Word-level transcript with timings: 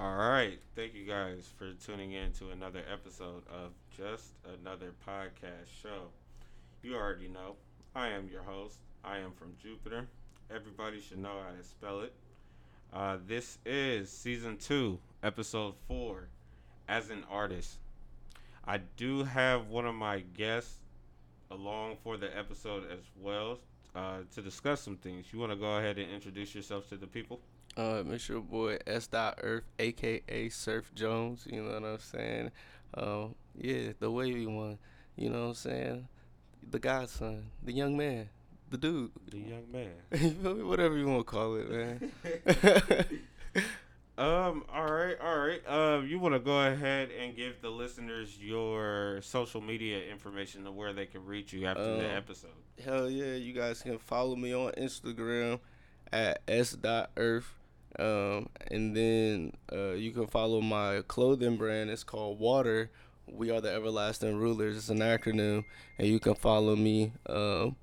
All 0.00 0.16
right. 0.16 0.58
Thank 0.74 0.94
you 0.94 1.04
guys 1.06 1.52
for 1.56 1.72
tuning 1.74 2.14
in 2.14 2.32
to 2.32 2.50
another 2.50 2.82
episode 2.92 3.44
of 3.48 3.70
Just 3.96 4.32
Another 4.60 4.92
Podcast 5.06 5.68
Show. 5.80 6.08
You 6.82 6.96
already 6.96 7.28
know, 7.28 7.54
I 7.94 8.08
am 8.08 8.28
your 8.28 8.42
host. 8.42 8.78
I 9.04 9.18
am 9.18 9.30
from 9.30 9.54
Jupiter. 9.62 10.08
Everybody 10.52 11.00
should 11.00 11.18
know 11.18 11.36
how 11.46 11.56
to 11.56 11.62
spell 11.62 12.00
it. 12.00 12.12
Uh, 12.92 13.18
this 13.24 13.58
is 13.64 14.10
season 14.10 14.56
two, 14.56 14.98
episode 15.22 15.74
four, 15.86 16.26
as 16.88 17.10
an 17.10 17.22
artist. 17.30 17.78
I 18.64 18.78
do 18.96 19.22
have 19.22 19.68
one 19.68 19.86
of 19.86 19.94
my 19.94 20.24
guests 20.36 20.80
along 21.52 21.98
for 22.02 22.16
the 22.16 22.36
episode 22.36 22.90
as 22.90 23.04
well 23.20 23.60
uh, 23.94 24.22
to 24.34 24.42
discuss 24.42 24.80
some 24.80 24.96
things. 24.96 25.26
You 25.32 25.38
want 25.38 25.52
to 25.52 25.56
go 25.56 25.76
ahead 25.76 25.98
and 25.98 26.10
introduce 26.10 26.52
yourself 26.52 26.88
to 26.88 26.96
the 26.96 27.06
people? 27.06 27.38
Uh, 27.76 28.04
it's 28.10 28.28
your 28.28 28.40
boy 28.40 28.78
S. 28.86 29.06
Dot 29.08 29.38
Earth, 29.42 29.64
aka 29.78 30.48
Surf 30.48 30.94
Jones. 30.94 31.46
You 31.50 31.62
know 31.62 31.74
what 31.74 31.84
I'm 31.84 31.98
saying? 31.98 32.50
Um, 32.94 33.34
yeah, 33.56 33.92
the 33.98 34.10
wavy 34.10 34.46
one. 34.46 34.78
You 35.16 35.30
know 35.30 35.42
what 35.42 35.48
I'm 35.48 35.54
saying? 35.54 36.08
The 36.70 36.78
godson, 36.78 37.50
the 37.62 37.72
young 37.72 37.96
man, 37.96 38.28
the 38.70 38.78
dude, 38.78 39.10
the 39.30 39.38
young 39.38 39.70
man, 39.70 40.66
whatever 40.66 40.96
you 40.96 41.06
want 41.06 41.26
to 41.26 41.30
call 41.30 41.56
it, 41.56 41.70
man. 41.70 42.12
um. 44.18 44.64
All 44.72 44.86
right. 44.86 45.16
All 45.20 45.38
right. 45.38 45.68
Um. 45.68 46.06
You 46.06 46.20
want 46.20 46.34
to 46.34 46.40
go 46.40 46.60
ahead 46.60 47.10
and 47.20 47.36
give 47.36 47.60
the 47.60 47.70
listeners 47.70 48.38
your 48.40 49.20
social 49.22 49.60
media 49.60 50.00
information 50.10 50.66
of 50.66 50.74
where 50.74 50.92
they 50.92 51.06
can 51.06 51.24
reach 51.24 51.52
you 51.52 51.66
after 51.66 51.82
um, 51.82 51.98
the 51.98 52.10
episode. 52.10 52.50
Hell 52.84 53.10
yeah! 53.10 53.34
You 53.34 53.52
guys 53.52 53.82
can 53.82 53.98
follow 53.98 54.36
me 54.36 54.54
on 54.54 54.72
Instagram 54.72 55.58
at 56.12 56.40
s. 56.46 56.72
Dot 56.72 57.10
Earth. 57.16 57.52
Um, 57.98 58.48
and 58.70 58.96
then 58.96 59.52
uh, 59.72 59.92
you 59.92 60.10
can 60.10 60.26
follow 60.26 60.60
my 60.60 61.02
clothing 61.06 61.56
brand. 61.56 61.90
It's 61.90 62.04
called 62.04 62.38
Water. 62.38 62.90
We 63.30 63.50
are 63.50 63.60
the 63.60 63.72
everlasting 63.72 64.36
rulers. 64.36 64.76
It's 64.76 64.88
an 64.88 64.98
acronym, 64.98 65.64
and 65.98 66.08
you 66.08 66.18
can 66.20 66.34
follow 66.34 66.76
me 66.76 67.12
um, 67.26 67.76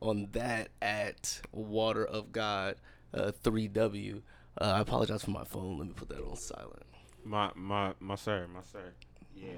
on 0.00 0.28
that 0.32 0.68
at 0.80 1.40
Water 1.52 2.04
of 2.04 2.30
God, 2.32 2.76
uh, 3.12 3.32
three 3.42 3.68
W. 3.68 4.22
Uh, 4.60 4.72
I 4.76 4.80
apologize 4.80 5.24
for 5.24 5.32
my 5.32 5.44
phone. 5.44 5.78
Let 5.78 5.88
me 5.88 5.94
put 5.94 6.10
that 6.10 6.20
on 6.22 6.36
silent. 6.36 6.84
My 7.24 7.50
my 7.54 7.94
my 8.00 8.14
sir, 8.14 8.46
my 8.54 8.60
sir. 8.60 8.92
Yeah, 9.34 9.48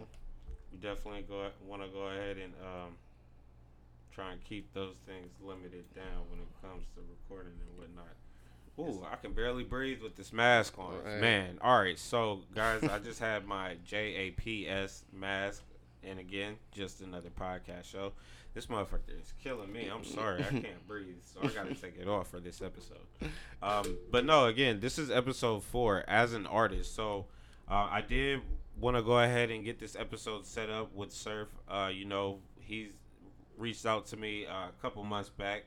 we 0.73 0.79
definitely 0.79 1.25
go 1.29 1.49
want 1.67 1.83
to 1.83 1.89
go 1.89 2.05
ahead 2.05 2.39
and 2.39 2.55
um, 2.63 2.97
try 4.15 4.33
and 4.33 4.43
keep 4.45 4.73
those 4.73 4.95
things 5.05 5.29
limited 5.43 5.85
down 5.95 6.25
when 6.31 6.41
it 6.41 6.49
comes 6.63 6.87
to 6.95 7.03
recording 7.11 7.53
and 7.53 7.79
whatnot. 7.79 8.15
Ooh, 8.79 9.05
I 9.11 9.17
can 9.17 9.33
barely 9.33 9.65
breathe 9.65 10.03
with 10.03 10.17
this 10.17 10.33
mask 10.33 10.79
on. 10.79 10.95
Right. 11.05 11.21
Man, 11.21 11.59
all 11.63 11.81
right. 11.81 11.99
So, 11.99 12.41
guys, 12.55 12.83
I 12.85 12.99
just 12.99 13.19
had 13.21 13.47
my 13.47 13.77
JAPS 13.85 15.05
mask, 15.13 15.63
and 16.03 16.19
again, 16.19 16.57
just 16.73 17.01
another 17.01 17.31
podcast 17.31 17.85
show. 17.85 18.13
This 18.53 18.67
motherfucker 18.67 19.21
is 19.21 19.33
killing 19.43 19.73
me. 19.73 19.89
I'm 19.93 20.05
sorry, 20.05 20.41
I 20.43 20.49
can't 20.51 20.87
breathe, 20.89 21.17
so 21.25 21.41
I 21.43 21.49
gotta 21.49 21.75
take 21.75 21.99
it 21.99 22.09
off 22.09 22.29
for 22.29 22.41
this 22.41 22.61
episode. 22.63 22.99
Um, 23.63 23.97
but 24.11 24.25
no, 24.25 24.47
again, 24.47 24.81
this 24.81 24.99
is 24.99 25.11
episode 25.11 25.63
four 25.63 26.05
as 26.09 26.33
an 26.33 26.47
artist. 26.47 26.95
So, 26.95 27.27
uh, 27.71 27.89
I 27.91 28.03
did 28.07 28.41
want 28.79 28.97
to 28.97 29.03
go 29.03 29.19
ahead 29.21 29.51
and 29.51 29.65
get 29.65 29.79
this 29.79 29.97
episode 29.97 30.47
set 30.47 30.71
up 30.71 30.95
with 30.95 31.13
Surf. 31.13 31.49
Uh, 31.69 31.91
you 31.93 32.05
know, 32.05 32.39
he's 32.61 32.89
reached 33.57 33.87
out 33.87 34.07
to 34.07 34.17
me 34.17 34.47
uh, 34.47 34.69
a 34.69 34.83
couple 34.83 35.03
months 35.03 35.31
back 35.31 35.65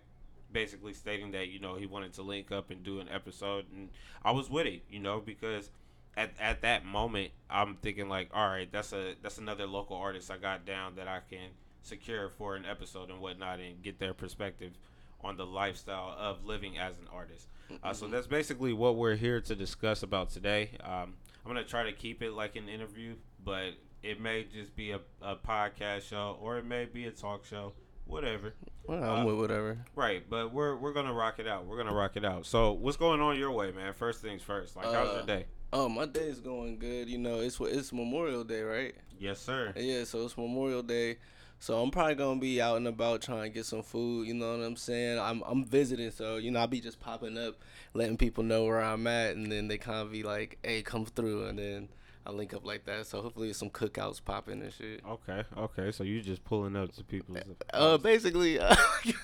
basically 0.51 0.93
stating 0.93 1.31
that 1.31 1.47
you 1.47 1.59
know 1.59 1.75
he 1.75 1.85
wanted 1.85 2.13
to 2.13 2.21
link 2.21 2.51
up 2.51 2.71
and 2.71 2.83
do 2.83 2.99
an 2.99 3.07
episode, 3.09 3.65
and 3.73 3.89
I 4.23 4.31
was 4.31 4.49
with 4.49 4.67
it, 4.67 4.83
you 4.89 4.99
know, 4.99 5.19
because 5.19 5.69
at 6.17 6.31
at 6.39 6.61
that 6.61 6.85
moment 6.85 7.31
I'm 7.49 7.75
thinking 7.75 8.09
like, 8.09 8.29
all 8.33 8.47
right, 8.47 8.71
that's 8.71 8.93
a 8.93 9.15
that's 9.21 9.37
another 9.37 9.67
local 9.67 9.97
artist 9.97 10.31
I 10.31 10.37
got 10.37 10.65
down 10.65 10.95
that 10.95 11.07
I 11.07 11.21
can 11.29 11.49
secure 11.81 12.29
for 12.29 12.55
an 12.55 12.65
episode 12.65 13.09
and 13.09 13.19
whatnot, 13.19 13.59
and 13.59 13.81
get 13.81 13.99
their 13.99 14.13
perspective 14.13 14.73
on 15.21 15.37
the 15.37 15.45
lifestyle 15.45 16.15
of 16.17 16.45
living 16.45 16.77
as 16.77 16.97
an 16.97 17.07
artist. 17.11 17.47
Uh, 17.83 17.93
so 17.93 18.05
mm-hmm. 18.05 18.15
that's 18.15 18.27
basically 18.27 18.73
what 18.73 18.95
we're 18.95 19.15
here 19.15 19.41
to 19.41 19.55
discuss 19.55 20.01
about 20.01 20.29
today. 20.29 20.71
Um, 20.83 21.13
I'm 21.45 21.51
gonna 21.51 21.63
try 21.63 21.83
to 21.83 21.93
keep 21.93 22.21
it 22.21 22.31
like 22.31 22.55
an 22.55 22.69
interview, 22.69 23.15
but 23.43 23.73
it 24.01 24.21
may 24.21 24.45
just 24.45 24.75
be 24.75 24.91
a, 24.91 24.99
a 25.21 25.35
podcast 25.35 26.01
show 26.07 26.37
or 26.41 26.57
it 26.57 26.65
may 26.65 26.85
be 26.85 27.05
a 27.05 27.11
talk 27.11 27.45
show 27.45 27.73
whatever. 28.09 28.53
Well, 28.87 29.03
I'm 29.03 29.21
uh, 29.21 29.25
with 29.25 29.37
whatever. 29.37 29.77
Right, 29.95 30.27
but 30.29 30.53
we're 30.53 30.75
we're 30.75 30.93
gonna 30.93 31.13
rock 31.13 31.39
it 31.39 31.47
out. 31.47 31.65
We're 31.65 31.77
gonna 31.77 31.93
rock 31.93 32.17
it 32.17 32.25
out. 32.25 32.45
So, 32.45 32.71
what's 32.73 32.97
going 32.97 33.21
on 33.21 33.37
your 33.37 33.51
way, 33.51 33.71
man? 33.71 33.93
First 33.93 34.21
things 34.21 34.41
first. 34.41 34.75
Like, 34.75 34.87
uh, 34.87 34.93
how's 34.93 35.11
your 35.11 35.21
uh, 35.21 35.25
day? 35.25 35.45
Oh, 35.71 35.87
my 35.87 36.07
day 36.07 36.21
is 36.27 36.39
going 36.39 36.79
good. 36.79 37.07
You 37.07 37.19
know, 37.19 37.39
it's 37.39 37.59
it's 37.59 37.93
Memorial 37.93 38.43
Day, 38.43 38.61
right? 38.61 38.95
Yes, 39.19 39.39
sir. 39.39 39.73
Yeah, 39.75 40.03
so 40.05 40.25
it's 40.25 40.37
Memorial 40.37 40.81
Day. 40.81 41.17
So 41.59 41.81
I'm 41.81 41.91
probably 41.91 42.15
gonna 42.15 42.39
be 42.39 42.61
out 42.61 42.77
and 42.77 42.87
about 42.87 43.21
trying 43.21 43.43
to 43.43 43.49
get 43.49 43.65
some 43.65 43.83
food. 43.83 44.27
You 44.27 44.33
know 44.33 44.57
what 44.57 44.65
I'm 44.65 44.77
saying? 44.77 45.19
I'm 45.19 45.43
I'm 45.45 45.65
visiting, 45.65 46.09
so 46.09 46.37
you 46.37 46.51
know 46.51 46.61
I'll 46.61 46.67
be 46.67 46.79
just 46.79 46.99
popping 46.99 47.37
up, 47.37 47.55
letting 47.93 48.17
people 48.17 48.43
know 48.43 48.63
where 48.63 48.81
I'm 48.81 49.05
at, 49.07 49.35
and 49.35 49.51
then 49.51 49.67
they 49.67 49.77
kind 49.77 49.99
of 49.99 50.11
be 50.11 50.23
like, 50.23 50.57
"Hey, 50.63 50.81
come 50.81 51.05
through," 51.05 51.45
and 51.47 51.59
then 51.59 51.89
I 52.25 52.31
link 52.31 52.53
up 52.53 52.65
like 52.65 52.85
that. 52.85 53.07
So 53.07 53.21
hopefully 53.21 53.53
some 53.53 53.69
cookouts 53.69 54.23
popping 54.23 54.61
and 54.61 54.73
shit. 54.73 55.01
Okay, 55.07 55.43
okay. 55.57 55.91
So 55.91 56.03
you 56.03 56.21
just 56.21 56.43
pulling 56.43 56.75
up 56.75 56.93
to 56.95 57.03
people's. 57.03 57.39
Uh, 57.73 57.97
basically, 57.97 58.59
uh, 58.59 58.75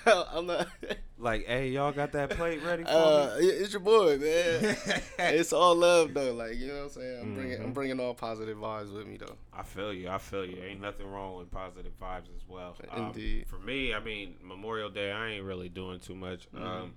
I'm 0.06 0.47
not. 0.47 0.67
like, 1.17 1.45
hey, 1.45 1.69
y'all 1.69 1.91
got 1.91 2.11
that 2.13 2.31
plate 2.31 2.63
ready 2.63 2.84
for 2.84 2.89
uh, 2.89 3.38
me? 3.39 3.45
It's 3.45 3.73
your 3.73 3.81
boy, 3.81 4.17
man. 4.17 4.78
it's 5.19 5.53
all 5.53 5.75
love 5.75 6.13
though. 6.13 6.34
Like 6.34 6.55
you 6.55 6.67
know 6.67 6.75
what 6.75 6.84
I'm 6.84 6.89
saying. 6.89 7.19
I'm 7.19 7.25
mm-hmm. 7.25 7.35
bringing, 7.35 7.57
I'm 7.57 7.63
mm-hmm. 7.63 7.72
bringing 7.73 8.00
all 8.00 8.13
positive 8.13 8.57
vibes 8.57 8.94
with 8.94 9.07
me 9.07 9.17
though. 9.17 9.35
I 9.53 9.63
feel 9.63 9.94
you. 9.94 10.09
I 10.09 10.17
feel 10.17 10.45
you. 10.45 10.61
Ain't 10.61 10.81
nothing 10.81 11.09
wrong 11.09 11.38
with 11.38 11.51
positive 11.51 11.94
vibes 12.00 12.29
as 12.35 12.47
well. 12.47 12.75
Indeed. 12.95 13.45
Um, 13.51 13.59
for 13.59 13.63
me, 13.63 13.94
I 13.94 14.00
mean, 14.00 14.35
Memorial 14.44 14.89
Day, 14.89 15.11
I 15.11 15.31
ain't 15.31 15.44
really 15.44 15.69
doing 15.69 16.00
too 16.00 16.16
much. 16.16 16.51
Mm-hmm. 16.51 16.63
Um, 16.63 16.94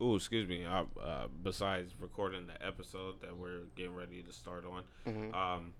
Oh, 0.00 0.16
excuse 0.16 0.48
me. 0.48 0.64
Uh, 0.64 0.84
uh, 1.02 1.26
besides 1.42 1.94
recording 1.98 2.46
the 2.46 2.66
episode 2.66 3.20
that 3.22 3.36
we're 3.36 3.62
getting 3.76 3.94
ready 3.94 4.22
to 4.22 4.32
start 4.32 4.64
on, 4.66 4.82
mm-hmm. 5.06 5.34
um, 5.34 5.72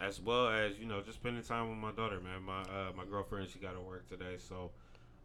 as 0.00 0.20
well 0.20 0.48
as 0.48 0.78
you 0.78 0.84
know, 0.84 1.00
just 1.00 1.18
spending 1.18 1.42
time 1.42 1.70
with 1.70 1.78
my 1.78 1.92
daughter, 1.92 2.20
man. 2.20 2.42
My 2.42 2.60
uh, 2.62 2.92
my 2.96 3.04
girlfriend, 3.04 3.48
she 3.48 3.58
got 3.58 3.72
to 3.72 3.80
work 3.80 4.08
today, 4.08 4.36
so 4.36 4.72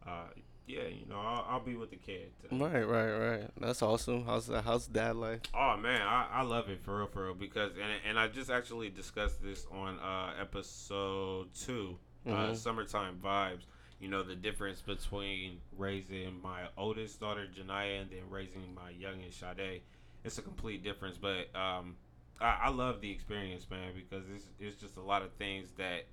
uh, 0.06 0.28
yeah, 0.66 0.86
you 0.88 1.06
know, 1.08 1.18
I'll, 1.18 1.46
I'll, 1.48 1.60
be 1.60 1.76
with 1.76 1.90
the 1.90 1.96
kid. 1.96 2.30
Today. 2.42 2.56
Right, 2.56 2.88
right, 2.88 3.12
right. 3.12 3.50
That's 3.60 3.82
awesome. 3.82 4.24
How's 4.24 4.46
that? 4.46 4.64
How's 4.64 4.86
dad 4.86 5.16
life? 5.16 5.40
Oh 5.52 5.76
man, 5.76 6.00
I, 6.00 6.28
I 6.32 6.42
love 6.42 6.70
it 6.70 6.80
for 6.82 6.98
real, 6.98 7.06
for 7.06 7.24
real. 7.26 7.34
Because 7.34 7.72
and 7.72 7.92
and 8.08 8.18
I 8.18 8.28
just 8.28 8.50
actually 8.50 8.88
discussed 8.88 9.42
this 9.42 9.66
on 9.70 9.98
uh, 9.98 10.32
episode 10.40 11.48
two, 11.54 11.98
uh, 12.26 12.30
mm-hmm. 12.30 12.54
summertime 12.54 13.18
vibes 13.22 13.64
you 14.00 14.08
know 14.08 14.22
the 14.22 14.34
difference 14.34 14.80
between 14.80 15.58
raising 15.76 16.40
my 16.42 16.62
oldest 16.76 17.20
daughter 17.20 17.46
Janaya 17.46 18.02
and 18.02 18.10
then 18.10 18.30
raising 18.30 18.74
my 18.74 18.90
youngest 18.90 19.40
Sade. 19.40 19.82
It's 20.24 20.38
a 20.38 20.42
complete 20.42 20.82
difference, 20.82 21.16
but 21.16 21.54
um, 21.54 21.96
I, 22.40 22.58
I, 22.64 22.68
love 22.70 23.00
the 23.00 23.10
experience, 23.10 23.66
man, 23.70 23.92
because 23.94 24.24
it's 24.34 24.46
it's 24.58 24.80
just 24.80 24.96
a 24.96 25.00
lot 25.00 25.22
of 25.22 25.32
things 25.34 25.70
that 25.78 26.06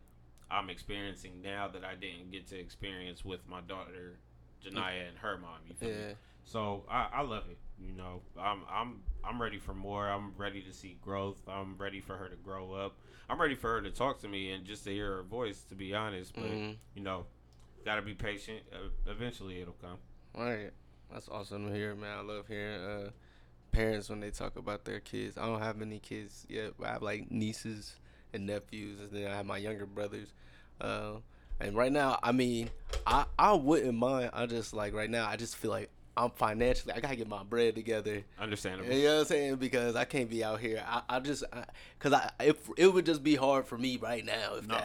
I'm 0.50 0.70
experiencing 0.70 1.42
now 1.42 1.68
that 1.68 1.84
I 1.84 1.96
didn't 1.96 2.32
get 2.32 2.48
to 2.48 2.60
experience 2.60 3.26
with 3.26 3.48
my 3.48 3.62
daughter 3.62 4.20
Janaya 4.64 5.08
and 5.08 5.18
her 5.18 5.38
mom. 5.38 5.60
You 5.68 5.76
feel 5.76 5.90
yeah. 5.90 6.08
me? 6.08 6.14
So 6.46 6.84
I, 6.90 7.08
I 7.14 7.22
love 7.22 7.44
it. 7.50 7.58
You 7.80 7.94
know, 7.94 8.22
I'm 8.40 8.62
I'm 8.72 9.02
I'm 9.24 9.42
ready 9.42 9.58
for 9.58 9.74
more. 9.74 10.08
I'm 10.08 10.34
ready 10.38 10.62
to 10.62 10.74
see 10.74 10.98
growth. 11.02 11.42
I'm 11.48 11.76
ready 11.78 12.00
for 12.00 12.16
her 12.16 12.30
to 12.30 12.36
grow 12.38 12.74
up. 12.74 12.96
I'm 13.28 13.42
ready 13.42 13.56
for 13.56 13.70
her 13.72 13.82
to 13.82 13.90
talk 13.90 14.22
to 14.22 14.28
me 14.28 14.52
and 14.52 14.66
just 14.66 14.84
to 14.86 14.92
hear 14.92 15.18
her 15.18 15.24
voice. 15.24 15.64
To 15.70 15.76
be 15.76 15.94
honest, 15.94 16.34
but 16.36 16.46
mm-hmm. 16.46 16.74
you 16.94 17.04
know, 17.04 17.26
gotta 17.86 18.02
be 18.02 18.14
patient. 18.14 18.62
Uh, 18.74 18.90
eventually, 19.10 19.62
it'll 19.62 19.76
come. 19.82 19.98
All 20.36 20.44
right, 20.44 20.72
that's 21.14 21.30
awesome 21.30 21.70
to 21.70 21.74
hear, 21.74 21.96
man. 21.96 22.18
I 22.18 22.22
love 22.22 22.48
hearing 22.48 22.82
uh, 22.82 23.10
parents 23.72 24.10
when 24.10 24.20
they 24.20 24.32
talk 24.32 24.58
about 24.58 24.84
their 24.84 25.00
kids. 25.00 25.38
I 25.38 25.46
don't 25.46 25.62
have 25.62 25.82
any 25.82 26.00
kids 26.00 26.46
yet, 26.50 26.74
but 26.78 26.88
I 26.88 26.94
have 26.94 27.04
like 27.04 27.32
nieces 27.32 27.96
and 28.34 28.46
nephews, 28.48 29.00
and 29.00 29.12
then 29.12 29.32
I 29.32 29.36
have 29.36 29.46
my 29.46 29.58
younger 29.58 29.86
brothers. 29.86 30.34
Uh, 30.82 31.14
and 31.60 31.76
right 31.76 31.92
now, 31.92 32.20
I 32.22 32.32
mean, 32.32 32.70
I 33.06 33.26
I 33.40 33.54
wouldn't 33.54 33.98
mind. 33.98 34.32
I 34.34 34.46
just 34.48 34.74
like 34.74 34.94
right 34.94 35.10
now, 35.10 35.28
I 35.28 35.38
just 35.38 35.56
feel 35.56 35.72
like 35.72 35.90
I'm 36.18 36.32
financially, 36.32 36.94
I 36.94 37.02
gotta 37.02 37.18
get 37.18 37.28
my 37.28 37.44
bread 37.44 37.76
together. 37.76 38.24
Understandable. 38.40 38.94
You 38.94 39.04
know 39.04 39.14
what 39.16 39.20
I'm 39.22 39.26
saying? 39.26 39.56
Because 39.58 39.96
I 39.96 40.06
can't 40.06 40.30
be 40.30 40.44
out 40.44 40.62
here. 40.62 40.82
I, 40.88 41.02
I 41.10 41.20
just, 41.20 41.44
I, 41.52 41.66
cause 42.00 42.14
I, 42.14 42.32
if 42.40 42.70
it 42.78 42.88
would 42.88 43.06
just 43.06 43.22
be 43.22 43.36
hard 43.36 43.66
for 43.66 43.78
me 43.78 43.98
right 43.98 44.24
now 44.24 44.56
if 44.56 44.68
no. 44.68 44.76
that 44.76 44.84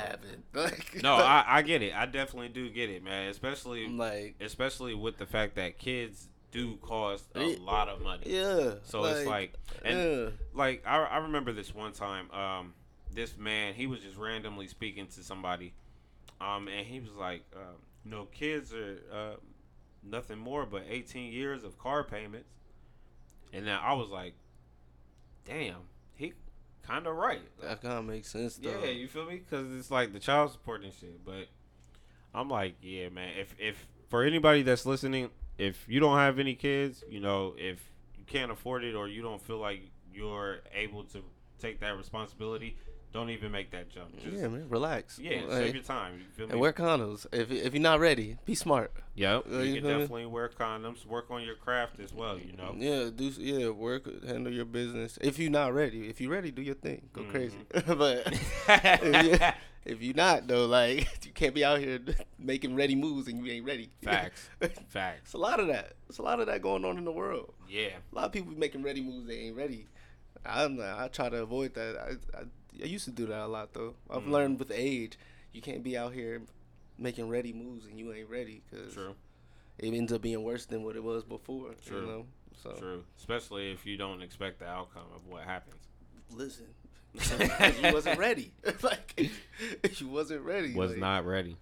happened. 0.55 1.03
no, 1.03 1.15
I, 1.15 1.45
I 1.47 1.63
get 1.63 1.83
it. 1.83 1.95
I 1.95 2.07
definitely 2.07 2.49
do 2.49 2.69
get 2.69 2.91
it, 2.91 3.05
man. 3.05 3.29
Especially 3.29 3.87
like, 3.89 4.35
especially 4.41 4.95
with 4.95 5.19
the 5.19 5.27
fact 5.27 5.55
that 5.55 5.79
kids 5.79 6.29
do 6.51 6.77
cost 6.79 7.25
a 7.37 7.51
it, 7.51 7.61
lot 7.61 7.89
of 7.89 8.03
money. 8.03 8.25
Yeah. 8.27 8.75
So 8.83 9.03
like, 9.03 9.17
it's 9.17 9.27
like, 9.27 9.53
and 9.85 9.99
yeah. 9.99 10.29
like 10.53 10.83
I, 10.85 11.05
I 11.05 11.19
remember 11.19 11.53
this 11.53 11.73
one 11.73 11.93
time. 11.93 12.29
Um, 12.33 12.75
this 13.13 13.37
man, 13.37 13.75
he 13.75 13.87
was 13.87 14.01
just 14.01 14.17
randomly 14.17 14.67
speaking 14.67 15.07
to 15.09 15.23
somebody, 15.23 15.75
um, 16.41 16.67
and 16.67 16.87
he 16.87 16.99
was 16.99 17.13
like, 17.13 17.43
uh, 17.55 17.75
you 18.05 18.11
know, 18.11 18.25
kids 18.33 18.75
are. 18.75 18.99
Uh, 19.13 19.35
nothing 20.03 20.39
more 20.39 20.67
but 20.67 20.85
18 20.89 21.33
years 21.33 21.65
of 21.65 21.79
car 21.79 22.05
payments. 22.05 22.49
And 23.53 23.67
then 23.67 23.79
I 23.81 23.93
was 23.95 24.09
like, 24.09 24.35
damn, 25.45 25.89
he 26.15 26.35
kind 26.83 27.07
of 27.07 27.17
right. 27.17 27.43
That 27.63 27.83
kind 27.83 27.99
of 27.99 28.05
makes 28.05 28.31
sense, 28.31 28.57
though. 28.57 28.71
Yeah, 28.83 28.91
you 28.91 29.09
feel 29.09 29.27
me? 29.27 29.37
Because 29.37 29.75
it's 29.75 29.91
like 29.91 30.13
the 30.13 30.21
child 30.21 30.53
support 30.53 30.83
and 30.83 30.93
shit. 30.93 31.25
But 31.25 31.49
I'm 32.35 32.49
like, 32.49 32.77
yeah, 32.81 33.09
man. 33.09 33.33
If 33.39 33.55
if 33.59 33.87
for 34.09 34.23
anybody 34.23 34.63
that's 34.63 34.87
listening, 34.87 35.31
if 35.59 35.85
you 35.89 36.01
don't 36.01 36.17
have 36.17 36.39
any 36.39 36.55
kids, 36.55 37.03
you 37.09 37.21
know, 37.21 37.55
if 37.59 37.81
you 38.17 38.25
can't 38.25 38.51
afford 38.51 38.85
it 38.85 38.95
or 38.95 39.09
you 39.09 39.23
don't 39.23 39.43
feel 39.43 39.59
like 39.59 39.83
you're 40.13 40.59
able 40.75 41.05
to 41.05 41.23
take 41.61 41.81
that 41.81 41.97
responsibility, 41.97 42.77
don't 43.13 43.31
even 43.31 43.51
make 43.51 43.73
that 43.73 43.91
jump. 43.91 44.17
Just, 44.21 44.37
yeah, 44.37 44.47
man, 44.47 44.69
relax. 44.69 45.19
Yeah, 45.19 45.43
Like, 45.43 45.51
save 45.51 45.75
your 45.75 45.83
time. 45.83 46.19
You 46.19 46.25
feel 46.33 46.47
me? 46.47 46.53
and 46.53 46.61
wear 46.61 46.73
condoms. 46.73 47.27
If 47.33 47.51
if 47.51 47.75
you're 47.75 47.83
not 47.83 47.99
ready, 47.99 48.37
be 48.45 48.55
smart. 48.55 48.93
Yep. 49.17 49.47
Uh, 49.51 49.59
you 49.59 49.63
you 49.63 49.75
can 49.75 49.83
feel 49.83 49.91
me? 49.91 50.03
definitely 50.03 50.27
wear 50.27 50.49
condoms. 50.49 51.05
Work 51.05 51.31
on 51.31 51.43
your 51.43 51.57
craft 51.57 51.99
as 51.99 52.13
well. 52.13 52.39
You 52.39 52.53
know. 52.57 52.75
Yeah, 52.77 53.11
do 53.15 53.25
yeah, 53.39 53.71
work, 53.71 54.25
handle 54.25 54.53
your 54.53 54.65
business. 54.65 55.19
If 55.21 55.39
you're 55.39 55.51
not 55.51 55.75
ready, 55.75 56.09
if 56.09 56.21
you're 56.21 56.31
ready, 56.31 56.51
do 56.53 56.63
your 56.63 56.77
thing, 56.77 57.09
go 57.13 57.25
crazy. 57.25 57.59
Mm-hmm. 57.75 57.95
but 57.99 58.27
if, 59.03 59.41
you, 59.41 59.47
if 59.85 60.03
you're 60.03 60.15
not 60.15 60.47
though, 60.47 60.67
like 60.67 61.09
you 61.27 61.33
can't 61.33 61.55
be 61.55 61.65
out 61.65 61.81
here 61.81 61.99
making 62.39 62.77
ready 62.77 62.95
moves 62.95 63.27
and 63.27 63.45
you 63.45 63.53
ain't 63.53 63.67
ready. 63.67 63.91
Facts. 64.03 64.49
Facts. 64.89 65.23
It's 65.25 65.35
a 65.35 65.39
lot 65.39 65.59
of 65.59 65.67
that. 65.67 65.95
It's 66.09 66.19
a 66.19 66.23
lot 66.23 66.39
of 66.39 66.47
that 66.47 66.63
going 66.63 66.85
on 66.85 66.97
in 66.97 67.05
the 67.05 67.13
world. 67.13 67.55
Yeah. 67.69 67.91
A 68.13 68.15
lot 68.15 68.27
of 68.27 68.33
people 68.33 68.53
be 68.53 68.59
making 68.59 68.85
ready 68.85 69.01
moves 69.01 69.27
they 69.27 69.39
ain't 69.39 69.57
ready. 69.57 69.87
I'm 70.47 70.77
not, 70.77 70.99
I 70.99 71.09
try 71.09 71.29
to 71.29 71.43
avoid 71.43 71.75
that. 71.75 71.97
I, 71.99 72.39
I 72.39 72.45
I 72.83 72.87
used 72.87 73.05
to 73.07 73.11
do 73.11 73.27
that 73.27 73.41
a 73.41 73.47
lot 73.47 73.73
though. 73.73 73.95
I've 74.09 74.23
Mhm. 74.23 74.31
learned 74.31 74.59
with 74.59 74.71
age, 74.71 75.19
you 75.53 75.61
can't 75.63 75.83
be 75.83 75.97
out 75.97 76.13
here 76.13 76.43
making 76.99 77.29
ready 77.29 77.53
moves 77.53 77.87
and 77.87 77.99
you 77.99 78.13
ain't 78.13 78.29
ready 78.29 78.63
because 78.71 78.97
it 79.79 79.95
ends 79.95 80.13
up 80.13 80.21
being 80.23 80.43
worse 80.43 80.67
than 80.67 80.83
what 80.85 80.97
it 80.97 81.03
was 81.03 81.25
before. 81.25 81.75
True. 81.85 82.01
You 82.01 82.07
know. 82.07 82.27
So 82.63 82.73
True. 82.73 83.05
Especially 83.19 83.71
if 83.73 83.87
you 83.87 83.97
don't 83.97 84.21
expect 84.23 84.59
the 84.59 84.67
outcome 84.69 85.07
of 85.15 85.27
what 85.27 85.45
happens. 85.45 85.77
listen, 86.33 86.67
you 87.15 87.93
wasn't 87.93 88.19
ready. 88.19 88.53
like 88.83 89.31
you 89.99 90.09
wasn't 90.09 90.43
ready. 90.43 90.75
was 90.75 90.91
like, 90.93 91.01
not 91.01 91.25
ready. 91.27 91.57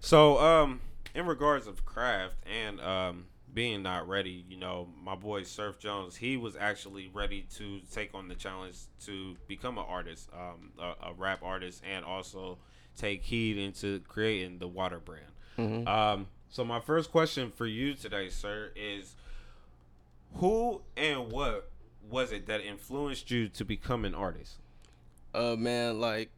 So, 0.00 0.38
um, 0.38 0.80
in 1.14 1.26
regards 1.26 1.66
of 1.66 1.84
craft 1.84 2.34
and 2.46 2.80
um 2.80 3.26
being 3.52 3.82
not 3.82 4.08
ready, 4.08 4.44
you 4.48 4.56
know, 4.56 4.88
my 5.02 5.14
boy 5.14 5.42
Surf 5.42 5.78
Jones, 5.78 6.16
he 6.16 6.36
was 6.36 6.56
actually 6.56 7.10
ready 7.12 7.46
to 7.56 7.80
take 7.92 8.14
on 8.14 8.28
the 8.28 8.34
challenge 8.34 8.76
to 9.06 9.36
become 9.48 9.78
an 9.78 9.84
artist, 9.88 10.28
um, 10.32 10.72
a, 10.78 11.08
a 11.10 11.14
rap 11.16 11.40
artist, 11.42 11.82
and 11.88 12.04
also 12.04 12.58
take 12.96 13.22
heed 13.22 13.56
into 13.58 14.00
creating 14.08 14.58
the 14.58 14.68
Water 14.68 15.00
brand. 15.00 15.32
Mhm. 15.58 15.86
Um, 15.86 16.26
so 16.48 16.64
my 16.64 16.80
first 16.80 17.10
question 17.10 17.50
for 17.50 17.66
you 17.66 17.94
today, 17.94 18.28
sir, 18.28 18.72
is 18.76 19.14
who 20.34 20.82
and 20.96 21.30
what 21.30 21.70
was 22.08 22.32
it 22.32 22.46
that 22.46 22.60
influenced 22.60 23.30
you 23.30 23.48
to 23.48 23.64
become 23.64 24.04
an 24.04 24.14
artist? 24.14 24.58
Uh, 25.34 25.56
man, 25.56 26.00
like 26.00 26.30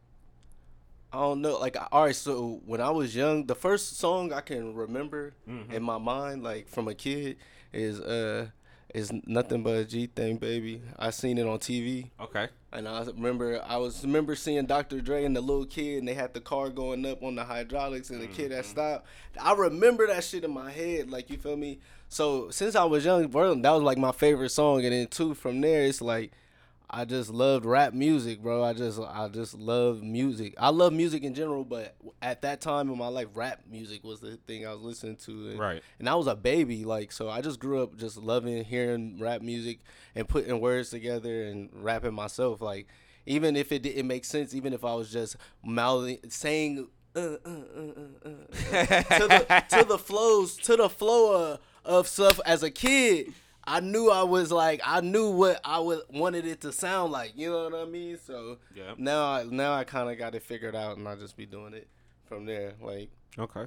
I 1.13 1.17
don't 1.17 1.41
know. 1.41 1.57
Like, 1.59 1.77
all 1.91 2.05
right, 2.05 2.15
so 2.15 2.59
when 2.65 2.81
I 2.81 2.89
was 2.89 3.15
young, 3.15 3.45
the 3.45 3.55
first 3.55 3.97
song 3.97 4.33
I 4.33 4.41
can 4.41 4.73
remember 4.73 5.33
Mhm. 5.47 5.71
in 5.71 5.83
my 5.83 5.99
mind, 5.99 6.43
like 6.43 6.67
from 6.67 6.87
a 6.87 6.95
kid, 6.95 7.37
is 7.71 7.99
uh, 7.99 8.47
is 8.95 9.11
nothing 9.25 9.63
but 9.63 9.75
a 9.75 9.85
G 9.85 10.07
thing, 10.07 10.37
baby. 10.37 10.81
I 10.99 11.09
seen 11.11 11.37
it 11.37 11.47
on 11.47 11.59
TV. 11.59 12.09
Okay. 12.19 12.47
And 12.71 12.87
I 12.87 13.03
remember, 13.03 13.61
I 13.67 13.77
was 13.77 14.03
remember 14.03 14.35
seeing 14.35 14.65
Dr. 14.65 15.01
Dre 15.01 15.23
and 15.25 15.35
the 15.35 15.41
little 15.41 15.65
kid, 15.65 15.99
and 15.99 16.07
they 16.07 16.13
had 16.15 16.33
the 16.33 16.41
car 16.41 16.69
going 16.69 17.05
up 17.05 17.21
on 17.23 17.35
the 17.35 17.43
hydraulics, 17.43 18.09
and 18.09 18.19
the 18.21 18.27
kid 18.27 18.45
Mm-hmm. 18.45 18.55
that 18.55 18.65
stopped. 18.65 19.05
I 19.39 19.53
remember 19.53 20.07
that 20.07 20.23
shit 20.23 20.43
in 20.43 20.51
my 20.51 20.71
head, 20.71 21.09
like 21.11 21.29
you 21.29 21.37
feel 21.37 21.57
me. 21.57 21.79
So 22.09 22.49
since 22.51 22.75
I 22.75 22.83
was 22.85 23.05
young, 23.05 23.27
bro, 23.27 23.53
that 23.55 23.71
was 23.71 23.83
like 23.83 23.97
my 23.99 24.11
favorite 24.11 24.49
song, 24.49 24.83
and 24.83 24.93
then 24.93 25.07
two 25.07 25.33
from 25.35 25.61
there, 25.61 25.83
it's 25.85 26.01
like 26.01 26.31
I 26.95 27.05
just 27.05 27.31
loved 27.31 27.65
rap 27.65 27.95
music, 27.95 28.39
bro. 28.39 28.63
I 28.63 28.73
just 28.73 28.99
I 28.99 29.27
just 29.27 29.55
love 29.55 30.03
music. 30.03 30.53
I 30.59 30.69
love 30.69 30.93
music 30.93 31.23
in 31.23 31.33
general, 31.33 31.65
but 31.65 31.95
at 32.21 32.43
that 32.43 32.61
time 32.61 32.91
in 32.91 32.97
my 32.99 33.07
life, 33.07 33.29
rap 33.33 33.61
music 33.67 34.03
was 34.03 34.19
the 34.19 34.37
thing 34.45 34.67
I 34.67 34.73
was 34.73 34.81
listening 34.81 35.15
to. 35.25 35.31
And, 35.49 35.59
Right. 35.59 35.81
And 35.97 36.07
I 36.07 36.13
was 36.13 36.27
a 36.27 36.35
baby, 36.35 36.85
like 36.85 37.11
so. 37.11 37.31
I 37.31 37.41
just 37.41 37.59
grew 37.59 37.81
up 37.81 37.97
just 37.97 38.17
loving 38.17 38.63
hearing 38.63 39.17
rap 39.19 39.41
music 39.41 39.79
and 40.13 40.29
putting 40.29 40.61
words 40.61 40.91
together 40.91 41.45
and 41.45 41.71
rapping 41.73 42.13
myself. 42.13 42.61
Like 42.61 42.85
even 43.25 43.55
if 43.55 43.71
it 43.71 43.81
didn't 43.81 44.05
make 44.05 44.23
sense, 44.23 44.53
even 44.53 44.71
if 44.71 44.85
I 44.85 44.93
was 44.93 45.11
just 45.11 45.35
mouthing 45.65 46.19
saying. 46.29 46.89
Uh, 47.15 47.19
uh, 47.19 47.35
uh, 47.45 47.81
uh, 48.25 48.29
uh, 48.29 49.03
to 49.03 49.27
the 49.27 49.63
to 49.69 49.85
the 49.87 49.97
flows 50.03 50.57
to 50.57 50.75
the 50.75 50.89
flow 50.89 51.53
of, 51.53 51.59
of 51.85 52.07
stuff 52.07 52.39
as 52.43 52.63
a 52.63 52.71
kid 52.71 53.31
I 53.65 53.79
knew 53.79 54.09
I 54.11 54.23
was 54.23 54.51
like 54.51 54.81
I 54.83 55.01
knew 55.01 55.31
what 55.31 55.59
I 55.63 55.79
would 55.79 56.01
wanted 56.09 56.45
it 56.45 56.61
to 56.61 56.71
sound 56.71 57.11
like. 57.11 57.33
You 57.35 57.51
know 57.51 57.69
what 57.69 57.75
I 57.75 57.85
mean? 57.85 58.17
So 58.17 58.57
Yeah. 58.75 58.93
now 58.97 59.23
I 59.25 59.43
now 59.49 59.73
I 59.73 59.83
kind 59.83 60.09
of 60.09 60.17
got 60.17 60.35
it 60.35 60.43
figured 60.43 60.75
out, 60.75 60.97
and 60.97 61.07
I 61.07 61.15
just 61.15 61.37
be 61.37 61.45
doing 61.45 61.73
it 61.73 61.87
from 62.25 62.45
there. 62.45 62.73
Like, 62.81 63.09
Okay. 63.39 63.65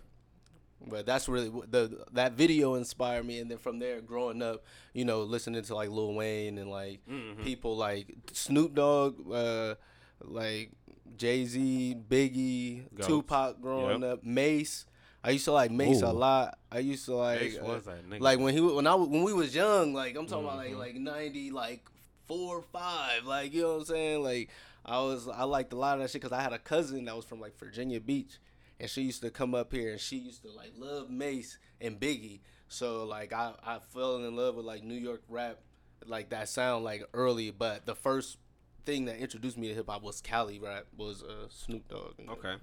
but 0.87 1.06
that's 1.06 1.28
really 1.28 1.48
what 1.48 1.72
the 1.72 2.04
that 2.12 2.32
video 2.32 2.75
inspired 2.75 3.25
me, 3.26 3.38
and 3.40 3.50
then 3.50 3.58
from 3.58 3.78
there, 3.78 4.00
growing 4.00 4.43
up, 4.43 4.64
you 4.93 5.04
know, 5.04 5.22
listening 5.22 5.62
to 5.62 5.75
like 5.75 5.88
Lil 5.90 6.14
Wayne 6.14 6.58
and 6.58 6.70
like 6.70 7.00
Mhm. 7.06 7.42
people 7.42 7.76
like 7.76 8.14
Snoop 8.32 8.75
Dogg, 8.75 9.31
uh, 9.32 9.76
like 10.22 10.72
Jay 11.16 11.44
Z, 11.46 11.96
Biggie, 12.08 12.92
Goats. 12.94 13.06
Tupac, 13.06 13.60
growing 13.62 14.02
Yep. 14.02 14.12
up, 14.12 14.25
Mase. 14.25 14.84
I 15.26 15.31
used 15.31 15.44
to 15.46 15.52
like 15.52 15.70
Mase 15.70 16.02
a 16.02 16.12
lot. 16.12 16.58
I 16.70 16.78
used 16.78 17.05
to 17.06 17.17
like 17.17 17.40
Ace 17.40 17.58
uh, 17.61 17.64
was 17.64 17.84
that 17.84 18.20
like 18.20 18.38
when 18.38 18.55
he 18.55 18.61
when 18.61 18.87
I 18.87 18.94
when 18.94 19.23
we 19.25 19.32
was 19.32 19.55
young, 19.55 19.93
like 19.93 20.17
I'm 20.17 20.26
talking 20.26 20.44
about 20.44 20.56
like 20.58 20.73
Mhm. 20.75 20.78
like 20.78 20.94
ninety 20.94 21.50
like 21.50 21.84
four 22.26 22.62
five, 22.73 23.25
like 23.25 23.52
you 23.52 23.62
know 23.62 23.73
what 23.75 23.78
I'm 23.81 23.84
saying. 23.87 24.23
Like 24.23 24.50
I 24.84 24.99
was 25.00 25.26
I 25.28 25.43
liked 25.44 25.73
a 25.73 25.76
lot 25.76 25.94
of 25.96 26.02
that 26.02 26.11
shit 26.11 26.23
because 26.23 26.37
I 26.37 26.40
had 26.43 26.52
a 26.52 26.58
cousin 26.58 27.05
that 27.06 27.17
was 27.17 27.25
from 27.25 27.40
like 27.40 27.58
Virginia 27.58 28.00
Beach, 28.00 28.38
and 28.78 28.88
she 28.88 29.02
used 29.02 29.20
to 29.23 29.31
come 29.31 29.55
up 29.55 29.73
here 29.73 29.90
and 29.93 30.00
she 30.00 30.17
used 30.17 30.43
to 30.43 30.50
like 30.52 30.73
love 30.78 31.11
Mase 31.11 31.58
and 31.81 31.99
Biggie. 31.99 32.40
So 32.69 33.05
like 33.05 33.32
I 33.32 33.52
I 33.64 33.78
fell 33.81 34.17
in 34.25 34.37
love 34.37 34.55
with 34.55 34.64
like 34.64 34.84
New 34.84 34.94
York 34.94 35.23
rap, 35.28 35.58
like 36.06 36.31
that 36.31 36.49
sound 36.49 36.84
like 36.84 37.05
early. 37.14 37.50
But 37.50 37.84
the 37.87 37.96
first 37.96 38.38
thing 38.84 39.06
that 39.06 39.17
introduced 39.19 39.58
me 39.58 39.67
to 39.69 39.75
hip 39.75 39.88
hop 39.88 40.02
was 40.05 40.20
Cali 40.20 40.61
rap 40.61 40.87
was 40.96 41.25
uh, 41.25 41.49
Snoop 41.49 41.88
Dogg. 41.88 42.14
Okay. 42.28 42.55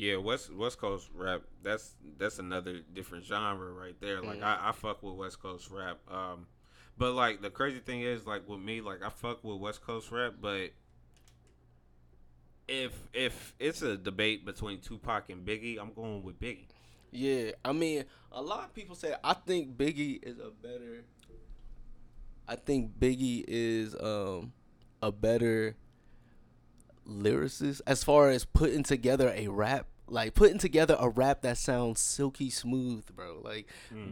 Yeah, 0.00 0.16
West 0.16 0.50
West 0.54 0.78
Coast 0.78 1.10
rap. 1.14 1.42
That's 1.62 1.94
that's 2.16 2.38
another 2.38 2.80
different 2.94 3.22
genre 3.26 3.70
right 3.70 3.94
there. 4.00 4.22
Like 4.22 4.40
Mhm. 4.40 4.44
I, 4.44 4.70
I 4.70 4.72
fuck 4.72 5.02
with 5.02 5.14
West 5.14 5.42
Coast 5.42 5.70
rap. 5.70 5.98
Um, 6.10 6.46
but 6.96 7.12
like 7.12 7.42
the 7.42 7.50
crazy 7.50 7.80
thing 7.80 8.00
is, 8.00 8.26
like 8.26 8.48
with 8.48 8.60
me, 8.60 8.80
like 8.80 9.02
I 9.02 9.10
fuck 9.10 9.44
with 9.44 9.58
West 9.58 9.82
Coast 9.82 10.10
rap, 10.10 10.36
but 10.40 10.70
if 12.66 12.94
if 13.12 13.54
it's 13.58 13.82
a 13.82 13.98
debate 13.98 14.46
between 14.46 14.80
Tupac 14.80 15.28
and 15.28 15.44
Biggie, 15.46 15.78
I'm 15.78 15.92
going 15.92 16.22
with 16.22 16.40
Biggie. 16.40 16.68
Yeah, 17.10 17.50
I 17.62 17.72
mean, 17.72 18.04
a 18.32 18.40
lot 18.40 18.64
of 18.64 18.74
people 18.74 18.94
say 18.94 19.14
I 19.22 19.34
think 19.34 19.76
Biggie 19.76 20.22
is 20.22 20.38
a 20.38 20.50
better. 20.50 21.04
I 22.48 22.56
think 22.56 22.98
Biggie 22.98 23.44
is 23.46 23.94
um 24.00 24.54
a 25.02 25.12
better 25.12 25.76
lyricist 27.08 27.80
as 27.86 28.04
far 28.04 28.30
as 28.30 28.44
putting 28.44 28.82
together 28.82 29.32
a 29.34 29.48
rap, 29.48 29.86
like 30.08 30.34
putting 30.34 30.58
together 30.58 30.96
a 30.98 31.08
rap 31.08 31.42
that 31.42 31.56
sounds 31.58 32.00
silky 32.00 32.50
smooth, 32.50 33.04
bro. 33.14 33.40
Like 33.42 33.66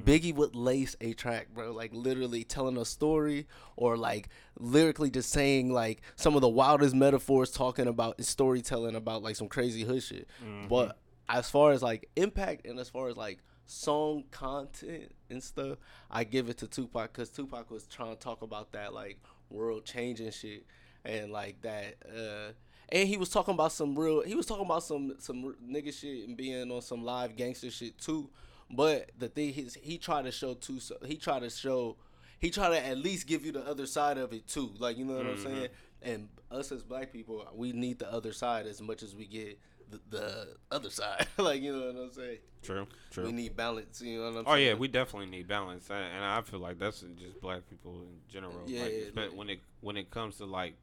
Biggie 0.05 0.35
would 0.35 0.55
lace 0.55 0.97
a 1.01 1.13
track, 1.13 1.49
bro, 1.53 1.73
like 1.73 1.93
literally 1.93 2.45
telling 2.45 2.77
a 2.77 2.85
story 2.85 3.47
or 3.77 3.97
like 3.97 4.29
lyrically 4.59 5.11
just 5.11 5.31
saying 5.31 5.73
like 5.73 6.01
some 6.17 6.35
of 6.35 6.41
the 6.41 6.49
wildest 6.49 6.95
metaphors, 6.95 7.51
talking 7.51 7.87
about 7.89 8.23
storytelling 8.25 8.95
about 8.97 9.23
like 9.23 9.37
some 9.37 9.49
crazy 9.49 9.83
hood 9.83 10.03
shit. 10.03 10.29
But 10.69 10.99
as 11.29 11.51
far 11.51 11.73
as 11.73 11.83
like 11.83 12.09
impact 12.17 12.67
and 12.67 12.79
as 12.79 12.89
far 12.89 13.09
as 13.09 13.17
like 13.17 13.39
song 13.67 14.25
content 14.31 15.13
and 15.31 15.43
stuff, 15.43 15.79
I 16.11 16.25
give 16.25 16.49
it 16.49 16.59
to 16.59 16.67
Tupac 16.67 17.13
because 17.13 17.29
Tupac 17.29 17.71
was 17.71 17.87
trying 17.87 18.15
to 18.15 18.19
talk 18.21 18.43
about 18.43 18.73
that 18.73 18.95
like 18.95 19.19
world 19.51 19.85
changing 19.85 20.31
shit 20.31 20.65
and 21.05 21.31
like 21.33 21.61
that. 21.63 21.97
uh 22.07 22.53
and 22.91 23.09
he 23.09 23.17
was 23.17 23.29
talking 23.29 23.55
about 23.55 23.73
some 23.73 23.99
real. 23.99 24.23
He 24.23 24.35
was 24.35 24.47
talking 24.47 24.65
about 24.65 24.83
some 24.83 25.15
some 25.19 25.55
nigga 25.65 25.93
shit 25.93 26.27
and 26.27 26.37
being 26.37 26.71
on 26.71 26.83
some 26.83 27.05
live 27.05 27.37
gangster 27.37 27.71
shit 27.71 27.99
too. 27.99 28.31
But 28.71 29.11
the 29.19 29.29
thing 29.29 29.55
is, 29.55 29.75
he 29.81 29.99
tried 29.99 30.25
to 30.25 30.33
show 30.33 30.55
too. 30.55 30.81
So 30.81 30.97
he 31.05 31.17
tried 31.17 31.41
to 31.41 31.51
show. 31.51 31.97
He 32.39 32.51
tried 32.51 32.71
to 32.71 32.87
at 32.87 32.99
least 32.99 33.27
give 33.27 33.45
you 33.45 33.53
the 33.53 33.67
other 33.67 33.87
side 33.87 34.17
of 34.17 34.33
it 34.33 34.47
too. 34.47 34.73
Like 34.79 34.97
you 34.97 35.05
know 35.05 35.17
what 35.17 35.27
I'm 35.27 35.35
mm-hmm. 35.37 35.55
saying. 35.55 35.69
And 36.01 36.29
us 36.51 36.71
as 36.71 36.83
black 36.83 37.13
people, 37.13 37.45
we 37.55 37.73
need 37.73 37.99
the 37.99 38.11
other 38.13 38.33
side 38.33 38.67
as 38.67 38.81
much 38.81 39.03
as 39.03 39.17
we 39.17 39.27
get 39.27 39.59
the, 39.91 40.01
the 40.11 40.49
other 40.71 40.91
side. 40.91 41.27
like 41.37 41.61
you 41.61 41.77
know 41.77 41.87
what 41.87 41.97
I'm 41.97 42.13
saying. 42.13 42.39
True, 42.63 42.87
True. 43.11 43.25
We 43.25 43.33
need 43.33 43.57
balance. 43.57 44.01
You 44.01 44.19
know 44.19 44.25
what 44.25 44.29
I'm 44.31 44.37
Oh 44.47 44.55
saying. 44.55 44.69
Oh 44.69 44.71
yeah, 44.71 44.75
we 44.75 44.89
definitely 44.89 45.31
need 45.31 45.49
balance, 45.49 45.91
and 45.91 46.05
and 46.05 46.25
I 46.25 46.41
feel 46.43 46.61
like 46.61 46.79
that's 46.79 47.01
just 47.01 47.41
black 47.41 47.69
people 47.69 48.01
in 48.03 48.21
general. 48.29 48.63
Yeah, 48.67 48.83
like, 48.83 48.93
yeah, 48.93 49.05
but 49.15 49.29
like- 49.29 49.39
when 49.39 49.51
it 49.51 49.61
when 49.81 49.97
it 49.97 50.11
comes 50.11 50.37
to 50.39 50.47
like 50.47 50.75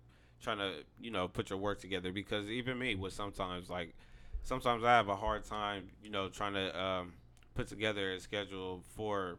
trying 0.41 0.57
to 0.59 0.83
you 0.99 1.11
know 1.11 1.27
put 1.27 1.49
your 1.49 1.59
work 1.59 1.79
together, 1.79 2.11
because 2.11 2.47
even 2.47 2.77
me 2.77 2.95
was 2.95 3.13
sometimes 3.13 3.69
like 3.69 3.93
sometimes 4.43 4.83
I 4.83 4.91
have 4.97 5.07
a 5.09 5.15
hard 5.15 5.43
time 5.45 5.89
you 6.03 6.09
know 6.09 6.29
trying 6.29 6.53
to 6.53 6.79
um, 6.79 7.13
put 7.53 7.67
together 7.67 8.13
a 8.13 8.19
schedule 8.19 8.83
for 8.95 9.37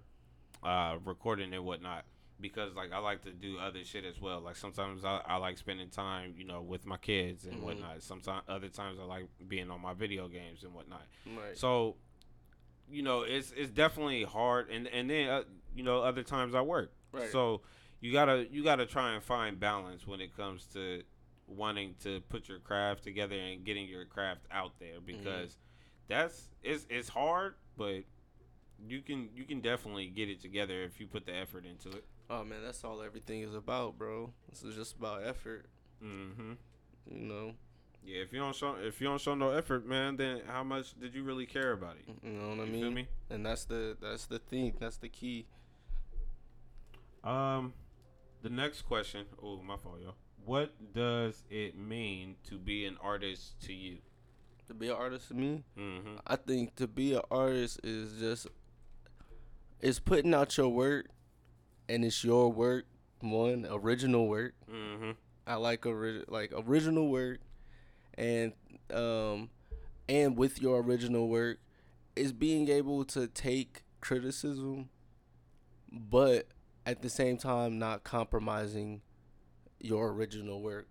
uh, 0.63 0.97
recording 1.05 1.53
and 1.55 1.65
whatnot 1.65 2.05
because 2.41 2.75
like 2.75 2.93
I 2.93 2.99
like 2.99 3.23
to 3.23 3.31
do 3.31 3.59
other 3.59 3.83
shit 3.85 4.05
as 4.05 4.21
well. 4.21 4.41
Like 4.41 4.57
sometimes 4.57 5.05
I, 5.05 5.21
I 5.27 5.37
like 5.37 5.57
spending 5.59 5.89
time, 5.89 6.35
you 6.37 6.45
know, 6.45 6.61
with 6.61 6.85
my 6.87 6.97
kids 6.99 7.47
and 7.47 7.57
Mhm. 7.59 7.63
whatnot. 7.63 8.03
Sometimes 8.03 8.43
other 8.49 8.69
times 8.69 8.99
I 9.01 9.05
like 9.05 9.27
being 9.49 9.71
on 9.71 9.81
my 9.81 9.95
video 9.95 10.29
games 10.29 10.63
and 10.63 10.75
whatnot. 10.75 11.07
Right. 11.25 11.57
So, 11.57 11.97
you 12.91 13.03
know, 13.03 13.23
it's 13.23 13.53
it's 13.57 13.71
definitely 13.71 14.25
hard, 14.25 14.69
and 14.71 14.87
and 14.89 15.09
then 15.11 15.29
uh, 15.29 15.43
you 15.75 15.83
know 15.83 16.03
other 16.03 16.23
times 16.23 16.55
I 16.55 16.61
work. 16.61 16.93
Right. 17.13 17.31
So 17.31 17.63
you 18.07 18.13
gotta 18.13 18.47
you 18.53 18.63
gotta 18.63 18.87
try 18.87 19.15
and 19.15 19.23
find 19.23 19.59
balance 19.59 20.07
when 20.07 20.21
it 20.21 20.37
comes 20.37 20.67
to 20.67 21.03
wanting 21.49 21.95
to 22.05 22.21
put 22.29 22.49
your 22.49 22.61
craft 22.61 23.03
together 23.03 23.35
and 23.37 23.65
getting 23.65 23.89
your 23.89 24.05
craft 24.05 24.43
out 24.53 24.73
there 24.79 25.01
because 25.05 25.57
that's 26.09 26.49
it's 26.63 26.87
it's 26.89 27.09
hard, 27.09 27.55
but 27.77 28.03
you 28.87 29.01
can 29.01 29.29
you 29.35 29.43
can 29.45 29.61
definitely 29.61 30.07
get 30.07 30.29
it 30.29 30.41
together 30.41 30.83
if 30.85 31.01
you 31.01 31.07
put 31.09 31.27
the 31.27 31.35
effort 31.35 31.65
into 31.67 31.89
it. 31.97 32.05
oh 32.31 32.45
man, 32.45 32.59
that's 32.65 32.85
all 32.85 33.03
everything 33.03 33.41
is 33.43 33.55
about, 33.55 33.99
bro. 33.99 34.33
This 34.51 34.63
is 34.63 34.77
just 34.77 34.97
about 34.97 35.25
effort. 35.27 35.67
Mm-hmm. 36.05 36.53
You 37.11 37.21
know. 37.21 37.55
Yeah, 38.05 38.23
if 38.23 38.33
you 38.33 38.39
don't 38.39 38.55
show 38.55 38.77
if 38.81 39.01
you 39.01 39.09
don't 39.09 39.21
show 39.21 39.35
no 39.35 39.51
effort, 39.51 39.85
man, 39.85 40.17
then 40.17 40.43
how 40.47 40.63
much 40.63 40.97
did 41.01 41.13
you 41.13 41.25
really 41.25 41.47
care 41.47 41.73
about 41.73 41.97
it? 41.97 42.15
You 42.23 42.31
know 42.39 42.51
what 42.51 42.61
I 42.61 42.65
You 42.67 42.73
mean? 42.73 42.83
feel 42.83 42.91
me? 42.93 43.09
And 43.31 43.45
that's 43.45 43.65
the 43.65 43.97
that's 44.01 44.27
the 44.27 44.39
thing. 44.39 44.75
That's 44.79 44.99
the 44.99 45.09
key. 45.09 45.47
Um, 47.25 47.73
the 48.47 48.55
next 48.55 48.83
question. 48.83 49.25
Oh, 49.43 49.61
my 49.61 49.77
fault, 49.77 49.99
y'all. 50.01 50.15
What 50.45 50.73
does 50.95 51.43
it 51.51 51.77
mean 51.77 52.37
to 52.49 52.59
be 52.59 52.87
an 52.87 52.97
artist 53.03 53.61
to 53.63 53.73
you? 53.73 53.99
To 54.69 54.75
be 54.75 54.87
an 54.89 54.95
artist 54.95 55.29
to 55.29 55.35
me, 55.35 55.65
Mm-hmm. 55.77 56.17
I 56.27 56.37
think 56.37 56.77
to 56.77 56.87
be 56.87 57.15
an 57.15 57.23
artist 57.31 57.81
is 57.83 58.21
just 58.21 58.47
it's 59.81 59.99
putting 59.99 60.33
out 60.33 60.57
your 60.57 60.69
work, 60.69 61.07
and 61.89 62.05
it's 62.05 62.23
your 62.23 62.53
work. 62.53 62.85
One 63.21 63.67
original 63.69 64.29
work. 64.29 64.55
Mm-hmm. 64.71 65.13
I 65.47 65.55
like 65.57 65.85
ori- 65.87 66.25
like 66.29 66.53
original 66.57 67.09
work, 67.09 67.39
and 68.15 68.53
um, 68.95 69.51
and 70.09 70.37
with 70.37 70.63
your 70.63 70.81
original 70.83 71.29
work, 71.29 71.59
is 72.15 72.33
being 72.33 72.69
able 72.69 73.05
to 73.07 73.27
take 73.27 73.83
criticism, 74.01 74.89
but 75.91 76.47
at 76.87 77.03
the 77.03 77.11
same 77.11 77.37
time 77.37 77.79
not 77.79 78.05
compromising 78.05 79.03
your 79.81 80.13
original 80.13 80.63
work 80.63 80.89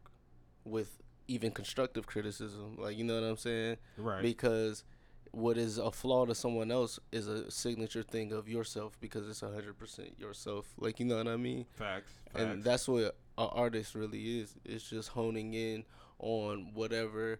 with 0.63 1.01
even 1.27 1.51
constructive 1.51 2.05
criticism. 2.05 2.77
Like 2.77 2.97
you 2.97 3.03
know 3.03 3.19
what 3.19 3.27
I'm 3.27 3.37
saying? 3.37 3.77
Right. 3.97 4.21
Because 4.21 4.83
what 5.31 5.57
is 5.57 5.77
a 5.77 5.91
flaw 5.91 6.25
to 6.25 6.35
someone 6.35 6.71
else 6.71 6.99
is 7.11 7.27
a 7.27 7.49
signature 7.51 8.03
thing 8.03 8.31
of 8.31 8.47
yourself 8.47 8.97
because 9.01 9.27
it's 9.27 9.41
hundred 9.41 9.77
percent 9.77 10.19
yourself. 10.19 10.67
Like 10.77 10.99
you 10.99 11.05
know 11.05 11.17
what 11.17 11.27
I 11.27 11.37
mean? 11.37 11.65
facts. 11.73 12.11
Facts. 12.31 12.41
and 12.43 12.63
that's 12.63 12.87
what 12.87 13.17
an 13.37 13.49
artist 13.51 13.95
really 13.95 14.39
is 14.39 14.55
it's 14.63 14.89
just 14.89 15.09
honing 15.09 15.53
in 15.53 15.83
on 16.19 16.71
whatever 16.73 17.39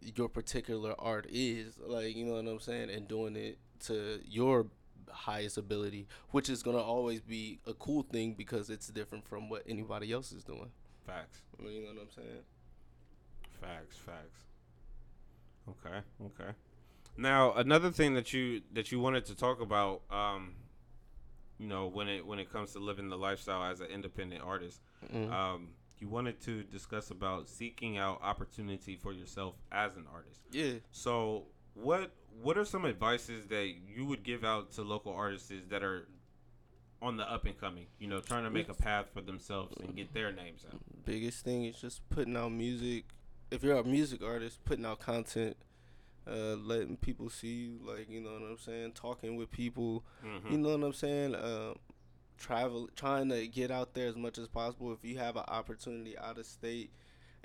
your 0.00 0.28
particular 0.28 0.94
art 0.98 1.26
is 1.30 1.78
like 1.86 2.16
you 2.16 2.24
know 2.24 2.32
what 2.32 2.46
i'm 2.46 2.58
saying 2.58 2.90
and 2.90 3.06
doing 3.06 3.36
it 3.36 3.58
to 3.78 4.20
your 4.26 4.66
highest 5.12 5.56
ability 5.58 6.06
which 6.30 6.48
is 6.48 6.62
going 6.62 6.76
to 6.76 6.82
always 6.82 7.20
be 7.20 7.58
a 7.66 7.74
cool 7.74 8.02
thing 8.02 8.34
because 8.34 8.70
it's 8.70 8.88
different 8.88 9.26
from 9.26 9.48
what 9.48 9.62
anybody 9.68 10.12
else 10.12 10.32
is 10.32 10.42
doing 10.44 10.70
facts. 11.06 11.42
you 11.60 11.82
know 11.82 11.88
what 11.88 12.02
i'm 12.02 12.10
saying 12.10 12.42
Facts. 13.60 13.96
Facts. 13.96 14.40
Okay. 15.68 15.98
Okay. 16.26 16.50
Now 17.16 17.54
another 17.54 17.90
thing 17.90 18.14
that 18.14 18.32
you 18.32 18.60
that 18.74 18.92
you 18.92 19.00
wanted 19.00 19.24
to 19.26 19.34
talk 19.34 19.60
about, 19.62 20.02
um, 20.10 20.54
you 21.58 21.66
know, 21.66 21.86
when 21.86 22.06
it 22.08 22.26
when 22.26 22.38
it 22.38 22.52
comes 22.52 22.72
to 22.74 22.78
living 22.78 23.08
the 23.08 23.16
lifestyle 23.16 23.64
as 23.64 23.80
an 23.80 23.86
independent 23.88 24.42
artist, 24.44 24.82
Mhm. 25.12 25.32
um, 25.32 25.68
you 25.98 26.08
wanted 26.08 26.38
to 26.42 26.62
discuss 26.64 27.10
about 27.10 27.48
seeking 27.48 27.96
out 27.96 28.20
opportunity 28.22 28.94
for 28.96 29.12
yourself 29.12 29.54
as 29.72 29.96
an 29.96 30.06
artist. 30.12 30.42
yeah 30.52 30.74
So, 30.92 31.46
what 31.82 32.10
what 32.42 32.58
are 32.58 32.64
some 32.64 32.84
advices 32.84 33.46
that 33.46 33.72
you 33.88 34.04
would 34.04 34.22
give 34.22 34.44
out 34.44 34.72
to 34.72 34.82
local 34.82 35.12
artists 35.14 35.52
that 35.70 35.82
are 35.82 36.06
on 37.00 37.16
the 37.16 37.30
up 37.30 37.44
and 37.46 37.58
coming? 37.58 37.86
You 37.98 38.08
know, 38.08 38.20
trying 38.20 38.44
to 38.44 38.50
make 38.50 38.68
a 38.68 38.74
path 38.74 39.06
for 39.14 39.20
themselves 39.20 39.74
and 39.82 39.94
get 39.96 40.12
their 40.12 40.32
names 40.32 40.64
out. 40.70 40.80
biggest 41.04 41.44
thing 41.44 41.64
is 41.64 41.80
just 41.80 42.06
putting 42.10 42.36
out 42.36 42.50
music 42.52 43.04
if 43.50 43.62
you're 43.62 43.76
a 43.78 43.84
music 43.84 44.22
artist 44.24 44.64
putting 44.64 44.84
out 44.84 44.98
content 44.98 45.56
uh 46.28 46.56
letting 46.56 46.96
people 46.96 47.30
see 47.30 47.46
you 47.46 47.78
like 47.84 48.10
you 48.10 48.20
know 48.20 48.32
what 48.32 48.42
i'm 48.42 48.58
saying 48.58 48.90
talking 48.90 49.36
with 49.36 49.48
people 49.52 50.02
Mm-hmm. 50.26 50.52
You 50.52 50.58
know 50.58 50.76
what 50.76 50.84
I'm 50.84 50.92
saying? 50.92 51.34
Uh, 51.36 51.74
travel, 52.38 52.88
trying 52.96 53.28
to 53.28 53.46
get 53.46 53.70
out 53.70 53.94
there 53.94 54.08
as 54.08 54.16
much 54.16 54.38
as 54.38 54.48
possible. 54.48 54.92
If 54.92 55.04
you 55.08 55.18
have 55.18 55.36
an 55.36 55.44
opportunity 55.48 56.18
out 56.18 56.38
of 56.38 56.46
state, 56.46 56.90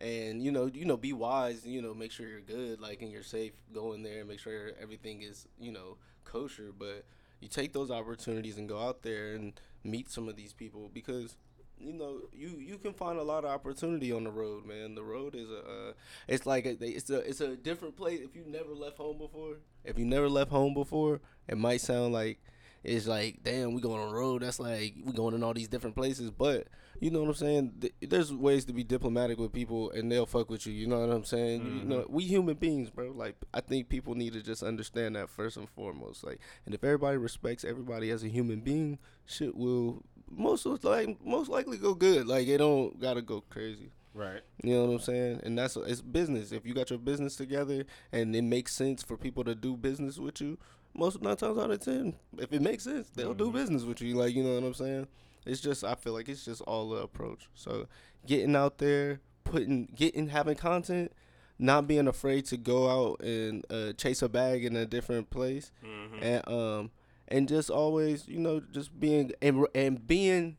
and 0.01 0.43
you 0.43 0.51
know, 0.51 0.65
you 0.65 0.86
know, 0.86 0.98
be 0.98 1.13
wise. 1.13 1.65
You 1.65 1.81
know, 1.81 1.93
make 1.93 2.12
sure 2.12 2.27
you're 2.27 2.41
good, 2.41 2.79
like, 2.81 3.01
and 3.01 3.12
you're 3.12 3.24
safe 3.24 3.53
going 3.74 4.03
there, 4.03 4.20
and 4.20 4.27
make 4.29 4.39
sure 4.39 4.72
everything 4.81 5.22
is, 5.22 5.48
you 5.60 5.72
know, 5.72 5.98
kosher. 6.25 6.72
But 6.77 7.05
you 7.39 7.48
take 7.48 7.74
those 7.74 7.91
opportunities 7.91 8.58
and 8.58 8.67
go 8.67 8.79
out 8.79 9.03
there 9.03 9.34
and 9.36 9.53
meet 9.84 10.10
some 10.10 10.27
of 10.27 10.36
these 10.36 10.53
people 10.53 10.89
because. 10.93 11.36
You 11.84 11.93
know, 11.93 12.20
you 12.31 12.60
you 12.60 12.77
can 12.77 12.93
find 12.93 13.17
a 13.17 13.24
lot 13.24 13.43
of 13.43 13.50
opportunity 13.50 14.12
on 14.12 14.24
the 14.24 14.29
road, 14.29 14.67
man. 14.67 14.93
The 14.93 15.01
road 15.01 15.34
is 15.34 15.50
a, 15.50 15.62
uh, 15.62 15.93
it's 16.27 16.46
like 16.46 16.67
a, 16.67 16.77
it's 16.79 17.10
a 17.10 17.27
it's 17.27 17.41
a 17.41 17.58
different 17.58 17.98
place. 17.98 18.20
If 18.22 18.36
you 18.36 18.43
never 18.46 18.75
left 18.75 18.98
home 18.98 19.17
before, 19.17 19.55
if 19.84 19.98
you 19.98 20.05
never 20.05 20.29
left 20.29 20.51
home 20.51 20.75
before, 20.75 21.22
it 21.48 21.58
might 21.58 21.81
sound 21.81 22.13
like 22.13 22.39
it's 22.84 23.08
like, 23.08 23.44
damn, 23.44 23.74
we 23.74 23.82
going 23.82 24.02
on 24.02 24.10
the 24.10 24.16
road. 24.16 24.42
That's 24.42 24.60
like 24.60 24.96
we 25.04 25.14
going 25.14 25.36
in 25.36 25.44
all 25.44 25.54
these 25.54 25.68
different 25.68 25.96
places. 25.96 26.32
But 26.32 26.68
you 27.00 27.10
know 27.12 27.22
what 27.22 27.30
I'm 27.30 27.36
saying? 27.36 27.90
There's 28.02 28.32
ways 28.34 28.66
to 28.66 28.74
be 28.74 28.84
diplomatic 28.84 29.38
with 29.40 29.52
people, 29.54 29.92
and 29.92 30.12
they'll 30.12 30.26
fuck 30.26 30.50
with 30.50 30.66
you. 30.68 30.74
You 30.74 30.88
know 30.88 31.00
what 31.00 31.14
I'm 31.16 31.24
saying? 31.24 31.62
You 31.66 31.82
Mhm. 31.84 31.86
know, 31.88 32.06
we 32.10 32.24
human 32.24 32.56
beings, 32.56 32.90
bro. 32.90 33.12
Like 33.12 33.36
I 33.54 33.62
think 33.62 33.90
people 33.90 34.16
need 34.16 34.34
to 34.34 34.42
just 34.42 34.64
understand 34.64 35.16
that 35.16 35.30
first 35.30 35.58
and 35.58 35.70
foremost. 35.70 36.24
Like, 36.24 36.40
and 36.66 36.74
if 36.76 36.84
everybody 36.84 37.18
respects 37.18 37.64
everybody 37.64 38.10
as 38.12 38.24
a 38.24 38.28
human 38.30 38.62
being, 38.62 39.00
shit 39.26 39.56
will 39.56 40.04
most 40.30 40.66
of 40.66 40.84
like 40.84 41.24
most 41.26 41.50
likely 41.50 41.78
go 41.78 41.94
good. 41.94 42.28
Like 42.28 42.48
it 42.48 42.58
don't 42.60 43.00
gotta 43.00 43.22
go 43.22 43.42
crazy. 43.50 43.92
Right. 44.14 44.42
You 44.62 44.74
know 44.74 44.86
what 44.86 44.94
I'm 44.94 45.00
saying? 45.00 45.40
And 45.44 45.58
that's 45.58 45.78
it's 45.78 46.02
business. 46.02 46.52
If 46.52 46.66
you 46.66 46.74
got 46.74 46.90
your 46.90 47.00
business 47.00 47.36
together 47.38 47.86
and 48.12 48.36
it 48.36 48.42
makes 48.42 48.74
sense 48.76 49.02
for 49.04 49.16
people 49.18 49.44
to 49.46 49.56
do 49.56 49.78
business 49.78 50.18
with 50.20 50.42
you, 50.42 50.58
most 50.94 51.22
nine 51.22 51.36
times 51.38 51.58
out 51.58 51.72
of 51.72 51.80
ten, 51.80 52.16
if 52.38 52.52
it 52.54 52.62
makes 52.62 52.84
sense, 52.84 53.10
they'll 53.10 53.34
do 53.34 53.50
Mhm. 53.50 53.54
business 53.54 53.84
with 53.84 54.02
you. 54.02 54.16
Like 54.16 54.36
you 54.36 54.44
know 54.44 54.56
what 54.56 54.64
I'm 54.64 54.74
saying? 54.74 55.08
It's 55.46 55.62
just 55.62 55.84
I 55.84 55.96
feel 55.96 56.14
like 56.14 56.30
it's 56.30 56.46
just 56.46 56.62
all 56.64 56.90
the 56.90 56.98
approach. 56.98 57.48
So 57.56 57.88
getting 58.26 58.56
out 58.56 58.78
there, 58.78 59.22
putting, 59.44 59.86
getting, 59.96 60.28
having 60.30 60.56
content, 60.56 61.12
not 61.58 61.88
being 61.88 62.08
afraid 62.08 62.46
to 62.48 62.58
go 62.58 62.90
out 62.90 63.22
and 63.22 63.66
uh, 63.72 63.94
chase 63.94 64.22
a 64.22 64.30
bag 64.30 64.64
in 64.66 64.76
a 64.76 64.86
different 64.86 65.30
place, 65.30 65.72
Mm-hmm. 65.86 66.24
and 66.24 66.48
um 66.48 66.92
and 67.28 67.48
just 67.48 67.70
always 67.70 68.28
you 68.28 68.40
know 68.40 68.60
just 68.60 69.00
being 69.00 69.32
and 69.42 69.66
and 69.74 70.06
being 70.06 70.58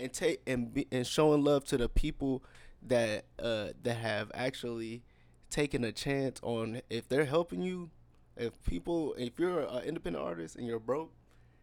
and 0.00 0.12
take 0.12 0.40
and 0.46 0.72
be, 0.74 0.86
and 0.92 1.06
showing 1.06 1.42
love 1.44 1.64
to 1.66 1.76
the 1.76 1.88
people 1.88 2.42
that 2.82 3.24
uh 3.38 3.68
that 3.82 3.94
have 3.96 4.30
actually 4.34 5.02
taken 5.50 5.82
a 5.84 5.92
chance 5.92 6.38
on 6.42 6.82
if 6.90 7.08
they're 7.08 7.24
helping 7.24 7.62
you 7.62 7.90
if 8.38 8.62
people 8.64 9.14
if 9.18 9.38
you're 9.38 9.60
an 9.60 9.82
independent 9.84 10.24
artist 10.24 10.56
and 10.56 10.66
you're 10.66 10.78
broke 10.78 11.12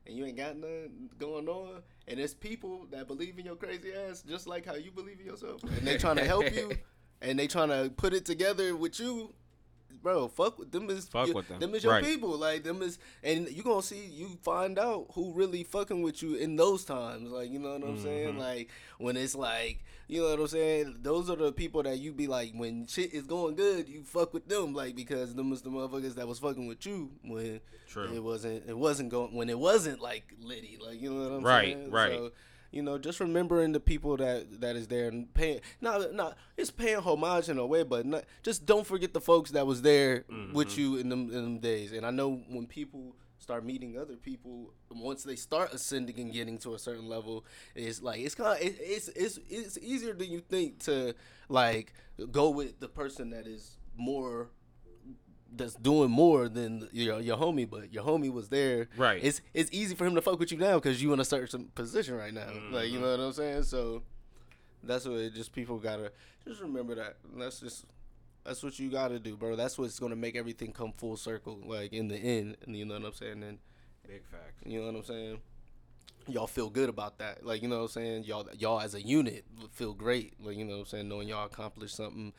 and 0.05 0.15
you 0.15 0.25
ain't 0.25 0.37
got 0.37 0.55
nothing 0.57 1.09
going 1.17 1.47
on 1.47 1.81
and 2.07 2.19
it's 2.19 2.33
people 2.33 2.85
that 2.91 3.07
believe 3.07 3.39
in 3.39 3.45
your 3.45 3.55
crazy 3.55 3.93
ass 3.93 4.21
just 4.21 4.47
like 4.47 4.65
how 4.65 4.75
you 4.75 4.91
believe 4.91 5.19
in 5.19 5.25
yourself 5.25 5.63
and 5.63 5.87
they 5.87 5.97
trying 5.97 6.17
to 6.17 6.25
help 6.25 6.53
you 6.53 6.71
and 7.21 7.39
they 7.39 7.47
trying 7.47 7.69
to 7.69 7.89
put 7.95 8.13
it 8.13 8.25
together 8.25 8.75
with 8.75 8.99
you 8.99 9.33
bro 10.01 10.27
fuck 10.27 10.57
with 10.59 10.71
them 10.71 10.89
is 10.89 11.07
Fuck 11.07 11.27
your- 11.27 11.35
with 11.37 11.47
them. 11.47 11.59
them 11.59 11.75
is 11.75 11.83
your 11.83 11.93
Right. 11.93 12.03
people 12.03 12.37
like 12.37 12.63
them 12.63 12.81
is 12.81 12.97
and 13.23 13.49
you 13.49 13.63
gonna 13.63 13.81
see 13.81 14.05
you 14.05 14.37
find 14.43 14.77
out 14.79 15.07
who 15.13 15.31
really 15.33 15.63
fucking 15.63 16.01
with 16.01 16.21
you 16.23 16.35
in 16.35 16.55
those 16.55 16.83
times 16.85 17.29
like 17.31 17.49
you 17.51 17.59
know 17.59 17.73
what 17.73 17.83
i'm 17.83 17.99
saying 18.01 18.35
Mhm. 18.35 18.39
like 18.39 18.69
when 18.97 19.17
it's 19.17 19.35
like 19.35 19.83
you 20.07 20.21
know 20.21 20.29
what 20.29 20.39
i'm 20.39 20.47
saying 20.47 20.97
those 21.01 21.29
are 21.29 21.35
the 21.35 21.51
people 21.51 21.81
that 21.83 21.97
you 21.99 22.11
be 22.13 22.27
like 22.27 22.51
when 22.53 22.85
shit 22.87 23.13
is 23.13 23.23
going 23.25 23.55
good 23.55 23.87
you 23.89 24.03
fuck 24.03 24.33
with 24.33 24.47
them 24.47 24.73
like 24.73 24.95
because 24.95 25.33
them 25.35 25.51
is 25.51 25.61
the 25.61 25.69
motherfuckers 25.69 26.15
that 26.15 26.27
was 26.27 26.39
fucking 26.39 26.67
with 26.67 26.85
you 26.85 27.11
when 27.23 27.59
True. 27.87 28.13
it 28.13 28.23
wasn't 28.23 28.67
it 28.69 28.77
wasn't 28.77 29.09
going 29.09 29.33
when 29.33 29.49
it 29.49 29.57
wasn't 29.57 29.99
like 30.01 30.33
Liddy. 30.39 30.77
like 30.85 31.01
you 31.01 31.11
know 31.13 31.23
what 31.29 31.31
i'm 31.37 31.43
Right, 31.43 31.73
saying 31.75 31.91
right. 31.91 32.11
so, 32.13 32.31
you 32.75 32.81
know, 32.83 32.97
just 32.97 33.19
remembering 33.19 33.71
the 33.71 33.79
people 33.79 34.17
that 34.17 34.59
that 34.61 34.75
is 34.75 34.87
there 34.87 35.07
and 35.07 35.33
paying 35.33 35.61
not 35.81 36.13
not 36.13 36.37
it's 36.57 36.69
paying 36.71 36.97
homage 36.99 37.49
in 37.49 37.57
a 37.57 37.65
way, 37.65 37.83
but 37.83 38.05
not, 38.05 38.25
just 38.43 38.65
don't 38.65 38.85
forget 38.85 39.13
the 39.13 39.21
folks 39.21 39.51
that 39.51 39.65
was 39.65 39.81
there 39.81 40.25
with 40.53 40.67
Mhm. 40.69 40.77
you 40.77 40.97
in 40.97 41.09
them 41.09 41.23
in 41.31 41.43
them 41.43 41.59
days. 41.59 41.91
And 41.93 42.05
I 42.05 42.11
know 42.11 42.35
when 42.49 42.67
people 42.67 43.15
start 43.37 43.63
meeting 43.65 43.97
other 43.97 44.15
people, 44.15 44.73
once 44.89 45.23
they 45.23 45.35
start 45.35 45.73
ascending 45.73 46.19
and 46.19 46.33
getting 46.33 46.57
to 46.59 46.73
a 46.73 46.79
certain 46.79 47.07
level, 47.07 47.45
it's 47.75 48.01
like 48.01 48.19
it's 48.19 48.35
kind 48.35 48.59
of 48.59 48.65
it, 48.67 48.75
it's 48.79 49.07
it's 49.09 49.39
it's 49.49 49.77
easier 49.77 50.13
than 50.13 50.29
you 50.29 50.41
think 50.41 50.79
to 50.85 51.13
like 51.47 51.93
go 52.31 52.49
with 52.49 52.79
the 52.81 52.89
person 52.89 53.29
that 53.29 53.47
is 53.47 53.77
more 53.97 54.49
that's 55.53 55.75
doing 55.75 56.11
more 56.11 56.49
than 56.49 56.89
your 56.91 57.19
your 57.19 57.37
homie, 57.37 57.69
but 57.69 57.93
your 57.93 58.03
homie 58.03 58.31
was 58.31 58.49
there. 58.49 58.87
Right. 58.97 59.23
It's 59.23 59.41
it's 59.53 59.69
easy 59.71 59.95
for 59.95 60.05
him 60.05 60.15
to 60.15 60.21
fuck 60.21 60.39
with 60.39 60.51
you 60.51 60.57
now 60.57 60.75
because 60.75 61.01
you 61.01 61.13
in 61.13 61.19
a 61.19 61.25
certain 61.25 61.71
position 61.75 62.15
right 62.15 62.33
now. 62.33 62.47
Like 62.71 62.87
you 62.87 62.95
mm-hmm. 62.95 63.01
know 63.01 63.11
what 63.11 63.19
I'm 63.19 63.33
saying. 63.33 63.63
So 63.63 64.03
that's 64.83 65.05
what 65.05 65.17
it 65.17 65.33
just 65.33 65.51
people 65.51 65.77
gotta 65.77 66.11
just 66.47 66.61
remember 66.61 66.95
that. 66.95 67.17
That's 67.37 67.59
just 67.59 67.85
that's 68.43 68.61
what 68.61 68.77
you 68.77 68.89
gotta 68.89 69.19
do, 69.19 69.35
bro. 69.35 69.55
That's 69.55 69.77
what's 69.77 69.99
gonna 69.99 70.15
make 70.15 70.35
everything 70.35 70.71
come 70.71 70.93
full 70.93 71.17
circle. 71.17 71.59
Like 71.65 71.93
in 71.93 72.07
the 72.07 72.17
end, 72.17 72.57
and 72.65 72.75
you 72.75 72.85
know 72.85 72.95
what 72.95 73.05
I'm 73.05 73.13
saying. 73.13 73.43
And 73.43 73.59
Big 74.07 74.23
facts. 74.25 74.63
you 74.65 74.79
know 74.79 74.87
what 74.87 74.95
I'm 74.95 75.03
saying? 75.03 75.37
Y'all 76.27 76.47
feel 76.47 76.69
good 76.69 76.89
about 76.89 77.19
that. 77.19 77.45
Like, 77.45 77.61
you 77.61 77.67
know 77.67 77.77
what 77.77 77.83
I'm 77.83 77.89
saying? 77.89 78.23
Y'all 78.23 78.47
y'all 78.57 78.81
as 78.81 78.95
a 78.95 79.01
unit 79.01 79.45
feel 79.71 79.93
great. 79.93 80.33
Like, 80.39 80.57
you 80.57 80.65
know 80.65 80.73
what 80.73 80.79
I'm 80.81 80.85
saying, 80.85 81.09
knowing 81.09 81.27
y'all 81.27 81.45
accomplished 81.45 81.95
something 81.95 82.33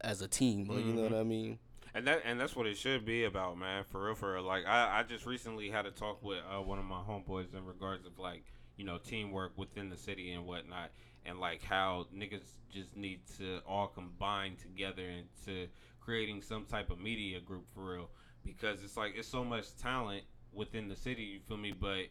as 0.00 0.22
a 0.22 0.28
team. 0.28 0.68
Like, 0.68 0.84
you 0.84 0.92
know 0.92 1.02
mm-hmm. 1.02 1.14
what 1.14 1.20
I 1.20 1.24
mean? 1.24 1.58
And 1.94 2.06
that 2.08 2.22
and 2.24 2.40
that's 2.40 2.56
what 2.56 2.66
it 2.66 2.76
should 2.76 3.04
be 3.04 3.24
about, 3.24 3.56
man. 3.56 3.84
For 3.84 4.06
real, 4.06 4.14
for 4.16 4.34
real. 4.34 4.42
Like 4.42 4.66
I, 4.66 4.98
I 4.98 5.02
just 5.04 5.26
recently 5.26 5.70
had 5.70 5.86
a 5.86 5.92
talk 5.92 6.22
with 6.24 6.40
uh, 6.50 6.60
one 6.60 6.80
of 6.80 6.84
my 6.84 7.00
homeboys 7.00 7.54
in 7.54 7.64
regards 7.64 8.04
of 8.04 8.18
like 8.18 8.44
you 8.76 8.84
know 8.84 8.98
teamwork 8.98 9.52
within 9.56 9.90
the 9.90 9.96
city 9.96 10.32
and 10.32 10.44
whatnot, 10.44 10.90
and 11.24 11.38
like 11.38 11.62
how 11.62 12.06
niggas 12.14 12.42
just 12.72 12.96
need 12.96 13.20
to 13.38 13.60
all 13.66 13.86
combine 13.86 14.56
together 14.56 15.08
into 15.08 15.68
creating 16.00 16.42
some 16.42 16.64
type 16.64 16.90
of 16.90 16.98
media 16.98 17.38
group 17.38 17.64
for 17.72 17.94
real. 17.94 18.10
Because 18.44 18.82
it's 18.82 18.96
like 18.96 19.12
it's 19.16 19.28
so 19.28 19.44
much 19.44 19.76
talent 19.76 20.24
within 20.52 20.88
the 20.88 20.96
city. 20.96 21.22
You 21.22 21.40
feel 21.46 21.56
me? 21.56 21.72
But 21.72 22.06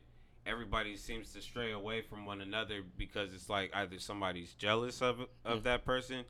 everybody 0.45 0.95
seems 0.95 1.33
to 1.33 1.41
stray 1.41 1.73
away 1.73 2.01
from 2.01 2.25
one 2.25 2.39
another 2.39 2.83
because 2.97 3.33
it's 3.33 3.49
like 3.49 3.69
either 3.73 3.99
somebody's 3.99 4.53
jealous 4.53 5.01
of 5.01 5.25
of 5.43 5.63
that 5.63 5.83
person 5.83 6.23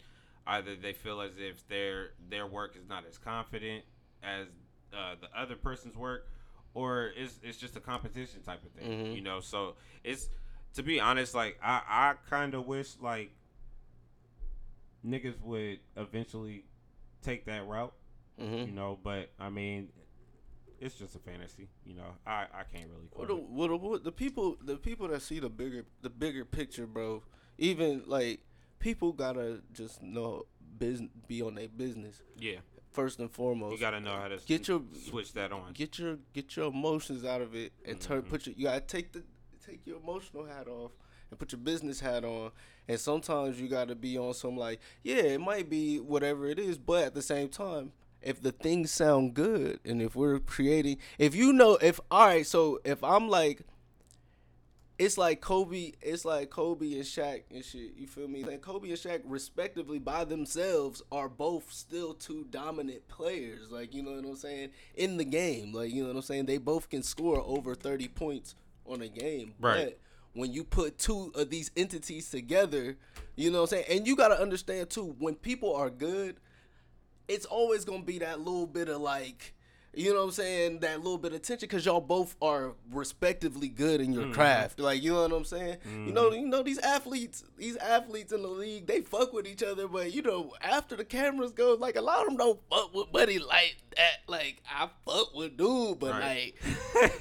either 0.47 0.75
they 0.75 0.93
feel 0.93 1.21
as 1.21 1.31
if 1.37 1.67
their 1.67 2.11
their 2.29 2.45
work 2.47 2.75
is 2.75 2.87
not 2.87 3.05
as 3.09 3.17
confident 3.17 3.83
as 4.21 4.47
uh, 4.93 5.15
the 5.19 5.27
other 5.39 5.55
person's 5.55 5.95
work, 5.97 6.27
or 6.73 7.11
it's 7.15 7.39
it's 7.43 7.57
just 7.57 7.75
a 7.75 7.79
competition 7.79 8.41
type 8.43 8.63
of 8.65 8.71
thing, 8.71 8.89
Mhm. 8.91 9.15
you 9.15 9.21
know. 9.21 9.39
So 9.39 9.75
it's 10.03 10.29
to 10.75 10.83
be 10.83 10.99
honest, 10.99 11.33
like 11.35 11.57
I 11.63 11.81
I 11.87 12.13
kind 12.29 12.53
of 12.53 12.65
wish 12.67 12.95
like 12.99 13.31
niggas 15.05 15.39
would 15.41 15.79
eventually 15.97 16.65
take 17.21 17.45
that 17.45 17.65
route, 17.67 17.93
Mm-hmm. 18.41 18.67
you 18.69 18.71
know. 18.73 18.97
But 19.03 19.29
I 19.39 19.49
mean, 19.49 19.89
it's 20.79 20.95
just 20.95 21.15
a 21.15 21.19
fantasy, 21.19 21.69
you 21.85 21.93
know. 21.95 22.15
I 22.25 22.45
I 22.53 22.63
can't 22.71 22.89
really. 22.89 23.07
Well, 23.13 23.27
quote 23.27 23.27
the, 23.27 23.77
well, 23.77 23.93
the, 23.97 24.05
the 24.05 24.11
people, 24.11 24.57
the 24.63 24.75
people 24.77 25.07
that 25.09 25.21
see 25.21 25.39
the 25.39 25.49
bigger, 25.49 25.85
the 26.01 26.09
bigger 26.09 26.43
picture, 26.45 26.87
bro. 26.87 27.23
Even 27.59 28.03
like 28.07 28.39
people 28.83 29.13
gotta 29.13 29.61
just 29.73 30.01
know 30.03 30.45
business, 30.77 31.09
be 31.27 31.41
on 31.41 31.55
their 31.55 31.69
business 31.69 32.21
Yeah, 32.37 32.57
first 32.91 33.19
and 33.19 33.31
foremost. 33.31 33.73
you 33.73 33.79
gotta 33.79 34.01
know 34.01 34.15
how 34.15 34.27
to 34.27 34.37
Get 34.45 34.67
your- 34.67 34.83
switch 35.09 35.33
that 35.33 35.51
on. 35.53 35.71
get 35.73 35.97
your 35.97 36.17
get 36.33 36.55
your 36.57 36.67
emotions 36.67 37.23
out 37.23 37.41
of 37.41 37.55
it 37.55 37.71
and 37.85 37.99
turn 38.01 38.23
Mhm. 38.23 38.29
put 38.29 38.45
your 38.45 38.55
you 38.57 38.65
gotta 38.65 38.81
take 38.81 39.13
the 39.13 39.23
take 39.65 39.87
your 39.87 39.97
emotional 39.97 40.45
hat 40.45 40.67
off 40.67 40.91
and 41.29 41.39
put 41.39 41.51
your 41.53 41.59
business 41.61 42.01
hat 42.01 42.25
on 42.25 42.51
and 42.89 42.99
sometimes 42.99 43.61
you 43.61 43.69
gotta 43.69 43.95
be 43.95 44.17
on 44.17 44.33
some 44.33 44.57
like 44.57 44.79
yeah 45.03 45.15
it 45.35 45.39
might 45.39 45.69
be 45.69 45.99
whatever 46.01 46.47
it 46.47 46.59
is 46.59 46.77
but 46.77 47.05
at 47.05 47.13
the 47.13 47.21
same 47.21 47.47
time 47.47 47.93
if 48.21 48.41
the 48.41 48.51
things 48.51 48.91
sound 48.91 49.33
good 49.33 49.79
and 49.85 50.01
if 50.01 50.15
we're 50.15 50.39
creating 50.39 50.97
if 51.17 51.33
you 51.33 51.53
know 51.53 51.75
if 51.81 51.99
all 52.11 52.27
right 52.27 52.45
so 52.45 52.79
if 52.83 53.01
i'm 53.03 53.29
like 53.29 53.61
it's 55.03 55.17
like 55.17 55.41
Kobe, 55.41 55.91
it's 56.01 56.23
like 56.23 56.49
Kobe 56.49 56.93
and 56.93 57.03
Shaq 57.03 57.43
and 57.51 57.63
shit. 57.63 57.95
You 57.97 58.07
feel 58.07 58.27
me? 58.27 58.43
Like 58.43 58.61
Kobe 58.61 58.89
and 58.89 58.97
Shaq, 58.97 59.21
respectively, 59.25 59.99
by 59.99 60.23
themselves, 60.23 61.01
are 61.11 61.27
both 61.27 61.71
still 61.71 62.13
two 62.13 62.45
dominant 62.49 63.07
players. 63.09 63.69
Like 63.69 63.93
you 63.93 64.01
know 64.01 64.11
what 64.13 64.25
I'm 64.25 64.35
saying 64.35 64.69
in 64.95 65.17
the 65.17 65.25
game. 65.25 65.73
Like 65.73 65.91
you 65.91 66.03
know 66.03 66.09
what 66.09 66.15
I'm 66.17 66.21
saying. 66.21 66.45
They 66.45 66.57
both 66.57 66.89
can 66.89 67.03
score 67.03 67.41
over 67.45 67.75
30 67.75 68.07
points 68.09 68.55
on 68.85 69.01
a 69.01 69.09
game. 69.09 69.53
Right. 69.59 69.85
But 69.85 69.99
when 70.33 70.53
you 70.53 70.63
put 70.63 70.97
two 70.97 71.31
of 71.35 71.49
these 71.49 71.69
entities 71.75 72.29
together, 72.29 72.97
you 73.35 73.51
know 73.51 73.61
what 73.61 73.73
I'm 73.73 73.79
saying. 73.79 73.85
And 73.89 74.07
you 74.07 74.15
gotta 74.15 74.41
understand 74.41 74.89
too, 74.89 75.15
when 75.19 75.35
people 75.35 75.75
are 75.75 75.89
good, 75.89 76.37
it's 77.27 77.45
always 77.45 77.83
gonna 77.83 78.03
be 78.03 78.19
that 78.19 78.39
little 78.39 78.67
bit 78.67 78.87
of 78.87 79.01
like 79.01 79.53
you 79.95 80.11
know 80.11 80.19
what 80.19 80.25
I'm 80.25 80.31
saying, 80.31 80.79
that 80.79 80.97
little 80.97 81.17
bit 81.17 81.33
of 81.33 81.41
tension 81.41 81.67
because 81.67 81.85
y'all 81.85 82.01
both 82.01 82.35
are 82.41 82.73
respectively 82.91 83.67
good 83.67 84.01
in 84.01 84.11
your 84.11 84.23
mm-hmm. 84.23 84.33
craft. 84.33 84.79
Like, 84.79 85.03
you 85.03 85.13
know 85.13 85.21
what 85.21 85.31
I'm 85.31 85.45
saying? 85.45 85.77
You 85.85 86.11
know, 86.11 86.29
mm-hmm. 86.29 86.39
you 86.39 86.47
know 86.47 86.63
these 86.63 86.79
athletes, 86.79 87.43
these 87.57 87.77
athletes 87.77 88.31
in 88.31 88.41
the 88.41 88.47
league, 88.47 88.87
they 88.87 89.01
fuck 89.01 89.33
with 89.33 89.45
each 89.45 89.61
other, 89.61 89.87
but 89.87 90.13
you 90.13 90.21
know, 90.21 90.53
after 90.61 90.95
the 90.95 91.05
cameras 91.05 91.51
go, 91.51 91.75
like 91.79 91.95
a 91.95 92.01
lot 92.01 92.21
of 92.21 92.27
them 92.27 92.37
don't 92.37 92.59
fuck 92.69 92.93
with 92.93 93.11
buddy 93.11 93.37
like 93.37 93.77
that. 93.95 94.21
Like, 94.27 94.61
I 94.69 94.89
fuck 95.05 95.35
with 95.35 95.57
dude, 95.57 95.99
but 95.99 96.13
Right. 96.13 96.53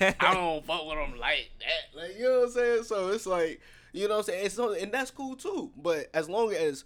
like 0.00 0.16
I 0.20 0.34
don't 0.34 0.64
fuck 0.64 0.86
with 0.86 0.98
him 0.98 1.18
like 1.18 1.50
that. 1.60 2.00
Like, 2.00 2.16
you 2.16 2.24
know 2.24 2.40
what 2.40 2.46
I'm 2.46 2.52
saying? 2.52 2.82
So 2.84 3.08
it's 3.08 3.26
like, 3.26 3.60
you 3.92 4.08
know 4.08 4.14
what 4.16 4.28
I'm 4.28 4.34
saying? 4.34 4.46
It's 4.46 4.58
and 4.58 4.92
that's 4.92 5.10
cool 5.10 5.36
too. 5.36 5.70
But 5.76 6.08
as 6.14 6.28
long 6.28 6.52
as 6.52 6.84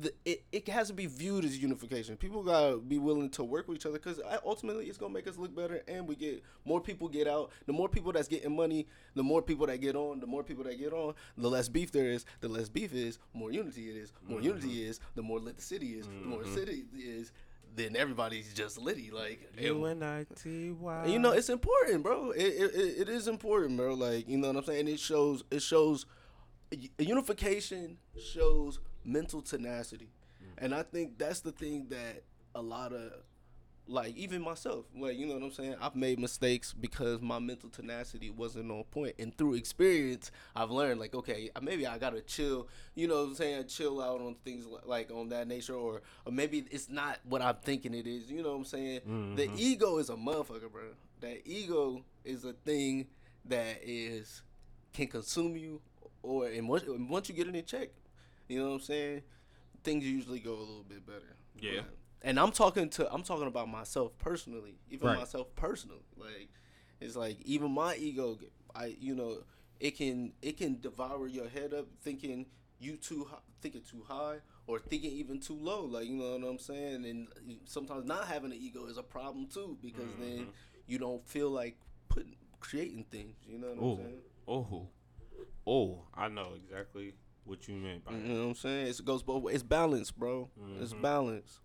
the, 0.00 0.12
it, 0.24 0.44
it 0.52 0.68
has 0.68 0.88
to 0.88 0.94
be 0.94 1.06
viewed 1.06 1.44
as 1.44 1.58
unification. 1.58 2.16
People 2.16 2.42
gotta 2.42 2.78
be 2.78 2.98
willing 2.98 3.30
to 3.30 3.44
work 3.44 3.68
with 3.68 3.78
each 3.78 3.86
other 3.86 3.98
because 3.98 4.20
ultimately 4.44 4.86
it's 4.86 4.98
gonna 4.98 5.12
make 5.12 5.26
us 5.26 5.36
look 5.36 5.54
better, 5.54 5.82
and 5.88 6.06
we 6.06 6.14
get 6.14 6.42
more 6.64 6.80
people 6.80 7.08
get 7.08 7.26
out. 7.26 7.50
The 7.66 7.72
more 7.72 7.88
people 7.88 8.12
that's 8.12 8.28
getting 8.28 8.54
money, 8.54 8.86
the 9.14 9.22
more 9.22 9.42
people 9.42 9.66
that 9.66 9.78
get 9.78 9.96
on. 9.96 10.20
The 10.20 10.26
more 10.26 10.44
people 10.44 10.64
that 10.64 10.78
get 10.78 10.92
on, 10.92 11.14
the 11.36 11.48
less 11.48 11.68
beef 11.68 11.90
there 11.90 12.10
is. 12.10 12.24
The 12.40 12.48
less 12.48 12.68
beef 12.68 12.94
is, 12.94 13.18
more 13.34 13.50
unity 13.50 13.90
it 13.90 13.96
is. 13.96 14.12
More 14.26 14.38
mm-hmm. 14.38 14.48
unity 14.48 14.82
is, 14.84 15.00
the 15.14 15.22
more 15.22 15.40
lit 15.40 15.56
the 15.56 15.62
city 15.62 15.94
is. 15.94 16.06
The 16.06 16.26
more 16.26 16.42
mm-hmm. 16.42 16.54
city 16.54 16.84
is, 16.96 17.32
then 17.74 17.96
everybody's 17.96 18.54
just 18.54 18.78
litty. 18.78 19.10
Like 19.10 19.50
U 19.58 19.84
N 19.86 20.02
I 20.02 20.26
T 20.40 20.70
Y. 20.70 21.06
you 21.06 21.18
know, 21.18 21.32
it's 21.32 21.48
important, 21.48 22.02
bro. 22.02 22.30
It, 22.30 22.42
it, 22.42 22.74
it, 22.74 23.00
it 23.00 23.08
is 23.08 23.26
important, 23.26 23.76
bro. 23.76 23.94
Like, 23.94 24.28
you 24.28 24.38
know 24.38 24.48
what 24.48 24.56
I'm 24.58 24.64
saying? 24.64 24.88
It 24.88 25.00
shows, 25.00 25.42
it 25.50 25.62
shows, 25.62 26.06
unification 26.98 27.98
shows 28.20 28.78
mental 29.08 29.42
tenacity. 29.42 30.10
Mm. 30.42 30.64
And 30.64 30.74
I 30.74 30.82
think 30.82 31.18
that's 31.18 31.40
the 31.40 31.52
thing 31.52 31.86
that 31.88 32.22
a 32.54 32.62
lot 32.62 32.92
of, 32.92 33.12
like, 33.86 34.14
even 34.16 34.42
myself, 34.42 34.84
like, 34.94 35.16
you 35.16 35.26
know 35.26 35.34
what 35.34 35.42
I'm 35.42 35.50
saying? 35.50 35.76
I've 35.80 35.96
made 35.96 36.18
mistakes 36.18 36.74
because 36.74 37.22
my 37.22 37.38
mental 37.38 37.70
tenacity 37.70 38.28
wasn't 38.28 38.70
on 38.70 38.84
point. 38.84 39.14
And 39.18 39.36
through 39.36 39.54
experience, 39.54 40.30
I've 40.54 40.70
learned, 40.70 41.00
like, 41.00 41.14
okay, 41.14 41.50
maybe 41.62 41.86
I 41.86 41.96
gotta 41.96 42.20
chill, 42.20 42.68
you 42.94 43.08
know 43.08 43.22
what 43.22 43.28
I'm 43.28 43.34
saying? 43.34 43.66
Chill 43.68 44.02
out 44.02 44.20
on 44.20 44.36
things 44.44 44.66
like 44.84 45.10
on 45.10 45.30
that 45.30 45.48
nature, 45.48 45.74
or, 45.74 46.02
or 46.26 46.32
maybe 46.32 46.66
it's 46.70 46.90
not 46.90 47.18
what 47.24 47.40
I'm 47.40 47.56
thinking 47.64 47.94
it 47.94 48.06
is, 48.06 48.30
you 48.30 48.42
know 48.42 48.50
what 48.50 48.58
I'm 48.58 48.64
saying? 48.66 49.00
The 49.36 49.46
mm-hmm. 49.46 49.56
ego 49.56 49.96
is 49.96 50.10
a 50.10 50.16
motherfucker, 50.16 50.70
bro. 50.70 50.82
That 51.20 51.40
ego 51.46 52.04
is 52.24 52.44
a 52.44 52.52
thing 52.52 53.06
that 53.46 53.80
is 53.82 54.42
can 54.92 55.06
consume 55.06 55.56
you, 55.56 55.80
or 56.22 56.46
and 56.46 56.68
once, 56.68 56.84
once 56.86 57.28
you 57.28 57.34
get 57.34 57.48
it 57.48 57.54
in 57.54 57.64
check, 57.64 57.88
you 58.48 58.58
know 58.58 58.68
what 58.68 58.74
I'm 58.74 58.80
saying? 58.80 59.22
Things 59.84 60.04
usually 60.04 60.40
go 60.40 60.54
a 60.54 60.60
little 60.60 60.84
bit 60.88 61.06
better. 61.06 61.36
Yeah. 61.60 61.82
And 62.22 62.38
I'm 62.40 62.50
talking 62.52 62.88
to 62.90 63.12
I'm 63.12 63.22
talking 63.22 63.46
about 63.46 63.68
myself 63.68 64.12
personally, 64.18 64.78
even 64.90 65.08
Right. 65.08 65.18
myself 65.18 65.54
personally. 65.54 66.02
Like 66.16 66.48
it's 67.00 67.16
like 67.16 67.40
even 67.42 67.70
my 67.70 67.94
ego, 67.96 68.38
I 68.74 68.96
you 68.98 69.14
know 69.14 69.38
it 69.80 69.96
can 69.96 70.32
it 70.42 70.56
can 70.56 70.80
devour 70.80 71.28
your 71.28 71.48
head 71.48 71.72
up 71.72 71.86
thinking 72.02 72.46
you 72.80 72.96
too 72.96 73.26
hi- 73.30 73.38
thinking 73.60 73.82
too 73.88 74.02
high 74.06 74.38
or 74.66 74.78
thinking 74.80 75.12
even 75.12 75.38
too 75.40 75.56
low. 75.56 75.84
Like 75.84 76.06
you 76.06 76.14
know 76.16 76.36
what 76.36 76.48
I'm 76.48 76.58
saying. 76.58 77.04
And 77.04 77.28
sometimes 77.66 78.04
not 78.04 78.26
having 78.26 78.50
an 78.52 78.58
ego 78.60 78.86
is 78.86 78.98
a 78.98 79.02
problem 79.02 79.46
too 79.46 79.78
because 79.80 80.10
then 80.18 80.38
mm-hmm. 80.38 80.50
you 80.88 80.98
don't 80.98 81.26
feel 81.28 81.50
like 81.50 81.76
putting 82.08 82.34
creating 82.60 83.04
things. 83.10 83.36
You 83.46 83.58
know 83.58 83.68
what 83.68 83.78
Oh, 83.80 83.90
I'm 83.92 83.96
saying. 83.98 84.20
oh, 84.48 84.88
oh! 85.66 86.02
I 86.14 86.28
know 86.28 86.54
exactly 86.56 87.14
what 87.48 87.66
you 87.66 87.74
meant 87.74 88.04
by 88.04 88.12
You 88.12 88.18
know 88.18 88.40
what 88.42 88.48
I'm 88.50 88.54
saying? 88.54 88.86
It's, 88.88 89.00
it 89.00 89.06
goes 89.06 89.22
both 89.22 89.42
ways. 89.42 89.54
It's 89.56 89.62
balance, 89.62 90.10
bro. 90.10 90.50
It's 90.80 90.92
Mhm. 90.92 91.02
balance. 91.02 91.60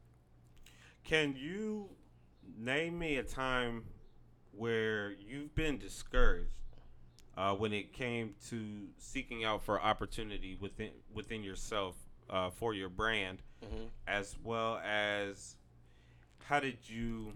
Can 1.04 1.36
you 1.36 1.90
name 2.58 2.98
me 2.98 3.18
a 3.18 3.24
time 3.24 3.86
where 4.52 5.12
you've 5.12 5.54
been 5.56 5.78
discouraged 5.78 6.52
uh, 7.36 7.56
when 7.56 7.74
it 7.74 7.92
came 7.94 8.36
to 8.50 8.88
seeking 8.98 9.44
out 9.44 9.64
for 9.64 9.82
opportunity 9.82 10.56
within 10.56 10.92
within 11.14 11.44
yourself 11.44 11.96
uh, 12.30 12.50
for 12.50 12.74
your 12.74 12.90
brand, 12.90 13.42
Mhm. 13.64 13.90
as 14.08 14.38
well 14.44 14.78
as 14.78 15.58
how 16.46 16.60
did 16.60 16.78
you 16.90 17.34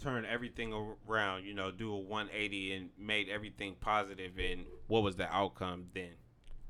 turn 0.00 0.24
everything 0.26 0.72
around? 1.08 1.44
You 1.44 1.54
know, 1.54 1.70
do 1.70 1.92
a 1.92 1.98
180 1.98 2.72
and 2.74 2.90
made 2.98 3.28
everything 3.28 3.76
positive, 3.76 4.38
and 4.38 4.66
what 4.88 5.02
was 5.02 5.16
the 5.16 5.32
outcome 5.32 5.90
then? 5.94 6.14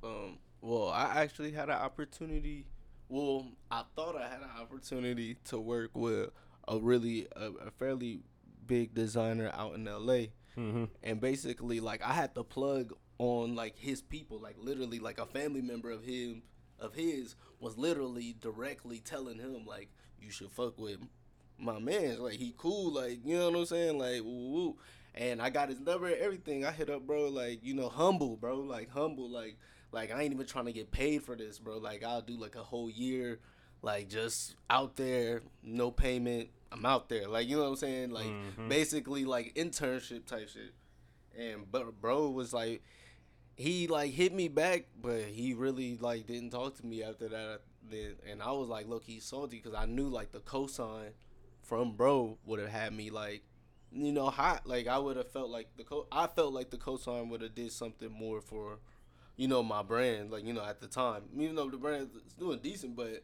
Um, 0.03 0.39
well, 0.61 0.89
I 0.89 1.23
actually 1.23 1.53
had 1.53 1.69
an 1.69 1.77
opportunity. 1.77 2.67
Well, 3.09 3.47
I 3.71 3.83
thought 3.95 4.17
I 4.17 4.29
had 4.29 4.41
an 4.41 4.51
opportunity 4.61 5.37
to 5.47 5.59
work 5.59 5.91
with 5.95 6.31
a 6.69 6.79
really 6.79 7.27
a, 7.37 7.51
a 7.67 7.71
fairly 7.73 8.21
big 8.67 8.95
designer 8.95 9.51
out 9.55 9.75
in 9.75 9.85
LA, 9.85 10.27
Mm-hmm. 10.57 10.85
and 11.03 11.19
basically 11.19 11.81
like 11.81 12.03
I 12.03 12.13
had 12.13 12.35
to 12.35 12.45
plug 12.45 12.93
on 13.19 13.55
like 13.55 13.75
his 13.79 14.03
people, 14.03 14.39
like 14.39 14.57
literally 14.59 14.99
like 14.99 15.19
a 15.19 15.25
family 15.25 15.63
member 15.63 15.91
of 15.91 16.05
him 16.05 16.43
of 16.79 16.95
his 16.95 17.37
was 17.59 17.79
literally 17.79 18.35
directly 18.41 18.99
telling 18.99 19.39
him 19.39 19.65
like 19.67 19.89
you 20.21 20.31
should 20.31 20.51
fuck 20.51 20.79
with 20.79 20.99
my 21.59 21.79
man. 21.79 22.19
Like 22.21 22.35
he 22.35 22.55
cool, 22.59 22.93
like 22.93 23.21
you 23.25 23.39
know 23.39 23.51
what 23.51 23.59
I'm 23.61 23.67
saying, 23.67 23.99
like 23.99 24.21
woo. 24.23 24.77
And 25.15 25.41
I 25.41 25.49
got 25.51 25.69
his 25.71 25.81
number 25.81 26.07
and 26.09 26.17
everything. 26.17 26.65
I 26.67 26.71
hit 26.71 26.91
up, 26.91 27.07
bro, 27.07 27.29
like 27.29 27.65
you 27.65 27.73
know, 27.75 27.89
humble, 27.89 28.37
bro, 28.37 28.57
like 28.61 28.91
humble, 28.91 29.31
like 29.31 29.57
like 29.93 30.11
I 30.11 30.23
ain't 30.23 30.33
even 30.35 30.47
trying 30.47 30.65
to 30.67 30.73
get 30.73 30.91
paid 30.91 31.23
for 31.23 31.37
this, 31.37 31.59
bro. 31.59 31.79
Like 31.79 32.03
I'll 32.05 32.23
do 32.23 32.35
like 32.37 32.57
a 32.57 32.63
whole 32.63 32.91
year, 32.91 33.39
like 33.83 34.09
just 34.09 34.57
out 34.71 34.97
there, 34.97 35.43
no 35.63 35.91
payment. 35.91 36.49
I'm 36.73 36.87
out 36.87 37.09
there, 37.11 37.29
like 37.29 37.47
you 37.49 37.57
know 37.57 37.65
what 37.65 37.69
I'm 37.71 37.77
saying, 37.77 38.11
like 38.11 38.27
Mhm. 38.59 38.69
basically 38.69 39.25
like 39.27 39.55
internship 39.55 40.25
type 40.27 40.49
shit. 40.49 40.73
And 41.39 41.71
but 41.71 42.01
bro 42.01 42.31
was 42.31 42.53
like, 42.53 42.83
he 43.57 43.87
like 43.87 44.13
hit 44.13 44.33
me 44.33 44.49
back, 44.49 44.87
but 45.01 45.23
he 45.25 45.55
really 45.55 45.97
like 45.99 46.27
didn't 46.27 46.51
talk 46.51 46.77
to 46.79 46.87
me 46.87 47.03
after 47.03 47.29
that. 47.29 47.61
Then 47.89 48.17
and 48.31 48.43
I 48.43 48.53
was 48.53 48.69
like, 48.69 48.89
look, 48.89 49.05
he's 49.05 49.25
salty 49.25 49.57
because 49.63 49.75
I 49.75 49.85
knew 49.87 50.09
like 50.09 50.33
the 50.33 50.41
cosign 50.41 51.11
from 51.63 51.93
bro 51.93 52.39
would 52.47 52.61
have 52.61 52.71
had 52.71 52.95
me 52.95 53.11
like, 53.11 53.43
you 53.93 54.13
know, 54.13 54.31
hot. 54.31 54.67
Like 54.67 54.87
I 54.87 54.99
would 54.99 55.17
have 55.19 55.31
felt 55.31 55.51
like 55.51 55.69
the 55.77 55.85
co. 55.85 56.07
I 56.11 56.27
felt 56.27 56.55
like 56.55 56.71
the 56.71 56.79
cosign 56.79 57.29
would 57.29 57.43
have 57.43 57.55
did 57.55 57.73
something 57.73 58.11
more 58.11 58.41
for, 58.41 58.79
you 59.37 59.49
know, 59.49 59.63
my 59.63 59.83
brand. 59.83 60.31
Like 60.31 60.45
you 60.45 60.53
know, 60.53 60.65
at 60.65 60.81
the 60.81 60.87
time, 60.87 61.23
even 61.37 61.55
though 61.55 61.69
the 61.71 61.77
brand 61.77 62.11
is 62.27 62.33
doing 62.35 62.59
decent, 62.63 62.97
but 62.97 63.23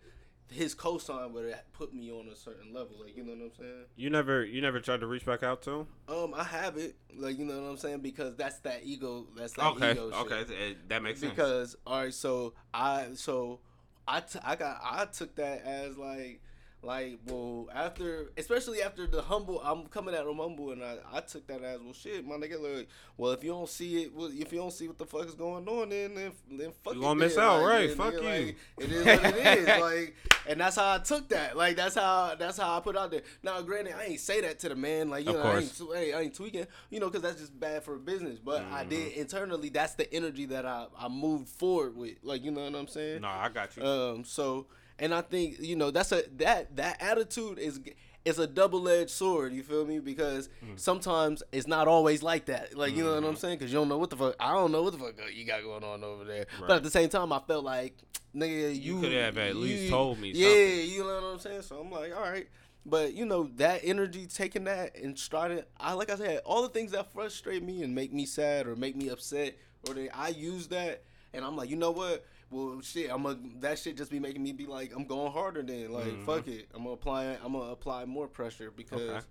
his 0.51 0.75
cosign 0.75 1.33
would 1.33 1.45
have 1.53 1.73
put 1.75 1.93
me 1.93 2.11
on 2.11 2.27
a 2.29 2.35
certain 2.37 2.73
level. 2.73 2.97
Like 3.05 3.17
you 3.17 3.23
know 3.23 3.33
what 3.33 3.43
I'm 3.45 3.51
saying. 3.59 3.85
You 3.97 4.09
never 4.11 4.45
you 4.45 4.61
never 4.63 4.81
tried 4.81 5.01
to 5.01 5.07
reach 5.07 5.27
back 5.27 5.43
out 5.43 5.61
to 5.63 5.71
him? 5.71 5.87
Um, 6.09 6.33
I 6.35 6.45
have 6.45 6.77
it, 6.79 6.97
like 7.17 7.39
you 7.39 7.45
know 7.45 7.61
what 7.61 7.69
I'm 7.69 7.77
saying, 7.77 8.01
because 8.01 8.35
that's 8.37 8.59
that 8.61 8.81
ego. 8.85 9.27
That's 9.37 9.53
that 9.55 9.67
Okay, 9.73 9.93
ego 9.93 10.11
shit. 10.11 10.21
okay, 10.33 10.45
th- 10.45 10.77
that 10.89 11.03
makes 11.03 11.21
sense. 11.21 11.33
Because 11.33 11.77
all 11.87 12.03
right, 12.03 12.15
so 12.15 12.55
I 12.73 13.09
so 13.15 13.61
I 14.07 14.21
t- 14.21 14.39
I 14.43 14.57
got 14.57 14.81
I 14.83 15.05
took 15.05 15.35
that 15.37 15.65
as 15.65 15.99
like 15.99 16.41
like 16.83 17.19
well 17.27 17.69
after 17.75 18.31
especially 18.37 18.81
after 18.83 19.07
the 19.09 19.21
humble 19.21 19.61
I'm 19.61 19.87
coming 19.87 20.15
at 20.15 20.25
him 20.25 20.37
humble 20.37 20.71
and 20.71 20.83
I, 20.85 20.99
I 21.13 21.21
took 21.21 21.47
that 21.49 21.63
as 21.63 21.81
well 21.81 21.93
shit 21.93 22.25
my 22.27 22.37
nigga 22.37 22.61
like 22.61 22.89
well 23.17 23.33
if 23.33 23.43
you 23.43 23.51
don't 23.51 23.69
see 23.69 24.05
it 24.05 24.15
well, 24.15 24.31
if 24.33 24.53
you 24.53 24.59
don't 24.61 24.73
see 24.73 24.87
what 24.87 24.97
the 24.97 25.05
fuck 25.05 25.27
is 25.27 25.35
going 25.35 25.67
on 25.69 25.89
then 25.89 26.15
then, 26.15 26.33
then 26.53 26.73
fuck 26.85 26.95
You 26.95 27.01
it 27.01 27.03
gonna 27.03 27.19
miss 27.19 27.35
then, 27.35 27.45
out, 27.45 27.63
like, 27.63 27.69
right, 27.69 27.87
then, 27.89 27.97
fuck 27.97 28.15
nigga, 28.15 28.23
you. 28.23 28.47
like, 28.47 28.57
it 28.79 28.93
is 28.93 29.05
what 29.05 29.25
it 29.25 29.47
is 29.59 29.81
like 29.81 30.17
and 30.47 30.61
that's 30.61 30.77
how 30.77 30.95
I 30.95 30.99
took 30.99 31.29
that 31.31 31.57
like 31.57 31.75
that's 31.77 31.97
how 31.97 32.37
that's 32.39 32.59
how 32.59 32.77
I 32.77 32.81
put 32.81 32.95
it 32.95 32.99
out 33.01 33.11
there 33.11 33.23
now 33.43 33.61
granted 33.63 33.95
I 33.99 34.05
ain't 34.05 34.21
say 34.21 34.41
that 34.43 34.61
to 34.61 34.69
the 34.69 34.77
man 34.77 35.11
like 35.11 35.25
you 35.27 35.31
Of 35.33 35.37
know 35.37 35.43
I 35.43 35.59
ain't, 35.59 35.81
I 35.93 35.99
ain't, 35.99 36.15
I 36.15 36.21
ain't 36.21 36.35
tweaking 36.35 36.67
you 36.91 37.01
know 37.01 37.07
because 37.07 37.23
that's 37.23 37.41
just 37.41 37.59
bad 37.59 37.83
for 37.83 37.97
business 37.99 38.39
but 38.39 38.65
I 38.71 38.85
did 38.85 39.13
Mm-hmm. 39.13 39.21
internally 39.21 39.69
that's 39.69 39.95
the 39.95 40.13
energy 40.15 40.47
that 40.47 40.65
I, 40.65 40.87
I 40.97 41.09
moved 41.09 41.49
forward 41.49 41.97
with 41.97 42.15
like 42.23 42.45
you 42.45 42.53
know 42.53 42.63
what 42.63 42.75
I'm 42.77 42.87
saying 42.89 43.23
no, 43.23 43.29
I 43.29 43.49
got 43.49 43.77
you. 43.77 43.83
um 43.85 44.25
so 44.25 44.67
and 44.99 45.15
I 45.15 45.21
think 45.23 45.57
you 45.61 45.77
know 45.77 45.91
that's 45.91 46.13
a 46.13 46.23
that 46.37 46.77
that 46.77 47.01
attitude 47.03 47.59
is 47.59 47.81
is 48.25 48.39
a 48.39 48.47
double 48.47 48.89
edged 48.89 49.11
sword. 49.11 49.53
You 49.53 49.63
feel 49.63 49.87
me? 49.87 50.01
Because 50.01 50.49
Mm. 50.63 50.79
sometimes 50.79 51.43
it's 51.53 51.67
not 51.67 51.89
always 51.89 52.23
like 52.23 52.47
that. 52.47 52.77
Like 52.77 52.95
you 52.95 53.05
know 53.05 53.11
what 53.15 53.19
I'm 53.19 53.25
Mm-hmm. 53.25 53.37
saying? 53.37 53.59
Because 53.59 53.73
you 53.73 53.79
don't 53.79 53.89
know 53.89 53.99
what 53.99 54.11
the 54.11 54.17
fuck. 54.17 54.35
I 54.41 54.53
don't 54.53 54.73
know 54.73 54.83
what 54.83 54.93
the 54.93 54.99
fuck 54.99 55.15
you 55.33 55.45
got 55.45 55.63
going 55.63 55.85
on 55.85 56.03
over 56.05 56.25
there. 56.25 56.47
Right. 56.59 56.69
But 56.69 56.77
at 56.79 56.83
the 56.83 56.91
same 56.91 57.09
time, 57.09 57.33
I 57.33 57.39
felt 57.41 57.65
like 57.65 57.95
nigga, 58.37 58.75
you, 58.75 58.97
You 58.97 59.01
could 59.01 59.13
have 59.13 59.39
at 59.39 59.57
least 59.57 59.89
told 59.89 60.19
me 60.19 60.33
Yeah, 60.33 60.49
something. 60.51 60.91
you 60.91 60.99
know 61.05 61.15
what 61.15 61.25
I'm 61.25 61.39
saying. 61.39 61.63
So 61.63 61.81
I'm 61.81 61.91
like, 61.91 62.15
all 62.15 62.23
right. 62.23 62.49
But 62.85 63.15
you 63.15 63.25
know 63.27 63.51
that 63.57 63.81
energy, 63.85 64.27
taking 64.27 64.65
that 64.65 64.97
and 64.97 65.19
striding. 65.19 65.63
I 65.79 65.93
like 65.95 66.11
I 66.11 66.17
said, 66.17 66.41
all 66.45 66.63
the 66.63 66.69
things 66.69 66.93
that 66.93 67.13
frustrate 67.13 67.63
me 67.63 67.83
and 67.83 67.95
make 67.95 68.13
me 68.13 68.27
sad 68.27 68.67
or 68.67 68.77
make 68.77 68.97
me 68.97 69.09
upset, 69.09 69.57
or 69.87 69.95
they, 69.95 70.09
I 70.11 70.29
use 70.29 70.69
that, 70.69 71.03
and 71.35 71.45
I'm 71.45 71.57
like, 71.57 71.69
you 71.71 71.77
know 71.77 71.91
what? 71.91 72.25
Well, 72.51 72.81
shit, 72.81 73.11
I'm 73.11 73.27
a 73.27 73.37
that 73.61 73.79
shit 73.79 73.97
just 73.97 74.11
be 74.11 74.19
making 74.19 74.43
me 74.43 74.53
be 74.53 74.67
like, 74.67 74.93
I'm 74.95 75.05
going 75.05 75.31
harder. 75.33 75.63
Then 75.63 75.93
like, 75.93 76.15
Mhm. 76.15 76.25
fuck 76.25 76.49
it, 76.49 76.69
I'm 76.75 76.83
gonna 76.83 76.95
apply. 76.95 77.25
I'm 77.45 77.53
gonna 77.53 77.71
apply 77.73 78.05
more 78.07 78.27
pressure 78.27 78.71
because 78.71 79.01
okay, 79.03 79.27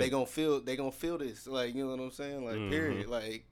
they 0.00 0.08
gonna 0.08 0.26
feel 0.26 0.60
they 0.60 0.76
gonna 0.76 0.92
feel 0.92 1.18
this. 1.18 1.46
Like 1.46 1.74
you 1.74 1.84
know 1.84 1.90
what 1.96 2.00
I'm 2.00 2.10
saying? 2.12 2.44
Like 2.44 2.56
Mhm. 2.58 2.68
period. 2.70 3.08
Like 3.08 3.44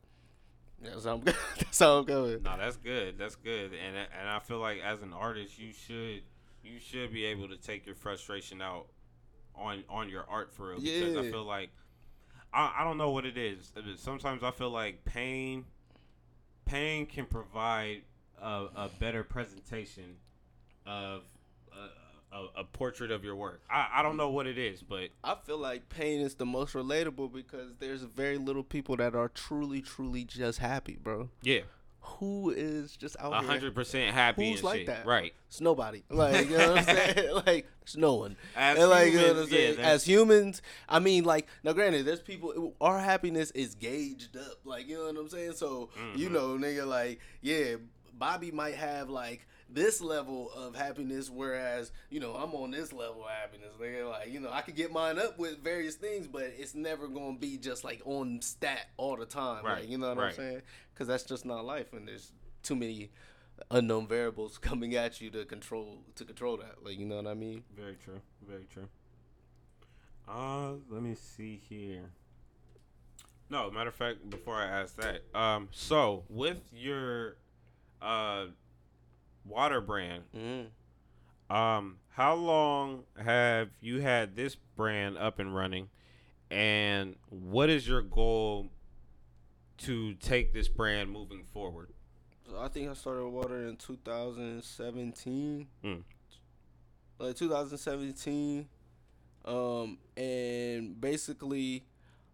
that's 0.80 1.04
how 1.04 1.14
I'm 1.14 1.20
that's 1.58 1.78
how 1.80 1.98
I'm 1.98 2.04
going. 2.04 2.42
No, 2.44 2.56
that's 2.56 2.76
good. 2.76 3.18
That's 3.18 3.34
good. 3.34 3.72
And 3.74 3.96
and 3.96 4.28
I 4.28 4.38
feel 4.38 4.58
like 4.60 4.80
as 4.80 5.02
an 5.02 5.12
artist, 5.12 5.58
you 5.58 5.72
should 5.72 6.22
you 6.62 6.78
should 6.78 7.12
be 7.12 7.24
able 7.24 7.48
to 7.48 7.56
take 7.56 7.86
your 7.86 7.96
frustration 7.96 8.62
out 8.62 8.86
on 9.56 9.82
on 9.88 10.08
your 10.08 10.24
art 10.28 10.52
for 10.52 10.68
real. 10.68 10.80
Because 10.80 11.16
I 11.16 11.30
feel 11.32 11.44
like 11.44 11.70
I, 12.52 12.76
I 12.78 12.84
don't 12.84 12.98
know 12.98 13.10
what 13.10 13.26
it 13.26 13.36
is. 13.36 13.72
Sometimes 13.96 14.44
I 14.44 14.52
feel 14.52 14.70
like 14.70 15.04
pain 15.04 15.64
pain 16.64 17.06
can 17.06 17.26
provide 17.26 18.02
a, 18.42 18.68
a 18.76 18.90
better 18.98 19.22
presentation 19.24 20.16
of 20.86 21.22
a, 22.32 22.36
a, 22.36 22.46
a 22.60 22.64
portrait 22.64 23.10
of 23.10 23.24
your 23.24 23.36
work. 23.36 23.60
I, 23.70 23.88
I 23.96 24.02
don't 24.02 24.16
know 24.16 24.30
what 24.30 24.46
it 24.46 24.58
is, 24.58 24.82
but 24.82 25.08
I 25.24 25.34
feel 25.44 25.58
like 25.58 25.88
pain 25.88 26.20
is 26.20 26.34
the 26.34 26.46
most 26.46 26.74
relatable 26.74 27.32
because 27.32 27.72
there's 27.78 28.02
very 28.02 28.38
little 28.38 28.62
people 28.64 28.96
that 28.96 29.14
are 29.14 29.28
truly, 29.28 29.80
truly 29.82 30.24
just 30.24 30.58
happy, 30.58 30.98
bro. 31.02 31.30
yeah, 31.42 31.60
Who 32.00 32.50
is 32.50 32.96
just 32.96 33.16
out 33.20 33.32
a 33.32 33.38
here? 33.40 33.46
hundred 33.46 33.74
percent 33.74 34.14
happy 34.14 34.48
Who's 34.50 34.60
and 34.60 34.64
like 34.64 34.76
shit. 34.78 34.86
that? 34.86 35.06
Right. 35.06 35.34
It's 35.48 35.60
nobody. 35.60 36.02
Like 36.10 36.48
you 36.48 36.56
know 36.58 36.72
what 36.74 36.78
I'm 36.78 36.84
saying? 36.96 37.34
like 37.46 37.66
there's 37.84 37.96
no 37.96 38.14
one. 38.14 38.36
As 38.56 38.78
And, 38.78 38.90
like, 38.90 39.12
you 39.12 39.18
know 39.18 39.28
what 39.34 39.42
I'm 39.42 39.48
humans, 39.48 39.78
yeah, 39.78 39.86
As 39.86 40.04
humans, 40.04 40.62
I 40.88 40.98
mean, 40.98 41.24
like 41.24 41.46
now, 41.64 41.72
granted, 41.72 42.04
there's 42.06 42.20
people. 42.20 42.74
Our 42.80 42.98
happiness 42.98 43.50
is 43.52 43.74
gauged 43.74 44.36
up. 44.36 44.58
Like 44.64 44.86
you 44.88 44.96
know 44.98 45.06
what 45.06 45.16
I'm 45.16 45.28
saying? 45.28 45.52
So 45.54 45.88
you 46.14 46.28
Mhm. 46.28 46.32
know, 46.32 46.48
nigga, 46.58 46.86
like 46.86 47.20
yeah, 47.40 47.76
Bobby 48.18 48.50
might 48.50 48.74
have 48.74 49.08
like 49.10 49.46
this 49.70 50.00
level 50.00 50.50
of 50.52 50.74
happiness, 50.74 51.28
whereas 51.30 51.92
you 52.10 52.20
know 52.20 52.34
I'm 52.34 52.52
on 52.54 52.70
this 52.70 52.92
level 52.92 53.24
of 53.24 53.30
happiness. 53.30 53.74
Nigga, 53.80 54.08
like 54.10 54.32
you 54.32 54.40
know, 54.40 54.50
I 54.50 54.62
could 54.62 54.76
get 54.76 54.92
mine 54.92 55.18
up 55.18 55.38
with 55.38 55.62
various 55.62 55.94
things, 55.94 56.26
but 56.26 56.44
it's 56.56 56.74
never 56.74 57.06
gonna 57.08 57.38
be 57.38 57.56
just 57.58 57.84
like 57.84 58.00
on 58.04 58.40
stat 58.42 58.86
all 58.96 59.16
the 59.16 59.26
time. 59.26 59.64
Right, 59.64 59.80
Like, 59.80 59.88
you 59.90 59.98
know 59.98 60.08
what 60.08 60.18
I'm 60.18 60.24
right. 60.24 60.34
saying? 60.34 60.62
Because 60.94 61.06
that's 61.08 61.24
just 61.24 61.44
not 61.44 61.64
life, 61.64 61.92
and 61.92 62.08
there's 62.08 62.32
too 62.62 62.76
many 62.76 63.10
unknown 63.70 64.06
variables 64.06 64.56
coming 64.58 64.94
at 64.94 65.20
you 65.20 65.30
to 65.30 65.44
control 65.44 65.98
to 66.16 66.24
control 66.24 66.56
that. 66.58 66.84
Like 66.84 66.98
you 66.98 67.06
know 67.06 67.16
what 67.16 67.26
I 67.26 67.34
mean? 67.34 67.62
Very 67.76 67.96
true. 68.02 68.20
Very 68.48 68.66
true. 68.72 68.88
Uh, 70.28 70.72
let 70.90 71.02
me 71.02 71.14
see 71.14 71.60
here. 71.68 72.10
No, 73.50 73.70
matter 73.70 73.88
of 73.88 73.94
fact, 73.94 74.28
before 74.28 74.56
I 74.56 74.66
ask 74.66 74.94
that, 74.96 75.22
um, 75.34 75.68
so 75.72 76.24
with 76.28 76.58
your 76.70 77.36
uh 78.02 78.46
water 79.44 79.80
brand, 79.80 80.24
Mm-hmm. 80.36 81.54
um, 81.56 81.96
how 82.10 82.34
long 82.34 83.04
have 83.22 83.68
you 83.80 84.00
had 84.00 84.36
this 84.36 84.56
brand 84.76 85.16
up 85.16 85.38
and 85.38 85.54
running, 85.54 85.88
and 86.50 87.16
what 87.30 87.70
is 87.70 87.86
your 87.88 88.02
goal 88.02 88.68
to 89.78 90.14
take 90.14 90.52
this 90.52 90.68
brand 90.68 91.10
moving 91.10 91.44
forward? 91.44 91.90
So 92.50 92.58
I 92.58 92.68
think 92.68 92.90
I 92.90 92.94
started 92.94 93.26
water 93.28 93.66
in 93.68 93.76
2017. 93.76 95.66
Mm. 95.84 96.02
Like 97.18 97.36
2017. 97.36 98.68
Um, 99.44 99.98
and 100.16 101.00
basically, 101.00 101.84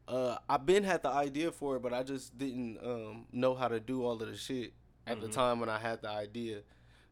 uh, 0.09 0.37
I've 0.49 0.65
been 0.67 0.85
had 0.85 1.03
the 1.03 1.11
idea 1.11 1.51
for 1.53 1.77
it, 1.77 1.83
but 1.83 1.93
I 1.93 2.03
just 2.03 2.37
didn't 2.37 2.79
um 2.85 3.27
know 3.33 3.55
how 3.55 3.69
to 3.69 3.79
do 3.81 4.05
all 4.05 4.21
of 4.21 4.29
the 4.29 4.37
shit 4.37 4.73
at 5.07 5.21
the 5.21 5.29
Mhm. 5.29 5.33
time 5.33 5.61
when 5.61 5.69
I 5.69 5.79
had 5.79 6.03
the 6.03 6.09
idea. 6.11 6.63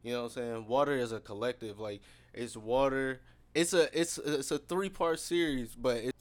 You 0.03 0.13
know 0.13 0.21
what 0.23 0.37
I'm 0.37 0.43
saying? 0.43 0.67
Water 0.67 0.93
is 0.97 1.13
a 1.13 1.21
collective. 1.21 1.79
Like 1.79 2.01
it's 2.35 2.57
water. 2.57 3.21
It's 3.55 3.73
a 3.75 3.89
it's 3.99 4.19
it's 4.19 4.51
a 4.51 4.59
three 4.59 4.89
part 4.89 5.21
series, 5.21 5.75
but 5.75 5.97
it, 5.99 6.15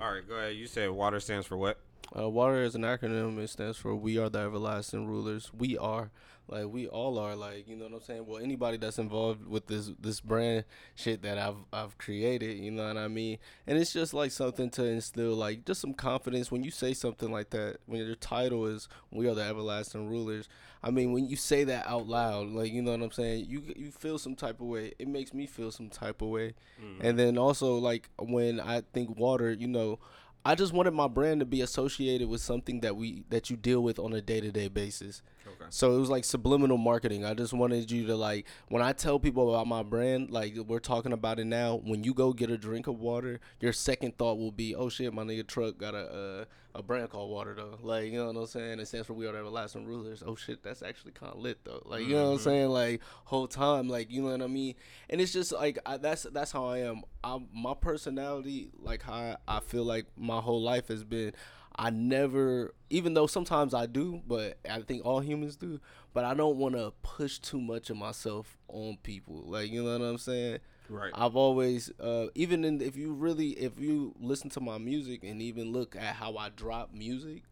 All 0.00 0.12
right, 0.12 0.26
go 0.26 0.34
ahead. 0.34 0.56
You 0.56 0.66
said 0.66 0.90
water 0.90 1.20
stands 1.20 1.46
for 1.46 1.56
what? 1.56 1.78
Uh, 2.16 2.28
water 2.28 2.62
is 2.62 2.74
an 2.74 2.82
acronym. 2.82 3.38
It 3.38 3.48
stands 3.48 3.78
for 3.78 3.94
"We 3.94 4.18
are 4.18 4.28
the 4.28 4.40
everlasting 4.40 5.06
rulers." 5.06 5.50
We 5.56 5.78
are, 5.78 6.10
like, 6.46 6.66
we 6.66 6.86
all 6.86 7.18
are, 7.18 7.34
like, 7.34 7.66
you 7.66 7.76
know 7.76 7.84
what 7.84 7.94
I'm 7.94 8.00
saying. 8.02 8.26
Well, 8.26 8.42
anybody 8.42 8.76
that's 8.76 8.98
involved 8.98 9.46
with 9.46 9.66
this 9.66 9.90
this 9.98 10.20
brand 10.20 10.64
shit 10.94 11.22
that 11.22 11.38
I've 11.38 11.56
I've 11.72 11.96
created, 11.96 12.58
you 12.58 12.70
know 12.70 12.86
what 12.86 12.98
I 12.98 13.08
mean. 13.08 13.38
And 13.66 13.78
it's 13.78 13.92
just 13.92 14.12
like 14.12 14.30
something 14.30 14.68
to 14.70 14.84
instill, 14.84 15.34
like, 15.34 15.64
just 15.64 15.80
some 15.80 15.94
confidence 15.94 16.50
when 16.50 16.62
you 16.62 16.70
say 16.70 16.92
something 16.92 17.32
like 17.32 17.50
that. 17.50 17.78
When 17.86 18.04
your 18.04 18.14
title 18.16 18.66
is 18.66 18.88
"We 19.10 19.26
are 19.28 19.34
the 19.34 19.44
everlasting 19.44 20.08
rulers," 20.10 20.48
I 20.82 20.90
mean, 20.90 21.12
when 21.12 21.26
you 21.28 21.36
say 21.36 21.64
that 21.64 21.86
out 21.86 22.08
loud, 22.08 22.48
like, 22.48 22.72
you 22.72 22.82
know 22.82 22.90
what 22.90 23.02
I'm 23.02 23.12
saying. 23.12 23.46
You 23.48 23.62
you 23.74 23.90
feel 23.90 24.18
some 24.18 24.34
type 24.34 24.60
of 24.60 24.66
way. 24.66 24.92
It 24.98 25.08
makes 25.08 25.32
me 25.32 25.46
feel 25.46 25.70
some 25.70 25.88
type 25.88 26.20
of 26.20 26.28
way. 26.28 26.54
Mm. 26.82 26.96
And 27.00 27.18
then 27.18 27.38
also 27.38 27.76
like 27.76 28.10
when 28.18 28.60
I 28.60 28.82
think 28.92 29.16
water, 29.16 29.50
you 29.50 29.68
know, 29.68 29.98
I 30.44 30.56
just 30.56 30.72
wanted 30.72 30.92
my 30.92 31.06
brand 31.06 31.40
to 31.40 31.46
be 31.46 31.60
associated 31.60 32.28
with 32.28 32.40
something 32.40 32.80
that 32.80 32.96
we 32.96 33.24
that 33.30 33.48
you 33.48 33.56
deal 33.56 33.80
with 33.80 33.98
on 33.98 34.12
a 34.12 34.20
day 34.20 34.40
to 34.40 34.50
day 34.50 34.68
basis. 34.68 35.22
Okay. 35.46 35.66
So 35.70 35.94
it 35.94 36.00
was 36.00 36.10
like 36.10 36.24
subliminal 36.24 36.78
marketing. 36.78 37.24
I 37.24 37.34
just 37.34 37.52
wanted 37.52 37.90
you 37.90 38.06
to 38.08 38.16
like 38.16 38.46
when 38.68 38.82
I 38.82 38.92
tell 38.92 39.20
people 39.20 39.54
about 39.54 39.68
my 39.68 39.82
brand, 39.84 40.30
like 40.30 40.56
we're 40.66 40.80
talking 40.80 41.12
about 41.12 41.38
it 41.38 41.44
now. 41.44 41.76
When 41.84 42.02
you 42.02 42.12
go 42.12 42.32
get 42.32 42.50
a 42.50 42.58
drink 42.58 42.88
of 42.88 42.98
water, 42.98 43.38
your 43.60 43.72
second 43.72 44.18
thought 44.18 44.38
will 44.38 44.50
be, 44.50 44.74
"Oh 44.74 44.88
shit, 44.88 45.14
my 45.14 45.22
nigga 45.22 45.46
truck 45.46 45.78
got 45.78 45.94
a 45.94 45.98
uh, 46.40 46.44
a 46.74 46.82
brand 46.82 47.10
called 47.10 47.30
Water 47.30 47.54
though. 47.54 47.78
Like 47.82 48.06
you 48.12 48.18
know 48.18 48.26
what 48.32 48.36
I'm 48.36 48.46
saying? 48.46 48.80
It 48.80 48.86
stands 48.88 49.06
for 49.06 49.12
We 49.14 49.26
Are 49.26 49.32
the 49.32 49.38
Everlasting 49.38 49.84
Rulers. 49.86 50.22
Oh 50.26 50.34
shit, 50.36 50.62
that's 50.62 50.82
actually 50.82 51.12
kind 51.12 51.32
of 51.32 51.38
lit 51.38 51.58
though. 51.64 51.82
Like 51.84 52.02
you 52.04 52.14
know 52.14 52.24
what 52.26 52.32
I'm 52.32 52.38
Mhm. 52.38 52.44
saying? 52.44 52.68
Like 52.70 53.00
whole 53.24 53.46
time, 53.46 53.88
like 53.88 54.10
you 54.10 54.22
know 54.22 54.30
what 54.30 54.42
I 54.42 54.46
mean? 54.46 54.74
And 55.10 55.20
it's 55.20 55.32
just 55.32 55.52
like 55.52 55.78
I, 55.84 55.96
that's 55.98 56.22
that's 56.24 56.52
how 56.52 56.66
I 56.66 56.78
am. 56.78 57.02
I 57.22 57.38
my 57.54 57.74
personality, 57.74 58.70
like 58.78 59.02
how 59.02 59.12
I, 59.12 59.36
I 59.48 59.60
feel 59.60 59.84
like 59.84 60.06
my 60.16 60.40
whole 60.40 60.62
life 60.62 60.88
has 60.88 61.04
been. 61.04 61.32
I 61.74 61.88
never, 61.88 62.74
even 62.90 63.14
though 63.14 63.26
sometimes 63.26 63.72
I 63.72 63.86
do, 63.86 64.20
but 64.26 64.58
I 64.70 64.82
think 64.82 65.06
all 65.06 65.20
humans 65.20 65.56
do. 65.56 65.80
But 66.12 66.26
I 66.26 66.34
don't 66.34 66.58
want 66.58 66.74
to 66.74 66.92
push 67.02 67.38
too 67.38 67.62
much 67.62 67.88
of 67.88 67.96
myself 67.96 68.58
on 68.68 68.98
people. 69.02 69.42
Like 69.46 69.70
you 69.70 69.82
know 69.82 69.98
what 69.98 70.04
I'm 70.04 70.18
saying? 70.18 70.58
Right. 70.88 71.12
I've 71.14 71.36
always, 71.36 71.90
uh, 72.00 72.26
even 72.34 72.64
in 72.64 72.80
if 72.80 72.96
you 72.96 73.12
really, 73.12 73.50
if 73.50 73.78
you 73.78 74.14
listen 74.20 74.50
to 74.50 74.60
my 74.60 74.78
music 74.78 75.24
and 75.24 75.40
even 75.40 75.72
look 75.72 75.96
at 75.96 76.16
how 76.16 76.36
I 76.36 76.50
drop 76.50 76.92
music, 76.92 77.44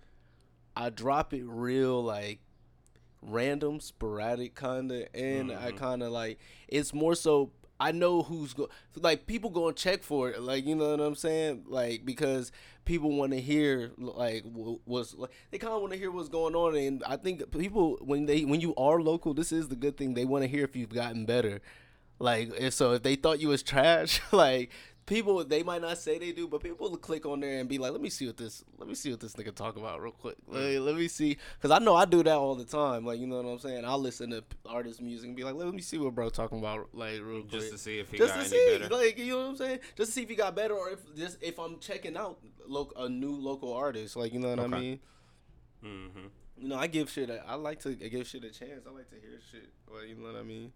I 0.77 0.91
drop 0.91 1.33
it 1.35 1.45
real 1.47 2.03
like 2.03 2.41
random, 3.23 3.81
sporadic 3.81 4.55
kind 4.55 4.91
of, 4.93 5.07
and 5.15 5.53
I 5.53 5.73
Mhm. 5.73 5.77
kind 5.77 6.03
of 6.03 6.13
like 6.13 6.39
it's 6.69 6.93
more 6.95 7.15
so. 7.15 7.53
I 7.83 7.93
know 7.93 8.23
who's 8.23 8.53
go 8.53 8.69
like 8.97 9.27
people 9.27 9.49
go 9.49 9.69
and 9.69 9.77
check 9.77 10.03
for 10.03 10.29
it, 10.31 10.43
like 10.43 10.67
you 10.67 10.75
know 10.75 10.91
what 10.91 11.01
I'm 11.01 11.15
saying, 11.15 11.65
like 11.67 12.05
because 12.05 12.53
people 12.85 13.11
want 13.17 13.33
to 13.33 13.41
hear 13.41 13.93
like 13.97 14.45
wh- 14.45 14.87
what's 14.87 15.15
like 15.15 15.31
they 15.51 15.59
kind 15.59 15.73
of 15.73 15.81
want 15.81 15.93
to 15.95 15.99
hear 15.99 16.11
what's 16.11 16.29
going 16.29 16.55
on, 16.55 16.77
and 16.77 17.03
I 17.07 17.17
think 17.17 17.51
people 17.59 17.97
when 18.03 18.27
they 18.27 18.45
when 18.45 18.61
you 18.61 18.75
are 18.77 19.01
local, 19.01 19.33
this 19.33 19.51
is 19.53 19.69
the 19.69 19.77
good 19.77 19.97
thing 19.97 20.13
they 20.15 20.27
want 20.27 20.43
to 20.45 20.49
hear 20.49 20.65
if 20.65 20.77
you've 20.77 20.91
gotten 20.95 21.25
better. 21.25 21.61
Like 22.21 22.53
if 22.59 22.75
so, 22.75 22.93
if 22.93 23.03
they 23.03 23.17
thought 23.17 23.41
you 23.41 23.49
was 23.49 23.63
trash, 23.63 24.21
like 24.33 24.71
people 25.07 25.43
they 25.43 25.63
might 25.63 25.81
not 25.81 25.97
say 25.97 26.19
they 26.19 26.33
do, 26.33 26.47
but 26.47 26.63
people 26.63 26.89
will 26.91 26.97
click 26.99 27.25
on 27.25 27.41
there 27.41 27.59
and 27.59 27.69
be 27.69 27.79
like, 27.79 27.93
"Let 27.93 28.03
me 28.03 28.11
see 28.11 28.27
what 28.27 28.37
this, 28.37 28.63
let 28.79 28.87
me 28.87 28.95
see 28.95 29.11
what 29.11 29.21
this 29.21 29.33
nigga 29.33 29.55
talk 29.55 29.77
about 29.77 30.03
real 30.03 30.13
quick. 30.13 30.37
Like, 30.47 30.79
let 30.81 30.95
me 30.97 31.09
see," 31.09 31.39
because 31.59 31.71
I 31.71 31.83
know 31.83 31.97
I 31.97 32.05
do 32.05 32.23
that 32.23 32.37
all 32.37 32.55
the 32.55 32.67
time. 32.67 33.07
Like 33.07 33.19
you 33.19 33.27
know 33.27 33.41
what 33.41 33.51
I'm 33.51 33.59
saying? 33.59 33.87
I'll 33.87 33.99
listen 33.99 34.31
to 34.31 34.45
artist 34.67 35.01
music 35.01 35.29
and 35.29 35.37
be 35.37 35.45
like, 35.45 35.55
"Let 35.55 35.73
me 35.75 35.81
see 35.81 35.97
what 35.97 36.15
bro 36.15 36.29
talking 36.29 36.59
about." 36.59 36.91
Like 36.93 37.21
real 37.23 37.41
quick, 37.41 37.53
Just 37.53 37.73
to 37.73 37.79
see 37.79 37.99
if 37.99 38.11
he 38.11 38.19
just 38.19 38.35
got 38.35 38.43
to 38.45 38.49
see, 38.51 38.79
better. 38.79 38.95
like 38.95 39.19
you 39.19 39.33
know 39.33 39.39
what 39.39 39.49
I'm 39.49 39.57
saying, 39.57 39.79
just 39.97 40.11
to 40.11 40.15
see 40.15 40.23
if 40.23 40.29
he 40.29 40.35
got 40.37 40.55
better 40.55 40.75
or 40.75 40.91
if 40.91 41.17
just 41.17 41.43
if 41.43 41.59
I'm 41.59 41.79
checking 41.81 42.19
out 42.19 42.39
lo- 42.67 42.93
a 42.97 43.09
new 43.09 43.33
local 43.33 43.73
artist. 43.73 44.15
Like 44.15 44.35
you 44.35 44.41
know 44.41 44.51
what 44.51 44.61
I 44.61 44.67
mean? 44.67 45.01
mm-hmm. 45.83 46.27
You 46.59 46.69
know, 46.69 46.77
I 46.77 46.87
give 46.87 47.09
shit. 47.09 47.31
A, 47.31 47.43
I 47.49 47.55
like 47.55 47.81
to 47.81 47.95
give 47.95 48.27
shit 48.27 48.45
a 48.45 48.51
chance. 48.51 48.83
I 48.87 48.91
like 48.91 49.09
to 49.09 49.17
hear 49.17 49.41
shit. 49.51 49.71
Like 49.91 50.11
you 50.11 50.17
know 50.17 50.31
what 50.31 50.37
I 50.39 50.43
mean? 50.43 50.73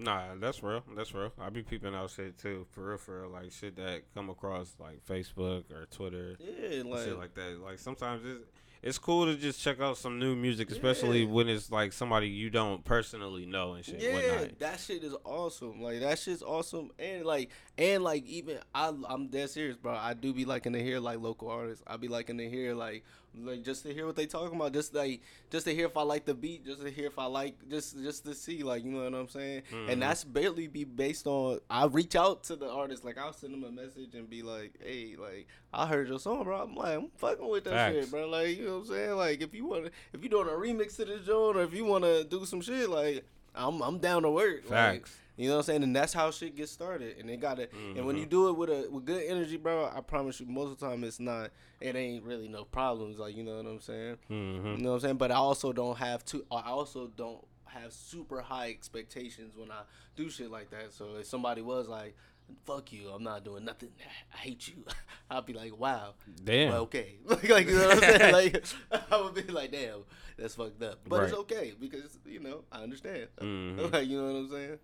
Nah, 0.00 0.34
that's 0.40 0.62
real. 0.62 0.82
That's 0.96 1.14
real. 1.14 1.32
I 1.40 1.50
be 1.50 1.62
peeping 1.62 1.94
out 1.94 2.10
shit 2.10 2.38
too, 2.38 2.66
for 2.70 2.88
real, 2.88 2.98
for 2.98 3.20
real. 3.22 3.30
Like 3.30 3.52
shit 3.52 3.76
that 3.76 4.02
come 4.14 4.30
across 4.30 4.74
like 4.78 5.04
Facebook 5.06 5.70
or 5.70 5.86
Twitter, 5.90 6.36
Yeah, 6.40 6.82
like 6.84 7.04
shit 7.04 7.18
like 7.18 7.34
that. 7.34 7.60
Like 7.62 7.78
sometimes 7.78 8.22
it's 8.24 8.44
it's 8.82 8.96
cool 8.96 9.26
to 9.26 9.36
just 9.36 9.60
check 9.60 9.78
out 9.78 9.98
some 9.98 10.18
new 10.18 10.34
music, 10.34 10.70
especially 10.70 11.24
Yeah. 11.24 11.28
when 11.30 11.50
it's 11.50 11.70
like 11.70 11.92
somebody 11.92 12.28
you 12.28 12.48
don't 12.48 12.82
personally 12.82 13.44
know 13.44 13.74
and 13.74 13.84
shit. 13.84 14.00
Yeah, 14.00 14.14
whatnot. 14.14 14.58
that 14.60 14.80
shit 14.80 15.04
is 15.04 15.14
awesome. 15.24 15.82
Like 15.82 16.00
that 16.00 16.18
shit's 16.18 16.42
awesome, 16.42 16.90
and 16.98 17.26
like 17.26 17.50
and 17.80 18.04
like 18.04 18.26
even 18.26 18.58
I 18.74 18.92
I'm 19.08 19.28
dead 19.28 19.50
serious, 19.50 19.76
bro. 19.76 19.94
I 19.94 20.14
do 20.14 20.32
be 20.32 20.44
liking 20.44 20.72
to 20.74 20.82
hear 20.82 21.00
like 21.00 21.18
local 21.20 21.48
artists. 21.48 21.82
I 21.86 21.96
be 21.96 22.08
liking 22.08 22.38
to 22.38 22.48
hear 22.48 22.74
like 22.74 23.04
like 23.38 23.62
just 23.62 23.84
to 23.84 23.94
hear 23.94 24.06
what 24.06 24.16
they 24.16 24.26
talking 24.26 24.56
about, 24.56 24.72
just 24.72 24.92
like 24.94 25.22
just 25.50 25.64
to 25.66 25.74
hear 25.74 25.86
if 25.86 25.96
I 25.96 26.02
like 26.02 26.24
the 26.26 26.34
beat, 26.34 26.64
just 26.66 26.82
to 26.82 26.90
hear 26.90 27.06
if 27.06 27.18
I 27.18 27.26
like 27.26 27.56
just 27.68 27.96
just 28.02 28.24
to 28.26 28.34
see 28.34 28.62
like 28.62 28.84
you 28.84 28.90
know 28.90 29.04
what 29.04 29.14
I'm 29.14 29.28
saying. 29.28 29.62
Mhm. 29.72 29.88
And 29.92 30.02
that's 30.02 30.24
barely 30.24 30.66
be 30.66 30.84
based 30.84 31.26
on. 31.26 31.60
I 31.70 31.86
reach 31.86 32.16
out 32.16 32.42
to 32.44 32.56
the 32.56 32.68
artist, 32.70 33.04
like 33.04 33.16
I'll 33.18 33.32
send 33.32 33.54
them 33.54 33.64
a 33.64 33.70
message 33.70 34.14
and 34.14 34.28
be 34.28 34.42
like, 34.42 34.74
hey, 34.84 35.16
like 35.18 35.46
I 35.72 35.86
heard 35.86 36.08
your 36.08 36.18
song, 36.18 36.44
bro. 36.44 36.60
I'm 36.62 36.74
like 36.74 36.96
I'm 36.98 37.08
fucking 37.16 37.48
with 37.48 37.64
that 37.64 37.72
Facts. 37.72 37.94
shit, 37.96 38.10
bro. 38.10 38.28
Like 38.28 38.58
you 38.58 38.66
know 38.66 38.72
what 38.78 38.80
I'm 38.80 38.86
saying. 38.94 39.16
Like 39.16 39.40
if 39.42 39.54
you 39.54 39.64
want 39.66 39.90
if 40.12 40.22
you 40.22 40.28
doing 40.28 40.48
a 40.48 40.52
remix 40.52 40.96
to 40.96 41.04
this 41.06 41.24
joint 41.24 41.56
or 41.56 41.62
if 41.62 41.72
you 41.72 41.84
want 41.86 42.04
to 42.04 42.24
do 42.24 42.44
some 42.44 42.60
shit, 42.60 42.90
like. 42.90 43.24
I'm 43.52 43.82
I'm 43.82 43.98
down 43.98 44.22
to 44.22 44.30
work. 44.30 44.62
Like, 44.70 45.00
Facts. 45.02 45.16
You 45.40 45.48
know 45.48 45.56
what 45.56 45.60
I'm 45.60 45.64
saying? 45.64 45.82
And 45.82 45.96
that's 45.96 46.12
how 46.12 46.30
shit 46.30 46.56
gets 46.56 46.70
started. 46.70 47.18
And 47.18 47.28
they 47.28 47.36
got 47.36 47.56
to 47.56 47.68
and 47.96 48.06
when 48.06 48.16
you 48.16 48.26
do 48.26 48.48
it 48.48 48.56
with 48.56 48.70
a 48.70 48.88
with 48.90 49.04
good 49.04 49.22
energy, 49.26 49.56
bro, 49.56 49.90
I 49.94 50.00
promise 50.00 50.40
you 50.40 50.46
most 50.46 50.72
of 50.72 50.78
the 50.78 50.86
time 50.86 51.04
it's 51.04 51.20
not 51.20 51.50
it 51.80 51.96
ain't 51.96 52.24
really 52.24 52.48
no 52.48 52.64
problems 52.64 53.18
like 53.18 53.36
you 53.36 53.42
know 53.42 53.56
what 53.56 53.66
I'm 53.66 53.80
saying? 53.80 54.16
Mm-hmm. 54.30 54.66
You 54.66 54.76
know 54.78 54.90
what 54.90 54.96
I'm 54.96 55.00
saying? 55.00 55.16
But 55.16 55.30
I 55.30 55.36
also 55.36 55.72
don't 55.72 55.98
have 55.98 56.24
to 56.26 56.44
I 56.50 56.70
also 56.70 57.08
don't 57.08 57.44
have 57.64 57.92
super 57.92 58.40
high 58.40 58.68
expectations 58.68 59.56
when 59.56 59.70
I 59.70 59.82
do 60.16 60.28
shit 60.28 60.50
like 60.50 60.70
that. 60.70 60.92
So 60.92 61.16
if 61.20 61.26
somebody 61.26 61.62
was 61.62 61.88
like 61.88 62.16
Fuck 62.64 62.92
you! 62.92 63.08
I'm 63.08 63.22
not 63.22 63.44
doing 63.44 63.64
nothing. 63.64 63.90
I 64.34 64.36
hate 64.38 64.68
you. 64.68 64.84
I'll 65.30 65.42
be 65.42 65.52
like, 65.52 65.78
wow. 65.78 66.14
Damn. 66.42 66.72
Well, 66.72 66.82
okay. 66.82 67.16
like, 67.48 67.66
you 67.66 67.74
know 67.76 67.88
what 67.88 68.04
I'm 68.04 68.18
saying? 68.18 68.32
Like, 68.32 68.64
I 69.10 69.20
would 69.20 69.34
be 69.34 69.52
like, 69.52 69.72
damn, 69.72 70.00
that's 70.36 70.54
fucked 70.54 70.82
up. 70.82 71.00
But 71.06 71.24
it's 71.24 71.32
okay 71.34 71.72
because 71.78 72.18
you 72.24 72.40
know 72.40 72.64
I 72.70 72.82
understand. 72.82 73.28
Mhm. 73.40 73.92
like, 73.92 74.08
you 74.08 74.20
know 74.20 74.32
what 74.32 74.38
I'm 74.38 74.50
saying? 74.50 74.78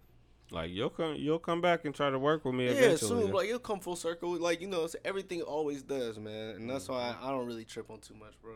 Like 0.50 0.70
you'll 0.70 0.90
come, 0.90 1.16
you'll 1.16 1.38
come 1.40 1.60
back 1.60 1.84
and 1.84 1.94
try 1.94 2.08
to 2.10 2.18
work 2.18 2.44
with 2.44 2.54
me 2.54 2.66
Yeah, 2.66 2.72
eventually. 2.72 3.22
soon. 3.24 3.32
Like 3.32 3.48
you'll 3.48 3.58
come 3.58 3.80
full 3.80 3.96
circle. 3.96 4.30
Like 4.38 4.60
you 4.60 4.68
know, 4.68 4.84
it's, 4.84 4.94
everything 5.04 5.42
always 5.42 5.82
does, 5.82 6.18
man. 6.18 6.54
And 6.56 6.70
that's 6.70 6.88
why 6.88 7.12
Mm-hmm. 7.12 7.24
I, 7.24 7.28
I 7.28 7.30
don't 7.32 7.46
really 7.46 7.64
trip 7.64 7.90
on 7.90 7.98
too 8.00 8.14
much, 8.14 8.34
bro. 8.40 8.54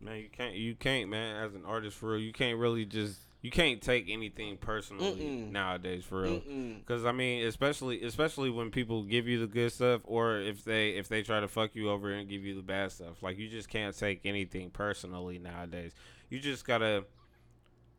Man, 0.00 0.18
you 0.18 0.28
can't, 0.30 0.54
you 0.54 0.74
can't, 0.74 1.08
man. 1.08 1.36
As 1.44 1.54
an 1.54 1.64
artist, 1.64 1.96
for 1.96 2.10
real, 2.10 2.20
you 2.20 2.32
can't 2.32 2.58
really 2.58 2.84
just, 2.84 3.18
you 3.40 3.50
can't 3.52 3.80
take 3.80 4.10
anything 4.10 4.56
personally 4.56 5.12
Mm-mm. 5.12 5.50
nowadays, 5.52 6.04
for 6.04 6.22
real. 6.22 6.42
Because 6.80 7.04
I 7.06 7.12
mean, 7.12 7.46
especially, 7.46 8.02
especially 8.02 8.50
when 8.50 8.70
people 8.72 9.04
give 9.04 9.28
you 9.28 9.38
the 9.40 9.46
good 9.46 9.72
stuff, 9.72 10.00
or 10.04 10.38
if 10.40 10.64
they, 10.64 10.90
if 10.90 11.08
they 11.08 11.22
try 11.22 11.38
to 11.40 11.46
fuck 11.48 11.74
you 11.74 11.88
over 11.88 12.10
and 12.10 12.28
give 12.28 12.44
you 12.44 12.54
the 12.56 12.62
bad 12.62 12.90
stuff. 12.92 13.22
Like 13.22 13.38
you 13.38 13.48
just 13.48 13.68
can't 13.68 13.96
take 13.96 14.20
anything 14.24 14.70
personally 14.70 15.38
nowadays. 15.38 15.92
You 16.28 16.40
just 16.40 16.66
gotta 16.66 17.04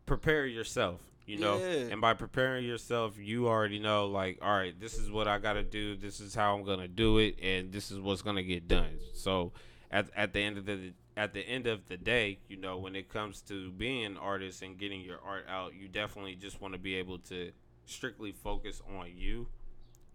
prepare 0.06 0.46
yourself. 0.46 1.00
You 1.26 1.38
know, 1.38 1.58
Yeah. 1.58 1.88
and 1.92 2.02
by 2.02 2.14
preparing 2.16 2.66
yourself, 2.66 3.18
you 3.18 3.48
already 3.48 3.80
know, 3.80 4.08
like, 4.08 4.40
all 4.42 4.52
right, 4.58 4.78
this 4.78 4.98
is 4.98 5.10
what 5.10 5.26
I 5.28 5.40
gotta 5.40 5.64
do. 5.64 5.96
This 5.96 6.20
is 6.20 6.36
how 6.36 6.54
I'm 6.58 6.64
gonna 6.66 6.88
do 6.90 7.18
it, 7.18 7.40
and 7.42 7.72
this 7.72 7.92
is 7.92 8.00
what's 8.00 8.22
gonna 8.22 8.44
get 8.44 8.68
done. 8.68 9.00
So, 9.14 9.54
at 9.90 10.10
at 10.16 10.34
the 10.34 10.42
end 10.42 10.58
of 10.58 10.66
the 10.66 10.92
at 11.16 11.34
the 11.34 11.42
end 11.42 11.66
of 11.68 11.88
the 11.88 11.96
day, 11.96 12.40
you 12.50 12.58
know, 12.58 12.78
when 12.78 12.96
it 12.96 13.08
comes 13.08 13.40
to 13.44 13.72
being 13.72 14.04
an 14.04 14.18
artist 14.18 14.62
and 14.64 14.78
getting 14.78 15.00
your 15.02 15.20
art 15.22 15.46
out, 15.48 15.74
you 15.76 15.88
definitely 15.88 16.36
just 16.36 16.60
want 16.60 16.74
to 16.74 16.80
be 16.80 16.96
able 16.96 17.20
to 17.20 17.52
strictly 17.86 18.32
focus 18.34 18.82
on 18.98 19.12
you 19.16 19.48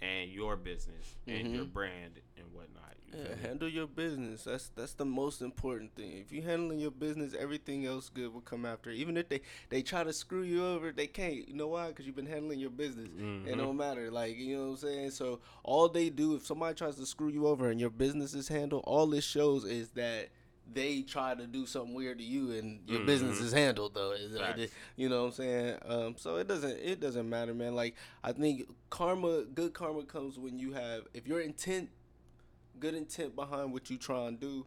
and 0.02 0.30
your 0.30 0.56
business 0.56 1.14
and 1.26 1.54
your 1.54 1.64
Mhm. 1.64 1.72
brand 1.72 2.20
and 2.36 2.52
whatnot. 2.52 2.96
You 3.12 3.18
Yeah, 3.24 3.36
handle 3.48 3.68
your 3.68 3.86
business. 3.86 4.44
That's 4.44 4.68
that's 4.76 4.92
the 4.94 5.04
most 5.04 5.40
important 5.42 5.94
thing. 5.94 6.18
If 6.18 6.30
you 6.32 6.42
handling 6.42 6.78
your 6.78 6.90
business, 6.90 7.34
everything 7.38 7.86
else 7.86 8.08
good 8.08 8.32
will 8.34 8.40
come 8.42 8.66
after. 8.66 8.90
Even 8.90 9.16
if 9.16 9.28
they 9.28 9.40
they 9.70 9.82
try 9.82 10.04
to 10.04 10.12
screw 10.12 10.42
you 10.42 10.64
over, 10.64 10.92
they 10.92 11.06
can't. 11.06 11.48
You 11.48 11.54
know 11.54 11.68
why? 11.68 11.88
Because 11.88 12.06
you've 12.06 12.16
been 12.16 12.26
handling 12.26 12.60
your 12.60 12.70
business. 12.70 13.08
It 13.08 13.20
Mhm. 13.22 13.56
don't 13.56 13.76
matter. 13.76 14.10
Like 14.10 14.36
you 14.36 14.56
know 14.56 14.62
what 14.64 14.70
I'm 14.70 14.76
saying. 14.76 15.10
So 15.12 15.40
all 15.62 15.88
they 15.88 16.10
do, 16.10 16.34
if 16.34 16.44
somebody 16.46 16.74
tries 16.74 16.96
to 16.96 17.06
screw 17.06 17.28
you 17.28 17.46
over 17.46 17.70
and 17.70 17.80
your 17.80 17.90
business 17.90 18.34
is 18.34 18.48
handled, 18.48 18.84
all 18.86 19.06
this 19.06 19.24
shows 19.24 19.64
is 19.64 19.88
that 19.90 20.28
they 20.70 21.00
try 21.00 21.34
to 21.34 21.46
do 21.46 21.64
something 21.64 21.94
weird 21.94 22.18
to 22.18 22.24
you 22.24 22.50
and 22.52 22.86
your 22.86 23.00
business 23.00 23.38
Mhm. 23.38 23.44
is 23.44 23.52
handled 23.52 23.94
though. 23.94 24.14
You 24.96 25.08
know 25.08 25.20
what 25.22 25.26
I'm 25.28 25.32
saying? 25.32 25.78
Um, 25.86 26.16
so 26.18 26.36
it 26.36 26.46
doesn't 26.46 26.76
it 26.78 27.00
doesn't 27.00 27.26
matter, 27.28 27.54
man. 27.54 27.74
Like 27.74 27.94
I 28.22 28.32
think 28.32 28.68
karma, 28.90 29.44
good 29.44 29.72
karma 29.72 30.02
comes 30.04 30.38
when 30.38 30.58
you 30.58 30.72
have 30.72 31.06
if 31.14 31.26
your 31.26 31.40
intent, 31.40 31.88
good 32.78 32.94
intent 32.94 33.36
behind 33.36 33.72
what 33.72 33.90
you 33.90 33.98
try 33.98 34.26
and 34.26 34.38
do, 34.38 34.66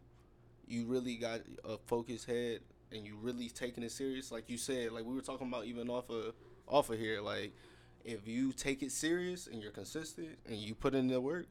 you 0.67 0.85
really 0.85 1.15
got 1.15 1.41
a 1.63 1.77
focused 1.85 2.27
head 2.27 2.61
and 2.91 3.05
you 3.05 3.17
really 3.21 3.49
taking 3.49 3.83
it 3.83 3.91
serious. 3.91 4.31
Like 4.31 4.49
you 4.49 4.57
said, 4.57 4.91
like 4.91 5.05
we 5.05 5.13
were 5.13 5.21
talking 5.21 5.47
about 5.47 5.65
even 5.65 5.89
off 5.89 6.09
of 6.09 6.33
off 6.67 6.89
of 6.89 6.99
here, 6.99 7.21
like 7.21 7.53
if 8.03 8.27
you 8.27 8.51
take 8.51 8.81
it 8.81 8.91
serious 8.91 9.47
and 9.47 9.61
you're 9.61 9.71
consistent 9.71 10.37
and 10.45 10.55
you 10.55 10.73
put 10.73 10.95
in 10.95 11.07
the 11.07 11.19
work, 11.19 11.47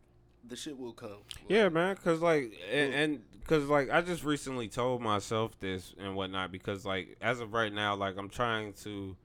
the 0.47 0.57
shit 0.57 0.79
will 0.79 0.93
come. 0.93 1.19
Yeah, 1.49 1.69
man, 1.69 1.97
cause 1.97 2.21
like, 2.21 2.53
and, 2.73 2.95
and 2.95 3.23
cause 3.47 3.65
like, 3.65 3.91
I 3.91 4.01
just 4.01 4.25
recently 4.25 4.69
told 4.69 5.03
myself 5.03 5.59
this 5.61 5.95
and 5.99 6.17
whatnot 6.17 6.51
because 6.51 6.85
like, 6.85 7.17
as 7.21 7.41
of 7.41 7.53
right 7.53 7.73
now, 7.73 7.95
like, 7.95 8.17
I'm 8.17 8.31
trying 8.31 8.73
to 8.85 9.17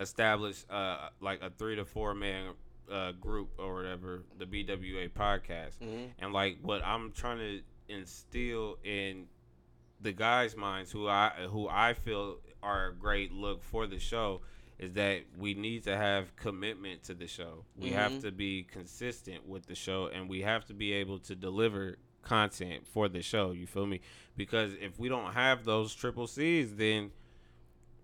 establish 0.00 0.64
uh 0.68 1.10
like 1.20 1.40
a 1.42 1.50
three 1.50 1.76
to 1.76 1.84
four 1.84 2.12
man 2.12 2.54
uh 2.92 3.12
group 3.12 3.50
or 3.58 3.74
whatever, 3.74 4.22
the 4.38 4.44
BWA 4.46 5.08
podcast, 5.08 5.78
Mhm. 5.80 6.10
and 6.18 6.32
like 6.32 6.58
what 6.62 6.84
I'm 6.84 7.12
trying 7.12 7.38
to 7.38 7.60
instill 7.88 8.78
in 8.84 9.26
the 10.00 10.12
guys' 10.12 10.56
minds 10.56 10.90
who 10.92 11.08
I 11.08 11.30
who 11.50 11.68
I 11.68 11.94
feel 11.94 12.38
are 12.62 12.88
a 12.88 12.94
great 12.94 13.32
look 13.32 13.62
for 13.64 13.86
the 13.86 13.98
show 13.98 14.42
is 14.78 14.92
that 14.94 15.22
we 15.38 15.54
need 15.54 15.84
to 15.84 15.96
have 15.96 16.34
commitment 16.36 17.02
to 17.04 17.14
the 17.14 17.26
show. 17.28 17.64
We 17.76 17.90
have 17.90 18.12
Mhm. 18.12 18.22
to 18.22 18.32
be 18.32 18.64
consistent 18.64 19.46
with 19.46 19.66
the 19.66 19.74
show 19.76 20.06
and 20.08 20.28
we 20.28 20.42
have 20.42 20.64
to 20.66 20.74
be 20.74 20.92
able 20.92 21.18
to 21.20 21.36
deliver 21.36 21.98
content 22.22 22.86
for 22.86 23.08
the 23.08 23.22
show. 23.22 23.52
You 23.52 23.66
feel 23.66 23.86
me? 23.86 24.00
Because 24.36 24.72
if 24.74 24.98
we 24.98 25.08
don't 25.08 25.32
have 25.34 25.64
those 25.64 25.94
triple 25.94 26.26
C's, 26.26 26.74
then 26.76 27.12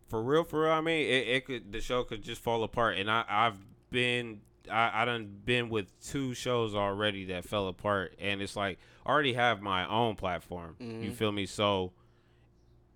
for 0.09 0.23
real, 0.23 0.45
for 0.45 0.63
real, 0.63 0.73
I 0.73 0.81
mean, 0.81 1.07
it, 1.07 1.29
it 1.29 1.45
could 1.47 1.73
the 1.73 1.81
show 1.81 2.05
could 2.05 2.23
just 2.23 2.41
fall 2.43 2.63
apart. 2.63 2.97
And 2.97 3.11
I 3.11 3.25
I've 3.29 3.59
been 3.91 4.41
I, 4.71 5.03
I 5.03 5.05
done 5.05 5.41
been 5.45 5.69
with 5.69 5.93
two 6.01 6.35
shows 6.35 6.75
already 6.75 7.27
that 7.27 7.45
fell 7.45 7.69
apart, 7.69 8.15
and 8.19 8.41
it's 8.43 8.57
like 8.57 8.79
I 9.07 9.11
already 9.11 9.35
have 9.35 9.61
my 9.63 9.87
own 9.89 10.17
platform. 10.17 10.77
You 10.79 10.87
Mhm. 11.11 11.13
feel 11.15 11.33
me? 11.33 11.47
So 11.47 11.93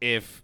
if 0.01 0.43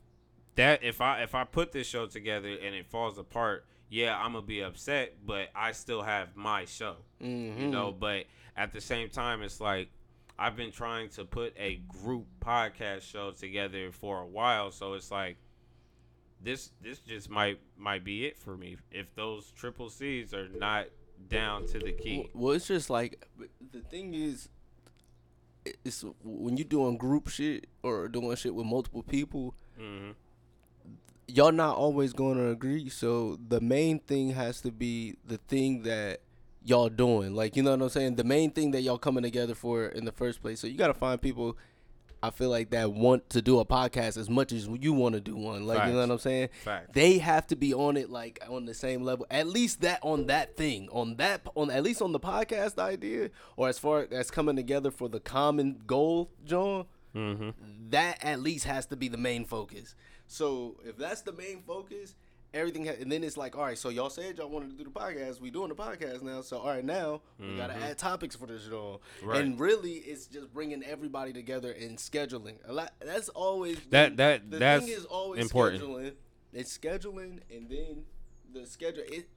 that 0.55 0.83
if 0.83 1.01
I 1.01 1.23
if 1.23 1.35
I 1.35 1.45
put 1.45 1.73
this 1.73 1.87
show 1.87 2.07
together 2.07 2.49
and 2.49 2.75
it 2.75 2.87
falls 2.87 3.19
apart, 3.19 3.65
yeah, 3.89 4.17
I'm 4.19 4.33
gonna 4.33 4.45
be 4.47 4.61
upset, 4.61 5.17
but 5.25 5.49
I 5.55 5.73
still 5.73 6.03
have 6.03 6.37
my 6.37 6.65
show. 6.65 6.97
Mm-hmm. 7.23 7.61
You 7.61 7.67
know, 7.69 7.93
but 7.93 8.27
at 8.57 8.73
the 8.73 8.81
same 8.81 9.09
time, 9.09 9.43
it's 9.43 9.61
like 9.61 9.89
I've 10.39 10.57
been 10.57 10.71
trying 10.73 11.09
to 11.11 11.25
put 11.25 11.55
a 11.59 11.77
group 12.03 12.27
podcast 12.41 13.03
show 13.03 13.33
together 13.33 13.91
for 13.91 14.21
a 14.21 14.27
while, 14.27 14.71
so 14.71 14.95
it's 14.95 15.11
like 15.11 15.37
this 16.41 16.71
this 16.81 17.01
just 17.01 17.29
might 17.29 17.59
might 17.77 18.05
be 18.05 18.25
it 18.27 18.39
for 18.39 18.57
me 18.57 18.77
if 18.93 19.13
those 19.17 19.51
triple 19.53 19.91
C's 19.91 20.33
are 20.33 20.49
not 20.49 20.87
down 21.29 21.67
to 21.67 21.79
the 21.79 21.93
key. 21.93 22.31
Well, 22.35 22.55
it's 22.55 22.67
just 22.69 22.91
like 22.91 23.27
the 23.73 23.81
thing 23.81 24.15
is, 24.15 24.49
it's 25.85 26.05
when 26.23 26.57
you're 26.57 26.65
doing 26.65 26.97
group 26.97 27.29
shit 27.29 27.67
or 27.83 28.09
doing 28.09 28.35
shit 28.37 28.55
with 28.55 28.67
multiple 28.67 29.03
people, 29.03 29.55
hmm 29.79 30.11
y'all 31.29 31.53
not 31.53 31.77
always 31.77 32.13
going 32.15 32.39
to 32.39 32.49
agree. 32.49 32.89
So 32.89 33.39
the 33.49 33.61
main 33.61 33.99
thing 34.01 34.31
has 34.31 34.61
to 34.63 34.73
be 34.73 35.17
the 35.27 35.37
thing 35.37 35.83
that 35.83 36.21
y'all 36.65 36.89
doing. 36.89 37.35
Like 37.35 37.55
you 37.57 37.63
know 37.63 37.73
what 37.73 37.83
I'm 37.83 37.89
saying? 37.91 38.17
The 38.17 38.25
main 38.25 38.51
thing 38.51 38.71
that 38.73 38.81
y'all 38.83 38.99
coming 38.99 39.23
together 39.23 39.55
for 39.55 39.87
in 39.87 40.05
the 40.05 40.13
first 40.13 40.41
place. 40.41 40.61
So 40.61 40.67
you 40.67 40.77
got 40.79 40.89
to 40.89 40.95
find 40.95 41.21
people. 41.21 41.57
I 42.23 42.31
feel 42.31 42.51
like 42.51 42.71
that 42.71 42.93
want 42.93 43.31
to 43.31 43.41
do 43.43 43.61
a 43.61 43.65
podcast 43.65 44.17
as 44.17 44.29
much 44.29 44.53
as 44.53 44.67
you 44.81 44.93
want 44.93 45.15
to 45.15 45.21
do 45.21 45.37
one. 45.37 45.67
Like 45.67 45.87
you 45.87 45.93
know 45.93 46.01
what 46.01 46.11
I'm 46.11 46.19
saying? 46.19 46.49
Fact. 46.65 46.93
they 46.93 47.19
have 47.19 47.47
to 47.49 47.57
be 47.57 47.73
on 47.73 47.97
it 47.97 48.11
like 48.11 48.41
on 48.49 48.65
the 48.67 48.75
same 48.75 49.03
level 49.03 49.27
at 49.31 49.47
least 49.47 49.83
that 49.83 50.01
on 50.03 50.27
that 50.27 50.57
thing 50.57 50.89
on 50.91 51.17
that 51.17 51.43
on 51.55 51.71
at 51.71 51.83
least 51.83 52.03
on 52.03 52.13
the 52.13 52.21
podcast 52.21 52.79
idea 52.79 53.31
or 53.57 53.69
as 53.69 53.79
far 53.79 54.07
as 54.11 54.31
coming 54.31 54.57
together 54.57 54.91
for 54.91 55.09
the 55.09 55.21
common 55.21 55.81
goal 55.87 56.31
john 56.45 56.87
hmm 57.13 57.51
that 57.91 58.19
at 58.23 58.41
least 58.41 58.65
has 58.65 58.87
to 58.87 58.97
be 58.97 59.09
the 59.09 59.17
main 59.17 59.45
focus 59.45 59.95
so 60.27 60.77
if 60.85 60.97
that's 60.99 61.23
the 61.23 61.33
main 61.33 61.63
focus 61.67 62.15
everything 62.55 62.87
ha- 62.87 62.95
and 62.99 63.13
then 63.13 63.23
it's 63.23 63.37
like 63.37 63.57
all 63.57 63.65
right 63.65 63.77
so 63.77 63.89
y'all 63.91 64.09
said 64.09 64.39
y'all 64.39 64.49
wanted 64.49 64.71
to 64.71 64.77
do 64.77 64.85
the 64.85 64.91
podcast 64.91 65.39
we 65.41 65.51
doing 65.51 65.69
the 65.69 65.75
podcast 65.75 66.23
now 66.23 66.41
so 66.41 66.57
all 66.59 66.69
right 66.69 66.85
now 66.85 67.21
we 67.39 67.57
gotta 67.57 67.75
Mhm. 67.75 67.83
add 67.83 67.99
topics 67.99 68.35
for 68.37 68.47
this 68.47 68.67
show 68.67 69.01
Right. 69.23 69.43
and 69.45 69.61
really 69.61 69.93
it's 69.97 70.27
just 70.27 70.53
bringing 70.55 70.83
everybody 70.83 71.33
together 71.33 71.73
and 71.73 71.99
scheduling 71.99 72.57
a 72.67 72.73
lot 72.73 72.95
that's 73.01 73.29
always 73.31 73.79
That- 73.91 74.17
that- 74.17 74.51
the 74.51 74.59
that's 74.59 74.85
thing 74.87 74.95
is 74.95 75.05
always 75.05 75.43
important. 75.43 75.83
scheduling 75.83 76.13
it's 76.55 76.77
scheduling 76.79 77.41
and 77.55 77.69
then 77.69 78.05
the 78.53 78.67
schedule 78.67 79.03
it, 79.07 79.29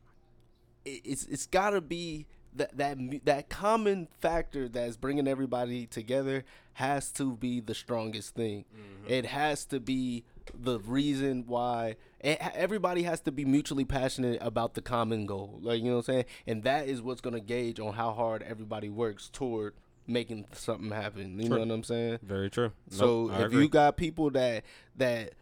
it 0.86 1.02
it's 1.04 1.26
it's 1.26 1.46
got 1.48 1.72
to 1.72 1.82
be 1.82 2.26
that 2.54 2.78
that 2.78 2.98
that 3.26 3.50
common 3.50 4.08
factor 4.20 4.68
that's 4.70 4.96
bringing 4.98 5.28
everybody 5.28 5.86
together 5.86 6.44
has 6.74 7.12
to 7.12 7.36
be 7.36 7.60
the 7.60 7.76
strongest 7.76 8.36
thing 8.36 8.64
it 9.08 9.26
has 9.26 9.66
to 9.66 9.80
be 9.82 10.24
the 10.54 10.80
reason 10.80 11.44
why 11.48 11.96
it, 12.24 12.40
everybody 12.54 13.04
has 13.04 13.20
to 13.22 13.32
be 13.32 13.46
mutually 13.46 13.86
passionate 13.86 14.40
about 14.42 14.74
the 14.74 14.82
common 14.82 15.26
goal. 15.26 15.60
Like 15.62 15.80
you 15.82 15.90
know 15.90 15.98
what 15.98 16.10
i'm 16.10 16.14
saying? 16.14 16.26
And 16.48 16.64
that 16.64 16.88
is 16.88 17.02
what's 17.02 17.22
going 17.22 17.34
to 17.34 17.40
gauge 17.42 17.80
on 17.80 17.94
how 17.94 18.12
hard 18.12 18.44
everybody 18.44 18.90
works 18.90 19.30
toward 19.30 19.74
making 20.08 20.46
something 20.54 20.92
happen. 20.92 21.40
You 21.40 21.50
know 21.50 21.60
what 21.60 21.72
i'm 21.72 21.84
saying? 21.84 22.20
Very 22.24 22.50
true. 22.50 22.72
so 22.90 23.28
Nope, 23.28 23.40
if 23.40 23.46
agree. 23.48 23.64
you 23.64 23.70
got 23.70 23.98
people 23.98 24.30
that 24.32 24.64
that 24.98 25.34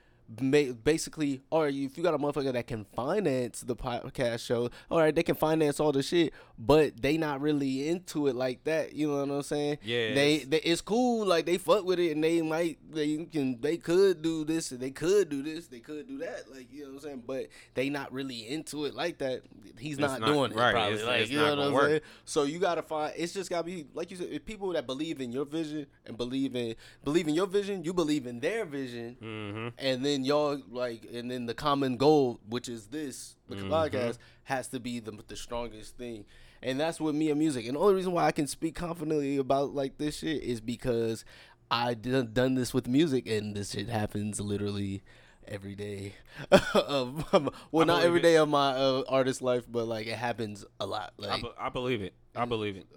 basically, 0.84 1.42
or 1.50 1.68
if 1.70 1.98
you 1.98 2.04
got 2.04 2.13
a 2.13 2.18
motherfucker 2.20 2.54
that 2.54 2.68
can 2.68 2.86
finance 2.96 3.62
the 3.62 3.76
podcast 3.76 4.46
show, 4.46 4.70
all 4.92 5.00
right, 5.00 5.13
they 5.15 5.24
can 5.24 5.36
finance 5.36 5.80
all 5.80 5.92
the 5.92 6.04
shit, 6.04 6.34
but 6.62 7.02
they 7.02 7.17
not 7.17 7.39
really 7.39 7.88
into 7.88 8.28
it 8.28 8.36
like 8.36 8.65
that. 8.65 8.93
You 8.93 9.08
know 9.08 9.26
what 9.26 9.34
I'm 9.34 9.41
saying? 9.43 9.78
Yeah, 9.82 10.13
they, 10.13 10.34
it's- 10.36 10.48
they 10.50 10.58
it's 10.58 10.82
cool. 10.82 11.26
Like 11.26 11.45
they 11.45 11.58
fuck 11.58 11.86
with 11.86 12.00
it, 12.00 12.12
and 12.12 12.24
they 12.24 12.41
might 12.41 12.78
they 12.91 13.26
can 13.26 13.60
they 13.62 13.78
could 13.78 14.22
do 14.22 14.43
this, 14.43 14.72
and 14.72 14.80
they 14.82 14.91
could 14.91 15.30
do 15.30 15.41
this, 15.41 15.67
they 15.67 15.80
could 15.80 16.08
do 16.08 16.17
that. 16.17 16.52
Like 16.52 16.67
you 16.72 16.82
know 16.84 16.89
what 16.89 16.95
I'm 16.95 17.00
saying? 17.02 17.24
But 17.26 17.48
they 17.76 17.89
not 17.89 18.12
really 18.12 18.48
into 18.48 18.86
it 18.86 18.93
like 18.93 19.19
that. 19.19 19.43
He's 19.78 19.98
not, 19.98 20.19
not- 20.19 20.28
doing 20.28 20.52
it. 20.52 20.58
right, 20.58 20.74
Probably. 20.74 20.93
it's- 20.95 21.08
like 21.08 21.22
it's 21.22 21.32
you 21.32 21.38
not 21.39 21.56
know 21.56 21.62
what 21.62 21.67
I'm 21.67 21.74
work. 21.74 21.88
saying? 21.89 22.02
So 22.26 22.43
you 22.43 22.60
gotta 22.60 22.82
find. 22.82 23.13
It's 23.15 23.34
just 23.34 23.50
gotta 23.50 23.63
be 23.63 23.88
like 23.93 24.12
you 24.12 24.17
said. 24.17 24.28
If 24.30 24.43
people 24.45 24.74
that 24.74 24.86
believe 24.86 25.22
in 25.22 25.32
your 25.32 25.45
vision 25.45 25.88
and 26.06 26.17
believe 26.17 26.56
in 26.58 26.76
believe 27.06 27.30
in 27.30 27.36
your 27.36 27.48
vision, 27.48 27.84
you 27.86 27.93
believe 27.93 28.28
in 28.28 28.41
their 28.41 28.65
vision, 28.65 29.15
Mhm. 29.22 29.74
and 29.78 30.06
then 30.06 30.26
y'all 30.26 30.62
like, 30.69 31.08
and 31.13 31.32
then 31.32 31.45
the 31.45 31.54
common 31.54 31.95
goal, 31.95 32.41
which 32.50 32.67
is 32.67 32.88
this 32.88 33.36
the 33.48 33.56
Mhm. 33.56 33.69
podcast, 33.69 34.17
has 34.43 34.67
to 34.67 34.80
be 34.82 35.00
the 35.00 35.12
the 35.28 35.38
strongest 35.38 35.95
thing. 35.98 36.26
And 36.62 36.80
that's 36.80 37.00
with 37.00 37.15
me 37.15 37.30
and 37.30 37.39
music. 37.39 37.65
And 37.65 37.76
the 37.76 37.80
only 37.80 37.95
reason 37.95 38.12
why 38.12 38.26
I 38.26 38.32
can 38.32 38.48
speak 38.48 38.76
confidently 38.76 39.38
about 39.38 39.74
like 39.74 39.98
this 39.98 40.17
shit 40.19 40.43
is 40.43 40.60
because 40.60 41.24
I 41.72 41.93
done 41.93 42.32
done 42.34 42.56
this 42.56 42.74
with 42.74 42.88
music, 42.88 43.28
and 43.28 43.56
this 43.56 43.72
shit 43.72 43.89
happens 43.89 44.39
literally 44.41 45.02
every 45.48 45.76
day. 45.76 46.15
of, 46.74 47.26
well, 47.72 47.86
not 47.86 48.04
every 48.04 48.19
it. 48.19 48.24
day 48.24 48.36
of 48.38 48.50
my 48.50 48.72
uh, 48.72 49.04
artist 49.08 49.41
life, 49.41 49.65
but 49.69 49.88
like 49.88 50.08
it 50.08 50.17
happens 50.17 50.65
a 50.80 50.86
lot. 50.86 51.13
I, 51.22 51.26
Like 51.28 51.41
be- 51.43 51.52
I 51.60 51.69
believe 51.69 52.02
it. 52.02 52.13
I 52.36 52.45
believe 52.45 52.76
it. 52.76 52.88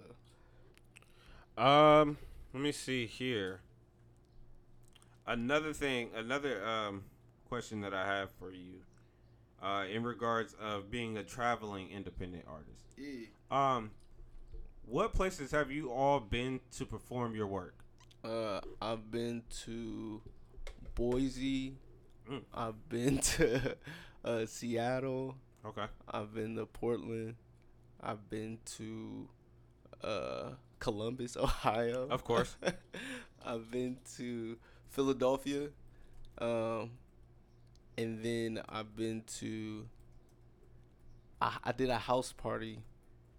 Um, 1.61 2.17
let 2.53 2.61
me 2.63 2.71
see 2.71 3.05
here. 3.05 3.61
Another 5.25 5.71
thing, 5.71 6.09
another 6.15 6.65
um 6.65 7.03
question 7.47 7.81
that 7.81 7.93
I 7.93 8.05
have 8.05 8.31
for 8.31 8.51
you, 8.51 8.81
uh, 9.63 9.85
in 9.91 10.03
regards 10.03 10.55
of 10.61 10.91
being 10.91 11.17
a 11.17 11.23
traveling 11.23 11.89
independent 11.89 12.45
artist. 12.47 12.83
Um, 13.49 13.91
what 14.85 15.13
places 15.13 15.51
have 15.51 15.71
you 15.71 15.91
all 15.91 16.19
been 16.19 16.59
to 16.77 16.85
perform 16.85 17.35
your 17.35 17.47
work? 17.47 17.75
Uh, 18.23 18.59
I've 18.81 19.09
been 19.09 19.43
to 19.65 20.21
Boise. 20.95 21.75
Mm. 22.29 22.41
I've 22.53 22.89
been 22.89 23.17
to 23.37 23.77
uh, 24.23 24.45
Seattle. 24.45 25.35
Okay. 25.65 25.85
I've 26.09 26.33
been 26.33 26.55
to 26.57 26.65
Portland. 26.65 27.35
I've 28.01 28.29
been 28.29 28.59
to 28.77 29.27
uh, 30.03 30.49
Columbus, 30.79 31.37
Ohio. 31.37 32.07
Of 32.09 32.23
course. 32.23 32.55
I've 33.45 33.71
been 33.71 33.97
to 34.17 34.57
Philadelphia. 34.89 35.69
Um, 36.37 36.91
and 37.97 38.23
then 38.23 38.61
I've 38.69 38.95
been 38.95 39.23
to. 39.39 39.85
I, 41.41 41.57
I 41.63 41.71
did 41.71 41.89
a 41.89 41.97
house 41.97 42.31
party 42.33 42.79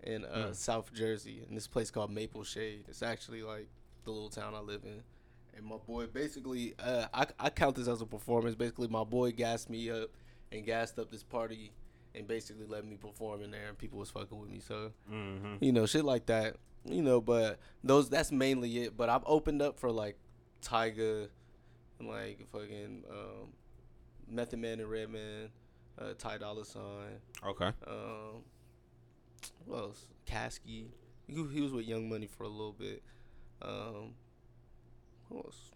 in 0.03 0.25
uh, 0.25 0.49
Mm. 0.51 0.55
South 0.55 0.93
Jersey 0.93 1.43
in 1.49 1.55
this 1.55 1.67
place 1.67 1.91
called 1.91 2.11
Maple 2.11 2.45
Shade. 2.45 2.85
It's 2.89 3.03
actually 3.03 3.43
like 3.43 3.69
the 4.05 4.11
little 4.11 4.29
town 4.29 4.55
I 4.55 4.61
live 4.61 4.83
in. 4.85 5.03
And 5.57 5.65
my 5.65 5.77
boy 5.77 6.07
basically, 6.07 6.75
uh, 6.79 7.07
I, 7.15 7.27
I 7.39 7.49
count 7.51 7.77
this 7.77 7.89
as 7.89 8.01
a 8.03 8.07
performance. 8.07 8.55
Basically, 8.57 8.89
my 8.89 9.05
boy 9.05 9.31
gassed 9.33 9.71
me 9.71 9.89
up 9.91 10.11
and 10.53 10.65
gassed 10.67 10.99
up 10.99 11.11
this 11.11 11.23
party 11.23 11.73
and 12.15 12.27
basically 12.29 12.67
let 12.67 12.85
me 12.85 12.97
perform 12.97 13.43
in 13.43 13.51
there, 13.51 13.69
and 13.69 13.79
people 13.79 13.99
was 13.99 14.11
fucking 14.11 14.39
with 14.39 14.51
me. 14.51 14.61
So 14.61 14.93
Mm-hmm. 15.11 15.57
you 15.65 15.73
know, 15.73 15.87
shit 15.87 16.05
like 16.05 16.27
that. 16.27 16.57
You 16.85 17.03
know, 17.03 17.21
but 17.21 17.59
those 17.83 18.11
that's 18.11 18.31
mainly 18.31 18.83
it. 18.83 18.97
But 18.97 19.09
I've 19.09 19.23
opened 19.27 19.63
up 19.63 19.79
for 19.79 19.91
like 19.91 20.17
Tyga, 20.63 21.29
and 21.99 22.09
like 22.09 22.47
fucking 22.53 23.05
um, 23.11 23.49
Method 24.29 24.59
Man 24.59 24.81
and 24.81 24.91
Redman, 24.91 25.51
uh, 25.99 26.15
Ty 26.19 26.39
Dolla 26.39 26.65
Sign. 26.65 27.21
Okay. 27.47 27.71
Um, 27.87 28.43
what 29.67 29.79
else? 29.79 30.07
Kasky. 30.27 30.87
He, 31.27 31.47
he 31.53 31.61
was 31.61 31.73
with 31.73 31.87
Young 31.87 32.09
Money 32.09 32.27
for 32.27 32.45
a 32.45 32.49
little 32.49 32.73
bit. 32.73 33.03
Um, 33.63 34.15
who 35.29 35.39
else? 35.39 35.71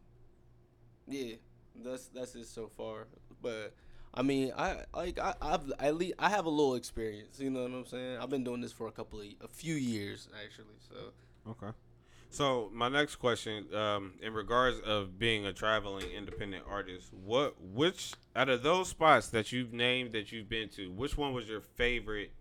Yeah, 1.06 1.36
that's 1.82 2.08
that's 2.08 2.34
it 2.34 2.46
so 2.46 2.70
far. 2.76 3.06
But 3.40 3.74
I 4.12 4.22
mean, 4.22 4.52
I 4.56 4.84
like 4.94 5.18
I, 5.18 5.34
I've 5.40 5.72
at 5.78 5.96
least 5.96 6.14
I 6.18 6.28
have 6.28 6.46
a 6.46 6.50
little 6.50 6.74
experience. 6.74 7.38
You 7.40 7.50
know 7.50 7.62
what 7.62 7.72
I'm 7.72 7.86
saying? 7.86 8.18
I've 8.18 8.30
been 8.30 8.44
doing 8.44 8.60
this 8.60 8.72
for 8.72 8.88
a 8.88 8.92
couple 8.92 9.20
of 9.20 9.26
a 9.42 9.48
few 9.48 9.74
years 9.74 10.28
actually. 10.44 10.76
So 10.88 11.12
Okay. 11.50 11.72
So 12.30 12.70
my 12.72 12.88
next 12.88 13.16
question, 13.16 13.74
um, 13.74 14.12
in 14.22 14.34
regards 14.34 14.78
of 14.80 15.18
being 15.18 15.46
a 15.46 15.52
traveling 15.52 16.06
independent 16.10 16.64
artist, 16.68 17.12
what 17.12 17.54
which 17.60 18.12
out 18.36 18.48
of 18.48 18.62
those 18.62 18.88
spots 18.88 19.28
that 19.28 19.50
you've 19.50 19.72
named 19.72 20.12
that 20.12 20.30
you've 20.30 20.48
been 20.48 20.68
to, 20.70 20.90
which 20.90 21.16
one 21.16 21.32
was 21.32 21.48
your 21.48 21.60
favorite 21.60 22.32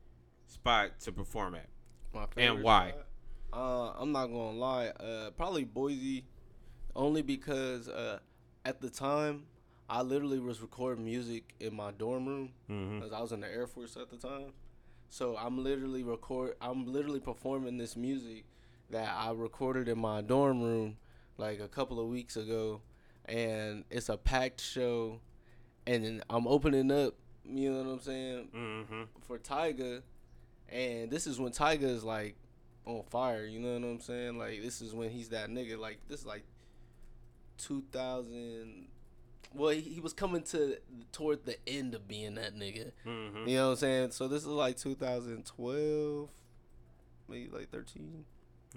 spot 0.46 1.00
to 1.02 1.12
perform 1.12 1.56
at? 1.56 1.68
my 2.14 2.26
And 2.36 2.62
why? 2.64 2.94
Uh, 3.54 3.92
I'm 3.98 4.12
not 4.12 4.28
gonna 4.28 4.52
lie. 4.58 4.88
Uh, 4.88 5.32
probably 5.32 5.64
Boise, 5.64 6.26
only 6.96 7.22
because 7.22 7.88
uh, 7.88 8.20
at 8.66 8.82
the 8.82 8.90
time 8.90 9.44
I 9.90 10.02
literally 10.02 10.40
was 10.40 10.62
recording 10.62 11.06
music 11.06 11.54
in 11.62 11.74
my 11.74 11.92
dorm 11.92 12.26
room 12.28 12.52
Mm-hmm. 12.70 13.00
because 13.00 13.14
I 13.14 13.22
was 13.22 13.32
in 13.32 13.40
the 13.40 13.48
Air 13.48 13.68
Force 13.68 13.96
at 13.96 14.10
the 14.10 14.18
time. 14.18 14.52
So 15.10 15.38
I'm 15.38 15.64
literally 15.64 16.04
record. 16.04 16.56
I'm 16.60 16.86
literally 16.92 17.22
performing 17.22 17.78
this 17.78 17.96
music 17.96 18.44
that 18.90 19.10
I 19.18 19.32
recorded 19.34 19.88
in 19.90 20.00
my 20.00 20.22
dorm 20.22 20.62
room 20.62 20.98
like 21.38 21.60
a 21.60 21.68
couple 21.68 22.00
of 22.00 22.08
weeks 22.08 22.36
ago, 22.38 22.82
and 23.26 23.84
it's 23.90 24.10
a 24.10 24.18
packed 24.18 24.62
show, 24.62 25.20
and 25.86 26.04
then 26.06 26.24
I'm 26.30 26.48
opening 26.48 26.92
up. 26.92 27.16
You 27.50 27.72
know 27.72 27.84
what 27.84 27.92
I'm 27.94 28.00
saying 28.02 28.50
Mm-hmm. 28.54 29.02
for 29.26 29.38
Tyga, 29.38 30.02
and 30.70 31.10
this 31.10 31.28
is 31.28 31.40
when 31.40 31.52
Tyga 31.54 31.84
is 31.84 32.04
like 32.04 32.36
on 32.86 33.04
fire. 33.10 33.46
You 33.46 33.60
know 33.60 33.74
what 33.74 33.84
I'm 33.88 34.00
saying? 34.02 34.38
Like 34.38 34.62
this 34.62 34.82
is 34.82 34.94
when 34.94 35.10
he's 35.12 35.30
that 35.30 35.50
nigga. 35.50 35.78
Like 35.78 36.00
this 36.10 36.22
is 36.22 36.26
like 36.26 36.44
2000. 37.58 38.88
Well, 39.54 39.70
he, 39.70 39.82
he 39.82 40.00
was 40.02 40.12
coming 40.14 40.44
to 40.44 40.78
toward 41.12 41.46
the 41.46 41.58
end 41.68 41.96
of 41.96 42.08
being 42.08 42.36
that 42.36 42.54
nigga. 42.56 42.92
Mm-hmm. 43.06 43.48
You 43.48 43.56
know 43.58 43.66
what 43.68 43.72
I'm 43.72 43.78
saying? 43.78 44.12
So 44.12 44.28
this 44.28 44.42
is 44.42 44.48
like 44.50 44.76
2012, 44.78 46.30
maybe 47.30 47.50
like 47.50 47.70
13 47.72 48.26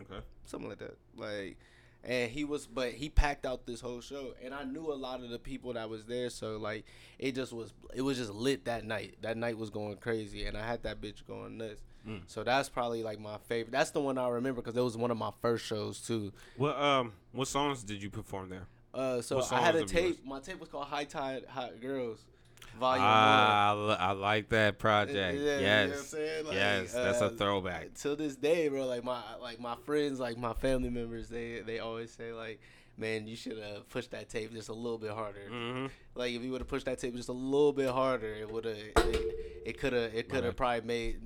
Okay. 0.03 0.25
something 0.45 0.69
like 0.69 0.79
that. 0.79 0.97
Like, 1.17 1.57
and 2.03 2.31
he 2.31 2.45
was, 2.45 2.67
but 2.67 2.93
he 2.93 3.09
packed 3.11 3.45
out 3.45 3.67
this 3.67 3.81
whole 3.81 4.01
show, 4.01 4.33
and 4.43 4.55
I 4.55 4.65
knew 4.65 4.93
a 4.93 4.95
lot 4.95 5.23
of 5.23 5.31
the 5.31 5.39
people 5.39 5.75
that 5.75 5.89
was 5.91 6.05
there, 6.07 6.31
so 6.31 6.57
like, 6.57 6.85
it 7.19 7.35
just 7.35 7.53
was, 7.53 7.73
it 7.95 8.03
was 8.03 8.17
just 8.17 8.33
lit 8.33 8.65
that 8.65 8.85
night. 8.85 9.17
That 9.21 9.37
night 9.37 9.59
was 9.59 9.71
going 9.71 9.97
crazy, 9.97 10.47
and 10.47 10.57
I 10.57 10.67
had 10.67 10.83
that 10.85 11.01
bitch 11.01 11.27
going 11.27 11.59
nuts. 11.59 11.83
Mm. 12.09 12.23
So 12.27 12.43
that's 12.43 12.69
probably 12.69 13.03
like 13.03 13.21
my 13.21 13.37
favorite. 13.49 13.73
That's 13.73 13.91
the 13.91 14.01
one 14.01 14.17
I 14.17 14.29
remember 14.29 14.63
because 14.63 14.77
it 14.77 14.81
was 14.81 14.97
one 14.97 15.11
of 15.11 15.19
my 15.19 15.31
first 15.43 15.67
shows 15.67 16.01
too. 16.01 16.33
What 16.57 16.77
um 16.81 17.13
what 17.33 17.49
songs 17.49 17.83
did 17.83 18.03
you 18.03 18.09
perform 18.09 18.49
there? 18.49 18.67
Uh, 18.93 19.21
so 19.21 19.43
I 19.53 19.61
had 19.61 19.75
a 19.75 19.81
songs 19.81 19.93
of 19.93 19.97
yours? 19.97 20.17
tape. 20.17 20.27
My 20.27 20.41
tape 20.41 20.59
was 20.59 20.69
called 20.69 20.87
High 20.87 21.05
Tide 21.05 21.45
Hot 21.49 21.81
Girls, 21.81 22.25
Volume 22.79 23.05
Ah, 23.07 23.97
I, 23.99 24.09
I 24.09 24.13
like 24.13 24.49
that 24.51 24.79
project. 24.79 25.19
Yeah, 25.19 25.31
you 25.33 25.45
know 25.45 25.53
what 25.53 25.61
I'm 25.61 25.89
yes. 25.91 26.07
saying? 26.09 26.45
Like, 26.47 26.55
yes, 26.55 26.93
that's 26.93 27.21
a 27.21 27.27
uh, 27.27 27.29
throwback. 27.31 27.95
till 27.95 28.17
this 28.17 28.37
day, 28.37 28.69
bro, 28.69 28.87
like 28.87 29.05
my 29.05 29.21
like 29.41 29.61
my 29.61 29.77
friends, 29.85 30.19
like 30.21 30.39
my 30.39 30.55
family 30.55 30.91
members, 30.91 31.29
they 31.29 31.61
they 31.61 31.79
always 31.79 32.11
say 32.13 32.33
like, 32.33 32.61
man, 32.97 33.27
you 33.27 33.37
should 33.37 33.59
have 33.59 33.89
pushed 33.89 34.13
that 34.13 34.29
tape 34.29 34.53
just 34.53 34.69
a 34.69 34.75
little 34.75 34.99
bit 34.99 35.11
harder. 35.11 35.49
Mm-hmm. 35.51 35.87
Like 36.15 36.33
if 36.33 36.43
you 36.43 36.53
would 36.53 36.61
have 36.61 36.69
pushed 36.69 36.87
that 36.87 36.99
tape 36.99 37.15
just 37.17 37.29
a 37.29 37.33
little 37.33 37.73
bit 37.73 37.91
harder, 37.91 38.33
it 38.35 38.51
would 38.51 38.65
have 38.65 38.77
it 38.77 39.79
could 39.79 39.93
have 39.93 40.15
it 40.15 40.29
could 40.29 40.45
have 40.45 40.59
Right. 40.61 40.81
probably 40.81 40.87
made 40.87 41.21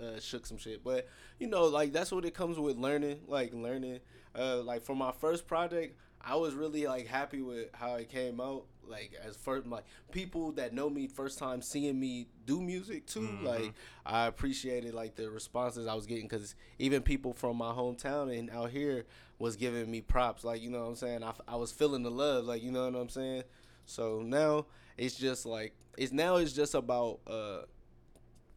uh, 0.00 0.20
shook 0.20 0.46
some 0.46 0.58
shit. 0.58 0.84
But 0.84 1.08
you 1.38 1.46
know, 1.46 1.64
like 1.66 1.92
that's 1.92 2.12
what 2.12 2.24
it 2.24 2.34
comes 2.34 2.58
with 2.58 2.76
learning, 2.76 3.20
like 3.26 3.52
learning. 3.54 4.00
Uh, 4.38 4.58
like 4.62 4.82
for 4.82 4.94
my 4.94 5.10
first 5.12 5.46
project, 5.46 5.96
I 6.20 6.36
was 6.36 6.54
really 6.54 6.86
like 6.86 7.06
happy 7.06 7.40
with 7.42 7.68
how 7.72 7.94
it 7.94 8.08
came 8.10 8.40
out. 8.40 8.64
Like 8.88 9.12
as 9.24 9.36
first, 9.36 9.66
like 9.66 9.84
people 10.10 10.52
that 10.52 10.72
know 10.72 10.88
me 10.88 11.06
first 11.06 11.38
time 11.38 11.62
seeing 11.62 11.98
me 11.98 12.28
do 12.46 12.60
music 12.60 13.06
too. 13.06 13.20
Mhm. 13.20 13.42
Like 13.44 13.72
I 14.06 14.26
appreciated 14.26 14.94
like 14.94 15.14
the 15.16 15.30
responses 15.30 15.86
I 15.86 15.94
was 15.94 16.06
getting 16.06 16.26
because 16.28 16.54
even 16.78 17.02
people 17.02 17.32
from 17.32 17.56
my 17.56 17.72
hometown 17.72 18.36
and 18.36 18.50
out 18.50 18.70
here 18.70 19.04
was 19.38 19.56
giving 19.56 19.90
me 19.90 20.00
props. 20.00 20.44
Like 20.44 20.62
you 20.62 20.70
know 20.70 20.80
what 20.82 20.88
I'm 20.88 20.96
saying. 20.96 21.22
I, 21.22 21.32
I 21.46 21.56
was 21.56 21.72
feeling 21.72 22.02
the 22.02 22.10
love. 22.10 22.44
Like 22.44 22.62
you 22.62 22.70
know 22.72 22.84
what 22.90 22.98
I'm 22.98 23.08
saying. 23.08 23.44
So 23.84 24.22
now 24.24 24.66
it's 24.96 25.14
just 25.16 25.46
like 25.46 25.74
it's 25.96 26.12
now 26.12 26.36
it's 26.36 26.52
just 26.52 26.74
about 26.74 27.20
uh 27.26 27.60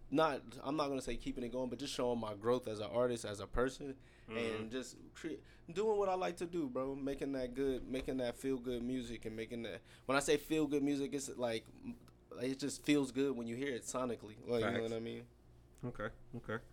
not 0.10 0.42
I'm 0.64 0.76
not 0.76 0.90
gonna 0.90 1.02
say 1.02 1.16
keeping 1.16 1.44
it 1.44 1.52
going, 1.52 1.70
but 1.70 1.80
just 1.80 1.94
showing 1.94 2.20
my 2.20 2.34
growth 2.34 2.68
as 2.68 2.80
an 2.80 2.88
artist, 2.94 3.26
as 3.26 3.40
a 3.40 3.48
person, 3.48 3.96
Mm-hmm. 4.30 4.38
and 4.38 4.72
just 4.72 4.96
doing 5.74 5.98
what 5.98 6.10
I 6.10 6.16
like 6.16 6.38
to 6.38 6.46
do, 6.46 6.68
bro. 6.68 6.96
Making 6.96 7.34
that 7.34 7.54
good, 7.54 7.90
making 7.90 8.18
that 8.18 8.38
feel 8.38 8.58
good 8.58 8.84
music, 8.84 9.26
and 9.26 9.36
making 9.36 9.64
that. 9.64 9.82
When 10.06 10.18
I 10.18 10.22
say 10.22 10.38
feel 10.38 10.68
good 10.68 10.84
music, 10.84 11.12
it's 11.14 11.30
like 11.38 11.66
it 12.42 12.60
just 12.60 12.84
feels 12.84 13.12
good 13.12 13.36
when 13.36 13.48
you 13.48 13.56
hear 13.56 13.74
it 13.74 13.86
sonically. 13.86 14.36
Like 14.48 14.64
you 14.64 14.72
know 14.72 14.84
what 14.84 14.94
I 14.94 15.00
mean? 15.00 15.24
Okay. 15.86 16.08
Okay. 16.38 16.64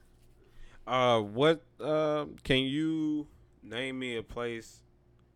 Uh, 0.86 1.20
what 1.20 1.62
uh, 1.80 2.26
can 2.44 2.58
you 2.58 3.26
name 3.62 3.98
me 3.98 4.16
a 4.16 4.22
place 4.22 4.80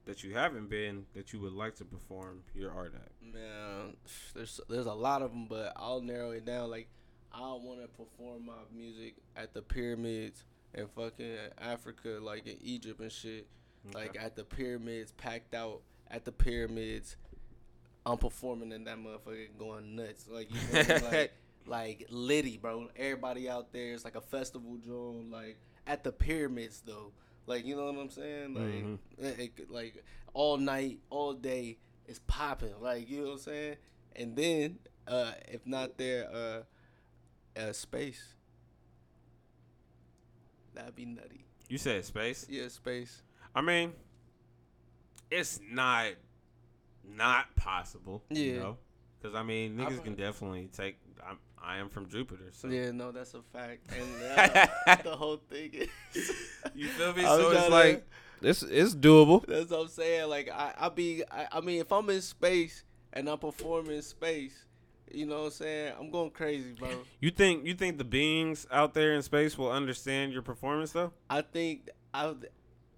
that 0.05 0.25
you 0.25 0.35
haven't 0.35 0.69
been 0.69 1.07
that 1.15 1.33
you 1.33 1.41
would 1.41 1.53
like 1.53 1.77
to 1.77 1.85
perform 1.85 2.43
your 2.55 2.73
art 2.73 2.95
at? 2.95 3.35
Man, 3.35 3.97
there's 4.35 4.61
there's 4.69 4.87
a 4.87 4.95
lot 4.95 5.23
of 5.23 5.31
them, 5.31 5.47
but 5.49 5.73
I'll 5.77 6.01
narrow 6.01 6.31
it 6.31 6.45
down. 6.45 6.71
Like 6.71 6.89
I 7.33 7.41
want 7.41 7.81
to 7.83 7.89
perform 7.89 8.47
my 8.47 8.53
music 8.75 9.15
at 9.37 9.55
the 9.55 9.63
pyramids 9.63 10.45
in 10.75 10.87
fucking 10.89 11.37
Africa, 11.59 12.18
like 12.20 12.47
in 12.47 12.57
Egypt 12.62 13.01
and 13.01 13.12
shit. 13.12 13.47
Like 13.95 14.16
at 14.20 14.37
the 14.37 14.45
pyramids, 14.45 15.12
packed 15.12 15.55
out 15.55 15.81
at 16.11 16.25
the 16.25 16.33
pyramids. 16.33 17.16
I'm 18.07 18.18
performing 18.18 18.73
in 18.73 18.85
that 18.85 18.97
motherfucker 18.99 19.49
going 19.59 19.97
nuts. 19.97 20.27
Like 20.31 20.49
you 20.53 20.61
me? 20.73 21.01
like 21.11 21.33
like 21.66 22.07
litty, 22.11 22.59
bro. 22.59 22.89
Everybody 22.97 23.49
out 23.49 23.73
there, 23.73 23.93
it's 23.95 24.05
like 24.05 24.14
a 24.16 24.20
festival 24.20 24.77
drone. 24.77 25.31
Like 25.31 25.59
at 25.87 26.05
the 26.05 26.12
pyramids 26.12 26.83
though. 26.87 27.12
Like 27.47 27.66
you 27.66 27.75
know 27.77 27.87
what 27.87 27.99
I'm 28.01 28.11
saying? 28.11 28.55
Like 28.55 28.64
Mhm. 28.64 28.99
it- 29.18 29.53
it 29.59 29.70
like 29.70 30.05
all 30.33 30.57
night, 30.59 31.01
all 31.11 31.33
day, 31.35 31.79
it's 32.07 32.20
popping. 32.29 32.75
Like 32.81 33.11
you 33.11 33.18
know 33.18 33.25
what 33.27 33.33
I'm 33.33 33.39
saying? 33.41 33.77
And 34.14 34.37
then 34.37 34.79
uh 35.09 35.33
if 35.49 35.66
not 35.66 35.99
there, 35.99 36.29
uh, 36.33 37.59
uh 37.61 37.73
space. 37.73 38.35
That'd 40.75 40.97
be 40.97 41.05
nutty. 41.07 41.45
You 41.68 41.79
said 41.79 42.05
space. 42.05 42.47
Yeah, 42.49 42.68
space. 42.68 43.23
I 43.55 43.61
mean, 43.61 43.93
it's 45.31 45.61
not 45.70 46.12
not 47.05 47.55
possible. 47.57 48.23
Yeah. 48.31 48.43
You 48.45 48.59
know? 48.59 48.77
Cause 49.23 49.35
I 49.35 49.43
mean, 49.43 49.81
I 49.81 49.85
niggas 49.85 49.95
pro- 49.97 50.05
can 50.05 50.14
definitely 50.14 50.68
take. 50.73 50.97
I'm, 51.27 51.39
I 51.64 51.79
am 51.79 51.89
from 51.89 52.09
Jupiter, 52.09 52.49
so 52.51 52.66
Yeah, 52.68 52.91
no, 52.91 53.12
that's 53.12 53.35
a 53.35 53.43
fact. 53.43 53.87
And 53.97 54.68
uh, 54.87 54.97
the 55.05 55.14
whole 55.16 55.37
thing 55.49 55.70
is, 55.75 55.89
you 56.75 56.89
feel 56.89 57.12
me? 57.14 57.23
So 57.27 57.51
it's 57.51 57.59
trying 57.61 57.64
to- 57.64 57.70
like 57.70 58.07
it's 58.43 58.62
it's 58.64 58.95
doable. 58.97 59.47
that's 59.47 59.70
what 59.70 59.83
I'm 59.83 59.89
saying. 59.89 60.29
Like 60.29 60.51
I, 60.51 60.75
I 60.77 60.89
be, 60.89 61.23
I, 61.31 61.47
I 61.53 61.61
mean, 61.61 61.81
if 61.81 61.93
I'm 61.93 62.11
in 62.11 62.20
space 62.20 62.83
and 63.12 63.29
I'm 63.29 63.39
performing 63.39 63.97
in 63.97 64.03
space, 64.03 64.64
you 65.15 65.27
know 65.27 65.41
what 65.41 65.45
I'm 65.47 65.51
saying? 65.53 65.95
I'm 65.99 66.11
going 66.11 66.31
crazy, 66.31 66.73
bro. 66.73 66.89
You 67.21 67.31
think 67.31 67.67
you 67.67 67.75
think 67.75 67.99
the 67.99 68.05
beings 68.05 68.67
out 68.71 68.95
there 68.95 69.13
in 69.13 69.23
space 69.23 69.57
will 69.57 69.71
understand 69.71 70.33
your 70.33 70.43
performance 70.43 70.93
though? 70.93 71.13
I 71.31 71.43
think 71.43 71.91
I, 72.13 72.35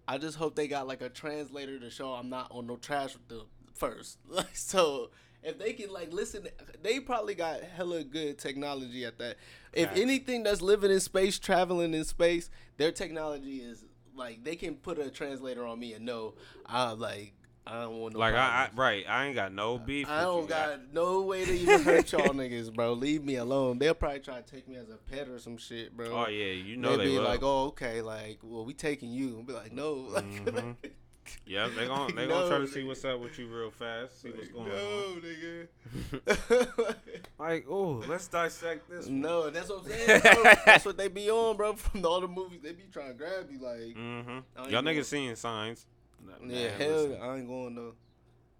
I 0.06 0.18
just 0.18 0.36
hope 0.36 0.54
they 0.54 0.68
got 0.68 0.86
like 0.86 1.02
a 1.02 1.08
translator 1.08 1.78
to 1.78 1.90
show 1.90 2.12
I'm 2.12 2.30
not 2.30 2.48
on 2.50 2.66
no 2.66 2.76
trash 2.76 3.14
with 3.14 3.28
them 3.28 3.46
first. 3.74 4.18
Like 4.28 4.56
so. 4.56 5.10
If 5.42 5.58
they 5.58 5.74
can 5.74 5.92
like 5.92 6.10
listen, 6.10 6.48
they 6.82 7.00
probably 7.00 7.34
got 7.34 7.62
hella 7.62 8.02
good 8.02 8.38
technology 8.38 9.04
at 9.04 9.18
that. 9.18 9.36
If 9.74 9.94
anything 9.94 10.42
that's 10.42 10.62
living 10.62 10.90
in 10.90 11.00
space, 11.00 11.38
traveling 11.38 11.92
in 11.92 12.04
space, 12.04 12.48
their 12.78 12.92
technology 12.92 13.56
is 13.56 13.84
like 14.16 14.42
they 14.42 14.56
can 14.56 14.76
put 14.76 14.98
a 14.98 15.10
translator 15.10 15.66
on 15.66 15.78
me 15.78 15.92
and 15.92 16.06
know 16.06 16.34
I 16.64 16.92
like 16.92 17.34
I 17.66 17.80
don't 17.82 17.98
want 17.98 18.12
no 18.14 18.20
like 18.20 18.34
I, 18.34 18.38
I 18.38 18.68
right, 18.74 19.04
I 19.08 19.24
ain't 19.26 19.34
got 19.34 19.52
no 19.52 19.78
beef. 19.78 20.06
I 20.08 20.20
don't 20.22 20.46
got 20.48 20.92
no 20.92 21.22
way 21.22 21.44
to 21.46 21.52
even 21.52 21.82
hurt 21.82 22.12
y'all 22.12 22.28
niggas, 22.34 22.74
bro. 22.74 22.92
Leave 22.92 23.24
me 23.24 23.36
alone. 23.36 23.78
They'll 23.78 23.94
probably 23.94 24.20
try 24.20 24.40
to 24.40 24.42
take 24.42 24.68
me 24.68 24.76
as 24.76 24.90
a 24.90 24.96
pet 24.96 25.28
or 25.28 25.38
some 25.38 25.56
shit, 25.56 25.96
bro. 25.96 26.08
Oh 26.12 26.28
yeah, 26.28 26.52
you 26.52 26.76
know 26.76 26.90
they 26.96 27.04
they 27.04 27.10
be 27.12 27.16
will. 27.16 27.24
like, 27.24 27.40
oh 27.42 27.64
okay, 27.68 28.02
like 28.02 28.38
well 28.42 28.64
we 28.66 28.74
taking 28.74 29.10
you. 29.10 29.36
I'll 29.38 29.42
be 29.44 29.52
like, 29.54 29.72
no, 29.72 29.92
like, 29.94 30.24
Mhm. 30.24 30.76
yeah, 31.46 31.70
they 31.74 31.86
gon' 31.86 32.14
they 32.14 32.26
No, 32.26 32.34
gonna 32.34 32.48
try 32.50 32.58
to 32.58 32.66
see 32.68 32.84
what's 32.84 33.02
up 33.06 33.18
with 33.20 33.38
you 33.38 33.46
real 33.46 33.70
fast. 33.70 34.20
See 34.20 34.28
what's 34.30 34.48
going 34.48 34.70
on. 34.70 34.76
no, 34.76 35.16
nigga. 35.22 36.96
Like, 37.38 37.66
oh, 37.68 38.02
let's 38.06 38.28
dissect 38.28 38.88
this. 38.88 39.06
one. 39.06 39.20
no, 39.20 39.50
that's 39.50 39.68
what 39.68 39.84
I'm 39.84 39.90
saying. 39.90 40.20
That's 40.64 40.84
what 40.84 40.96
they 40.96 41.08
be 41.08 41.30
on, 41.30 41.56
bro. 41.56 41.72
From 41.74 42.04
all 42.06 42.20
the 42.20 42.28
movies, 42.28 42.60
they 42.62 42.72
be 42.72 42.84
trying 42.92 43.08
to 43.08 43.14
grab 43.14 43.48
you, 43.50 43.58
like. 43.58 43.96
Mm-hmm. 43.96 44.70
Y'all 44.70 44.82
niggas 44.82 45.06
seeing 45.06 45.34
signs. 45.34 45.86
Nah, 46.24 46.32
Yeah, 46.46 46.68
man, 46.68 46.80
hell, 46.80 46.88
listen. 46.90 47.18
I 47.22 47.36
ain't 47.38 47.46
going 47.48 47.74
though. 47.74 47.94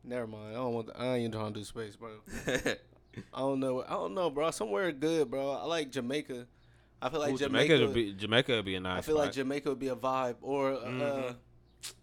Never 0.04 0.26
mind. 0.26 0.50
I 0.50 0.54
don't 0.58 0.74
want. 0.74 0.86
The, 0.88 0.98
I 1.00 1.16
ain't 1.16 1.32
trying 1.32 1.52
to 1.54 1.60
do 1.60 1.64
space, 1.64 1.96
bro. 1.96 2.10
I 3.32 3.38
don't 3.38 3.60
know. 3.60 3.82
I 3.82 3.90
don't 3.90 4.14
know, 4.14 4.28
bro. 4.30 4.50
Somewhere 4.50 4.92
good, 4.92 5.30
bro. 5.30 5.50
I 5.50 5.64
like 5.64 5.90
Jamaica. 5.90 6.46
I 7.00 7.08
feel 7.10 7.20
like 7.20 7.32
Ooh, 7.34 7.38
Jamaica. 7.38 7.68
Jamaica 7.78 7.86
would 7.86 7.94
be 7.94 8.12
Jamaica 8.12 8.52
would 8.52 8.64
be 8.64 8.74
a 8.74 8.80
nice. 8.80 8.98
I 8.98 9.00
feel 9.02 9.16
like. 9.16 9.32
Jamaica 9.32 9.68
would 9.70 9.78
be 9.78 9.88
a 9.88 9.96
vibe, 9.96 10.36
or 10.42 10.72
uh, 10.72 10.84
Mhm. 10.86 11.36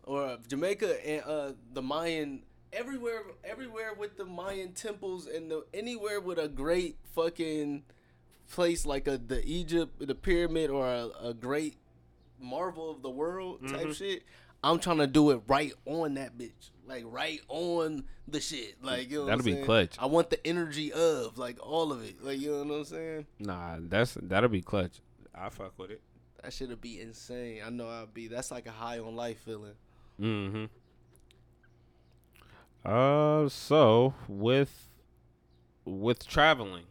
or 0.03 0.37
Jamaica 0.47 1.07
and 1.07 1.23
uh, 1.23 1.51
the 1.73 1.81
Mayan. 1.81 2.43
Everywhere, 2.73 3.23
everywhere 3.43 3.93
with 3.93 4.15
the 4.17 4.23
Mayan 4.23 4.71
temples 4.71 5.27
and 5.27 5.51
the 5.51 5.65
anywhere 5.73 6.21
with 6.21 6.37
a 6.37 6.47
great 6.47 6.95
fucking 7.13 7.83
place 8.49 8.85
like 8.85 9.07
a 9.09 9.17
the 9.17 9.43
Egypt, 9.45 10.05
the 10.07 10.15
pyramid, 10.15 10.69
or 10.69 10.87
a, 10.87 11.09
a 11.21 11.33
great 11.33 11.75
marvel 12.39 12.89
of 12.89 13.01
the 13.01 13.09
world 13.09 13.59
type 13.67 13.87
Mhm. 13.87 13.95
shit. 13.95 14.23
I'm 14.63 14.79
trying 14.79 14.97
to 14.97 15.07
do 15.07 15.31
it 15.31 15.41
right 15.47 15.73
on 15.85 16.15
that 16.15 16.37
bitch, 16.37 16.69
like 16.85 17.03
right 17.07 17.41
on 17.47 18.03
the 18.27 18.39
shit. 18.39 18.83
Like 18.83 19.09
you 19.09 19.17
know, 19.17 19.21
what 19.21 19.29
That'll 19.29 19.45
be 19.45 19.53
saying? 19.53 19.65
clutch. 19.65 19.95
I 19.99 20.05
want 20.05 20.29
the 20.29 20.45
energy 20.45 20.93
of 20.93 21.37
like 21.37 21.57
all 21.65 21.91
of 21.91 22.03
it. 22.03 22.23
Like 22.23 22.39
you 22.39 22.51
know 22.51 22.63
what 22.63 22.75
I'm 22.79 22.85
saying? 22.85 23.25
Nah, 23.39 23.77
that's 23.79 24.17
that'll 24.21 24.49
be 24.49 24.61
clutch. 24.61 24.99
I 25.33 25.49
fuck 25.49 25.73
with 25.77 25.91
it. 25.91 26.01
That 26.43 26.53
shit'll 26.53 26.75
be 26.75 26.99
insane. 26.99 27.61
I 27.65 27.69
know 27.69 27.87
I'll 27.89 28.07
be. 28.07 28.27
That's 28.27 28.51
like 28.51 28.67
a 28.67 28.71
high 28.71 28.99
on 28.99 29.15
life 29.15 29.39
feeling. 29.39 29.73
Mm-hmm. 30.19 30.65
Uh, 32.83 33.49
so 33.49 34.13
with 34.27 34.89
with 35.85 36.27
traveling, 36.27 36.85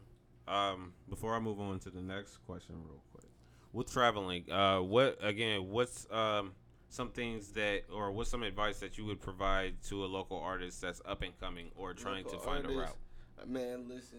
um, 0.48 0.92
before 1.08 1.34
I 1.34 1.38
move 1.40 1.60
on 1.60 1.78
to 1.80 1.90
the 1.90 2.00
next 2.00 2.38
question, 2.46 2.76
real 2.84 3.02
quick, 3.12 3.30
with 3.72 3.92
traveling, 3.92 4.50
uh, 4.50 4.80
what 4.80 5.18
again? 5.20 5.68
What's 5.70 6.06
um 6.10 6.52
some 6.90 7.10
things 7.10 7.52
that, 7.52 7.82
or 7.92 8.10
what's 8.12 8.30
some 8.30 8.42
advice 8.42 8.80
that 8.80 8.98
you 8.98 9.04
would 9.06 9.20
provide 9.20 9.80
to 9.84 10.04
a 10.04 10.06
local 10.06 10.38
artist 10.38 10.80
that's 10.82 11.00
up 11.06 11.22
and 11.22 11.38
coming 11.40 11.70
or 11.76 11.94
trying 11.94 12.24
to 12.24 12.32
Local 12.32 12.44
find 12.44 12.66
a 12.66 12.68
route? 12.68 12.96
uh, 13.40 13.46
Man, 13.46 13.86
listen. 13.88 14.18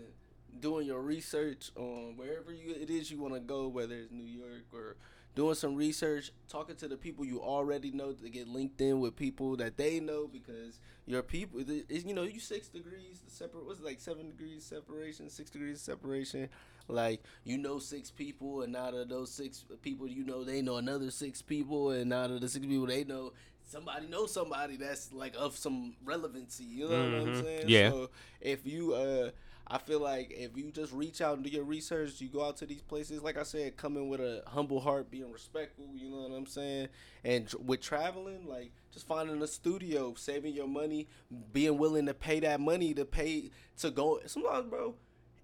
doing 0.60 0.88
your 0.88 1.02
research 1.02 1.72
on 1.76 2.16
wherever 2.18 2.52
you, 2.54 2.74
it 2.74 2.90
is 2.90 3.12
you 3.12 3.20
want 3.20 3.34
to 3.34 3.40
go, 3.42 3.68
whether 3.68 3.96
it's 3.96 4.12
New 4.12 4.24
York 4.26 4.64
or 4.74 4.96
doing 5.36 5.56
some 5.56 5.76
research, 5.76 6.32
talking 6.50 6.76
to 6.78 6.88
the 6.88 6.98
people 6.98 7.24
you 7.26 7.42
already 7.42 7.92
know 7.92 8.14
to 8.14 8.30
get 8.30 8.48
linked 8.48 8.80
in 8.82 9.00
with 9.02 9.16
people 9.16 9.56
that 9.58 9.78
they 9.78 10.00
know 10.00 10.28
because 10.28 10.80
your 11.06 11.22
people, 11.22 11.60
is 11.90 12.04
you 12.06 12.14
know, 12.14 12.24
you 12.24 12.40
six 12.40 12.68
degrees 12.70 13.22
separate. 13.28 13.66
What's 13.66 13.80
it 13.80 13.86
like 13.86 14.00
seven 14.00 14.28
degrees 14.30 14.64
separation, 14.66 15.30
six 15.30 15.50
degrees 15.50 15.82
separation. 15.82 16.50
Like 16.88 17.24
you 17.44 17.58
know 17.58 17.80
six 17.80 18.12
people, 18.12 18.62
and 18.62 18.76
out 18.76 18.94
of 18.94 19.10
those 19.10 19.32
six 19.32 19.66
people, 19.82 20.08
you 20.08 20.24
know 20.24 20.44
they 20.44 20.62
know 20.62 20.78
another 20.78 21.12
six 21.12 21.42
people, 21.42 21.92
and 21.92 22.12
out 22.14 22.32
of 22.32 22.42
the 22.42 22.50
six 22.50 22.66
people 22.66 22.88
they 22.88 23.04
know 23.04 23.34
somebody 23.72 24.08
knows 24.08 24.34
somebody 24.34 24.78
that's 24.78 25.14
like 25.14 25.36
of 25.38 25.58
some 25.58 25.96
relevancy. 26.04 26.64
You 26.64 26.90
know 26.90 26.96
mm-hmm. 26.96 27.14
what 27.14 27.22
I'm 27.22 27.34
mm-hmm. 27.34 27.44
saying? 27.44 27.66
Yeah. 27.68 27.90
So 27.90 28.10
if 28.42 28.66
you 28.66 28.94
uh 28.94 29.32
I 29.74 29.78
feel 29.78 30.02
like 30.02 30.34
if 30.38 30.58
you 30.58 30.70
just 30.70 30.92
reach 30.92 31.22
out 31.22 31.36
and 31.36 31.46
do 31.46 31.50
your 31.50 31.64
research, 31.64 32.20
you 32.20 32.28
go 32.28 32.44
out 32.44 32.58
to 32.58 32.66
these 32.66 32.82
places. 32.82 33.24
Like 33.24 33.38
I 33.38 33.44
said, 33.44 33.78
coming 33.78 34.10
with 34.10 34.20
a 34.20 34.44
humble 34.46 34.82
heart, 34.82 35.10
being 35.10 35.32
respectful. 35.32 35.86
You 35.96 36.10
know 36.10 36.18
what 36.18 36.36
I'm 36.36 36.46
saying? 36.46 36.90
And 37.24 37.48
tr- 37.48 37.58
with 37.58 37.80
traveling, 37.80 38.46
like 38.48 38.74
just 38.92 39.08
finding 39.08 39.42
a 39.42 39.48
studio, 39.48 40.14
saving 40.16 40.54
your 40.54 40.68
money, 40.68 41.08
being 41.54 41.78
willing 41.78 42.06
to 42.08 42.14
pay 42.14 42.42
that 42.42 42.60
money 42.60 42.94
to 42.96 43.06
pay 43.06 43.52
to 43.78 43.92
go. 43.92 44.20
Sometimes, 44.26 44.70
bro, 44.70 44.96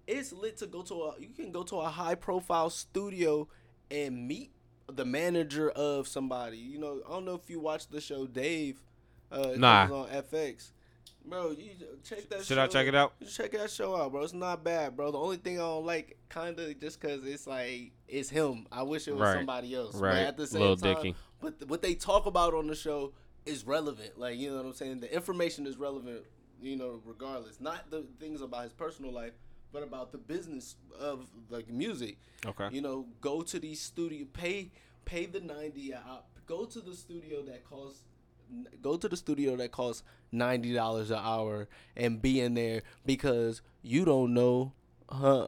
it's 0.08 0.32
lit 0.32 0.56
to 0.58 0.66
go 0.66 0.82
to 0.82 0.94
a. 0.94 1.14
You 1.20 1.28
can 1.28 1.52
go 1.52 1.62
to 1.64 1.76
a 1.76 1.88
high 1.88 2.16
profile 2.16 2.70
studio 2.70 3.48
and 3.90 4.26
meet 4.26 4.50
the 4.90 5.04
manager 5.04 5.70
of 5.70 6.08
somebody. 6.08 6.58
You 6.58 6.78
know, 6.78 7.00
I 7.06 7.12
don't 7.12 7.24
know 7.24 7.34
if 7.34 7.48
you 7.48 7.60
watch 7.60 7.88
the 7.88 8.00
show 8.00 8.26
Dave. 8.26 8.82
Uh, 9.30 9.52
nah. 9.58 9.82
on 9.92 10.08
FX 10.08 10.70
Bro, 11.28 11.56
you 11.58 11.70
check 12.02 12.28
that. 12.30 12.44
Should 12.44 12.56
show. 12.56 12.62
I 12.62 12.66
check 12.66 12.86
it 12.86 12.94
out? 12.94 13.12
Check 13.30 13.52
that 13.52 13.70
show 13.70 13.94
out, 13.94 14.12
bro. 14.12 14.22
It's 14.22 14.32
not 14.32 14.64
bad, 14.64 14.96
bro. 14.96 15.10
The 15.10 15.18
only 15.18 15.36
thing 15.36 15.58
I 15.58 15.62
don't 15.62 15.84
like, 15.84 16.16
kind 16.28 16.58
of, 16.58 16.80
just 16.80 17.00
cause 17.00 17.20
it's 17.24 17.46
like 17.46 17.92
it's 18.06 18.30
him. 18.30 18.66
I 18.72 18.82
wish 18.82 19.06
it 19.08 19.12
was 19.12 19.20
right. 19.20 19.36
somebody 19.36 19.74
else. 19.74 19.94
Right. 19.94 20.12
But 20.12 20.18
at 20.20 20.36
the 20.36 20.46
same 20.46 20.60
Little 20.62 20.76
time, 20.76 20.94
Dicky. 20.94 21.14
but 21.40 21.68
what 21.68 21.82
they 21.82 21.94
talk 21.94 22.26
about 22.26 22.54
on 22.54 22.66
the 22.66 22.74
show 22.74 23.12
is 23.44 23.66
relevant. 23.66 24.18
Like 24.18 24.38
you 24.38 24.50
know 24.50 24.56
what 24.56 24.66
I'm 24.66 24.72
saying. 24.72 25.00
The 25.00 25.14
information 25.14 25.66
is 25.66 25.76
relevant. 25.76 26.22
You 26.60 26.76
know, 26.76 27.00
regardless. 27.04 27.60
Not 27.60 27.90
the 27.90 28.06
things 28.18 28.40
about 28.40 28.64
his 28.64 28.72
personal 28.72 29.12
life, 29.12 29.32
but 29.72 29.82
about 29.82 30.12
the 30.12 30.18
business 30.18 30.76
of 30.98 31.26
like 31.50 31.68
music. 31.68 32.18
Okay. 32.46 32.68
You 32.70 32.80
know, 32.80 33.06
go 33.20 33.42
to 33.42 33.58
these 33.58 33.80
studio, 33.80 34.26
pay 34.32 34.70
pay 35.04 35.26
the 35.26 35.40
ninety 35.40 35.94
out. 35.94 36.26
Go 36.46 36.64
to 36.64 36.80
the 36.80 36.94
studio 36.94 37.42
that 37.42 37.64
costs 37.64 38.04
go 38.80 38.96
to 38.96 39.08
the 39.08 39.16
studio 39.16 39.56
that 39.56 39.72
costs 39.72 40.02
ninety 40.32 40.72
dollars 40.72 41.10
an 41.10 41.20
hour 41.20 41.68
and 41.96 42.20
be 42.20 42.40
in 42.40 42.54
there 42.54 42.82
because 43.04 43.62
you 43.82 44.04
don't 44.04 44.34
know, 44.34 44.72
huh? 45.08 45.46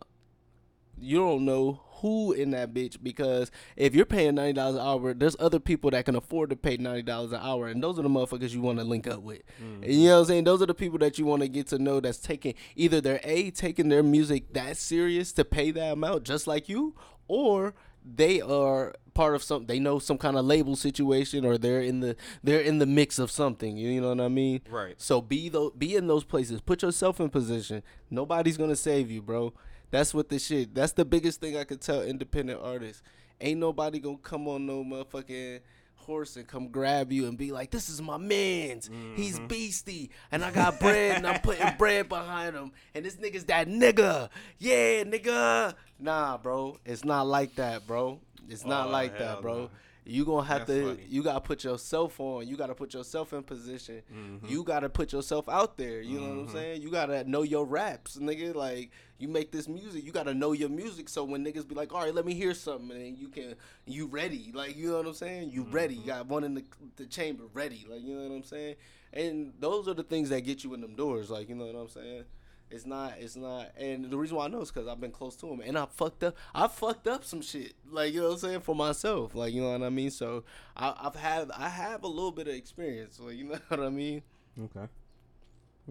You 0.98 1.18
don't 1.18 1.44
know 1.44 1.80
who 2.01 2.32
in 2.32 2.51
that 2.53 2.72
bitch 2.72 2.96
because 3.03 3.51
if 3.76 3.94
you're 3.94 4.07
paying 4.07 4.34
ninety 4.34 4.55
dollars 4.55 4.76
an 4.76 4.82
hour, 4.82 5.14
there's 5.14 5.36
other 5.38 5.61
people 5.61 5.90
that 5.90 6.05
can 6.05 6.16
afford 6.16 6.51
to 6.51 6.57
pay 6.57 6.76
ninety 6.76 7.03
dollars 7.03 7.32
an 7.32 7.40
hour, 7.42 7.68
and 7.68 7.82
those 7.82 7.98
are 7.98 8.03
the 8.03 8.09
motherfuckers 8.09 8.51
you 8.51 8.61
want 8.61 8.78
to 8.78 8.84
link 8.84 9.07
up 9.07 9.20
with. 9.20 9.42
Mm-hmm. 9.62 9.84
You 9.84 10.09
know 10.09 10.14
what 10.14 10.20
I'm 10.20 10.26
saying? 10.26 10.44
Those 10.44 10.62
are 10.62 10.66
the 10.66 10.74
people 10.74 10.98
that 10.98 11.18
you 11.18 11.26
want 11.26 11.42
to 11.42 11.48
get 11.48 11.68
to 11.68 11.78
know. 11.78 12.01
That's 12.01 12.18
taking 12.18 12.55
either 12.76 13.01
they're 13.01 13.20
a 13.24 13.51
taking 13.51 13.88
their 13.88 14.03
music 14.03 14.53
that 14.53 14.76
serious 14.76 15.32
to 15.32 15.44
pay 15.44 15.70
that 15.72 15.92
amount, 15.92 16.24
just 16.24 16.46
like 16.46 16.68
you, 16.68 16.94
or 17.28 17.74
they 18.05 18.40
are 18.40 18.94
part 19.12 19.34
of 19.34 19.42
some 19.42 19.66
they 19.66 19.78
know 19.78 19.98
some 19.98 20.16
kind 20.16 20.36
of 20.36 20.44
label 20.44 20.76
situation 20.76 21.44
or 21.44 21.59
they're 21.59 21.82
in 21.82 22.01
the 22.01 22.16
they're 22.42 22.61
in 22.61 22.78
the 22.78 22.86
mix 22.86 23.18
of 23.18 23.30
something 23.30 23.76
you 23.76 24.01
know 24.01 24.09
what 24.09 24.20
i 24.20 24.28
mean 24.28 24.61
right 24.70 24.94
so 24.98 25.20
be 25.20 25.48
the 25.48 25.70
be 25.76 25.96
in 25.96 26.07
those 26.07 26.24
places 26.24 26.61
put 26.61 26.82
yourself 26.82 27.20
in 27.20 27.28
position 27.28 27.82
nobody's 28.09 28.57
gonna 28.57 28.76
save 28.76 29.11
you 29.11 29.20
bro 29.20 29.53
that's 29.91 30.14
what 30.14 30.28
the 30.28 30.38
shit 30.38 30.74
that's 30.74 30.93
the 30.93 31.05
biggest 31.05 31.41
thing 31.41 31.57
i 31.57 31.64
could 31.64 31.80
tell 31.80 32.03
independent 32.03 32.61
artists 32.62 33.03
ain't 33.41 33.61
nobody 33.61 33.99
gonna 33.99 34.16
come 34.18 34.47
on 34.49 34.66
no 34.66 34.84
motherfucking 34.84 35.61
horse 36.01 36.36
and 36.36 36.47
come 36.47 36.68
grab 36.68 37.12
you 37.12 37.26
and 37.28 37.38
be 37.38 37.53
like, 37.53 37.70
"This 37.70 37.88
is 37.88 38.03
my 38.03 38.16
man's. 38.16 38.88
Mm-hmm. 38.88 39.16
He's 39.16 39.38
beastie, 39.38 40.11
and 40.32 40.45
I 40.45 40.51
got 40.51 40.80
bread, 40.80 41.16
and 41.16 41.26
I'm 41.26 41.41
putting 41.43 41.76
bread 41.76 42.09
behind 42.09 42.57
him, 42.57 42.72
and 42.95 43.05
this 43.05 43.16
nigga's 43.16 43.45
that 43.45 43.68
nigga. 43.68 44.28
Yeah, 44.59 45.05
nigga. 45.05 45.74
Nah, 45.99 46.38
bro, 46.38 46.78
it's 46.84 47.05
not 47.05 47.26
like 47.26 47.55
that, 47.57 47.86
bro. 47.86 48.18
It's 48.49 48.64
not 48.64 48.88
oh, 48.88 48.91
like 48.91 49.18
that, 49.18 49.41
bro. 49.41 49.55
No. 49.55 49.70
You 50.05 50.24
gonna 50.24 50.46
have 50.46 50.66
That's 50.66 50.80
to. 50.80 50.86
Funny. 50.96 51.07
You 51.09 51.22
gotta 51.22 51.40
put 51.40 51.64
yourself 51.64 52.18
on. 52.20 52.48
You 52.48 52.57
gotta 52.57 52.74
put 52.74 52.94
yourself 52.94 53.32
in 53.32 53.42
position. 53.42 54.03
Mm-hmm. 54.12 54.46
You 54.48 54.64
gotta 54.64 54.88
put 54.88 55.12
yourself 55.12 55.48
out 55.48 55.76
there. 55.76 56.01
You 56.01 56.18
mm-hmm. 56.18 56.24
know 56.24 56.28
what 56.28 56.38
I'm 56.38 56.46
mm-hmm. 56.46 56.57
saying? 56.57 56.82
You 56.82 56.90
gotta 56.90 57.24
know 57.24 57.42
your 57.42 57.64
raps, 57.64 58.16
nigga. 58.16 58.55
Like 58.55 58.90
you 59.18 59.28
make 59.28 59.53
this 59.53 59.68
music, 59.68 60.05
you 60.05 60.12
gotta 60.12 60.34
know 60.34 60.53
your 60.53 60.68
music. 60.68 61.09
So 61.09 61.24
when 61.24 61.44
niggas 61.44 61.68
be 61.68 61.74
like, 61.74 61.92
"All 61.92 62.03
right, 62.03 62.14
let 62.14 62.24
me 62.24 62.34
hear 62.34 62.55
something," 62.55 62.90
and 62.90 63.18
you 63.18 63.28
can, 63.28 63.55
you 63.86 64.07
ready. 64.07 64.51
Like 64.55 64.76
you 64.76 64.90
know 64.90 64.96
what 64.98 65.07
I'm 65.07 65.14
saying? 65.14 65.51
You 65.51 65.64
mm-hmm. 65.64 65.72
ready. 65.72 65.94
You 65.96 66.07
got 66.07 66.26
one 66.26 66.44
in 66.44 66.55
the 66.55 66.64
the 66.96 67.07
chamber 67.07 67.44
ready. 67.53 67.86
Like 67.88 68.03
you 68.03 68.14
know 68.14 68.28
what 68.28 68.34
I'm 68.34 68.44
saying? 68.44 68.76
And 69.12 69.53
those 69.59 69.88
are 69.88 69.94
the 69.94 70.05
things 70.05 70.30
that 70.30 70.42
get 70.42 70.64
you 70.64 70.74
in 70.74 70.80
them 70.80 70.94
doors. 70.94 71.30
Like 71.30 71.48
you 71.48 71.55
know 71.55 71.66
what 71.66 71.76
I'm 71.76 71.88
saying? 71.88 72.24
It's 72.70 72.86
not. 72.86 73.14
It's 73.18 73.36
not. 73.36 73.72
And 73.76 74.10
the 74.10 74.16
reason 74.16 74.36
why 74.36 74.44
I 74.44 74.48
know 74.48 74.60
is 74.60 74.70
because 74.70 74.86
I've 74.86 75.00
been 75.00 75.10
close 75.10 75.34
to 75.36 75.48
him, 75.48 75.60
and 75.64 75.76
I 75.76 75.86
fucked 75.86 76.22
up. 76.22 76.36
I 76.54 76.68
fucked 76.68 77.08
up 77.08 77.24
some 77.24 77.42
shit. 77.42 77.74
Like 77.90 78.14
you 78.14 78.20
know 78.20 78.28
what 78.28 78.34
I'm 78.34 78.38
saying 78.38 78.60
for 78.60 78.74
myself. 78.74 79.34
Like 79.34 79.52
you 79.52 79.60
know 79.60 79.72
what 79.72 79.82
I 79.82 79.90
mean. 79.90 80.10
So 80.10 80.44
I, 80.76 80.94
I've 81.00 81.16
had. 81.16 81.50
I 81.50 81.68
have 81.68 82.04
a 82.04 82.08
little 82.08 82.30
bit 82.32 82.46
of 82.46 82.54
experience. 82.54 83.18
Like 83.18 83.36
you 83.36 83.44
know 83.48 83.58
what 83.68 83.80
I 83.80 83.88
mean. 83.88 84.22
Okay. 84.58 84.86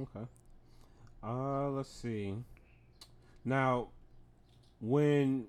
Okay. 0.02 0.26
Uh, 1.22 1.70
let's 1.70 1.90
see. 1.90 2.36
Now, 3.44 3.90
when 4.80 5.48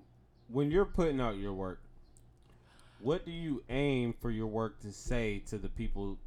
when 0.49 0.69
you're 0.69 0.85
putting 0.85 1.21
out 1.21 1.37
your 1.37 1.53
work, 1.53 1.81
what 2.99 3.25
do 3.25 3.31
you 3.31 3.63
aim 3.69 4.13
for 4.19 4.31
your 4.31 4.47
work 4.47 4.81
to 4.81 4.91
say 4.91 5.39
to 5.47 5.57
the 5.57 5.69
people 5.69 6.17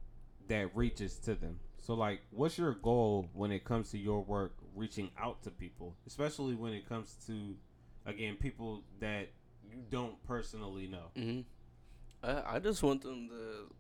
that 0.48 0.74
reaches 0.74 1.16
to 1.16 1.34
them? 1.34 1.59
So, 1.80 1.92
like, 1.92 2.20
what's 2.30 2.57
your 2.57 2.72
goal 2.72 3.28
when 3.34 3.52
it 3.52 3.64
comes 3.64 3.90
to 3.90 3.98
your 3.98 4.22
work 4.22 4.52
reaching 4.75 5.11
out 5.20 5.43
to 5.43 5.51
people, 5.51 5.95
especially 6.07 6.55
when 6.55 6.72
it 6.72 6.89
comes 6.89 7.16
to, 7.27 7.55
again, 8.07 8.37
people 8.37 8.83
that 9.01 9.29
you 9.70 9.79
don't 9.91 10.22
personally 10.25 10.87
know? 10.87 11.11
Mm-hmm. 11.16 11.41
I, 12.29 12.57
I 12.57 12.59
just 12.59 12.83
want 12.83 13.03
them 13.03 13.29
to 13.29 13.75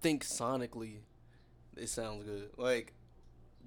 think 0.00 0.24
sonically. 0.24 0.98
It 1.76 1.88
sounds 1.88 2.24
good. 2.24 2.50
Like, 2.56 2.92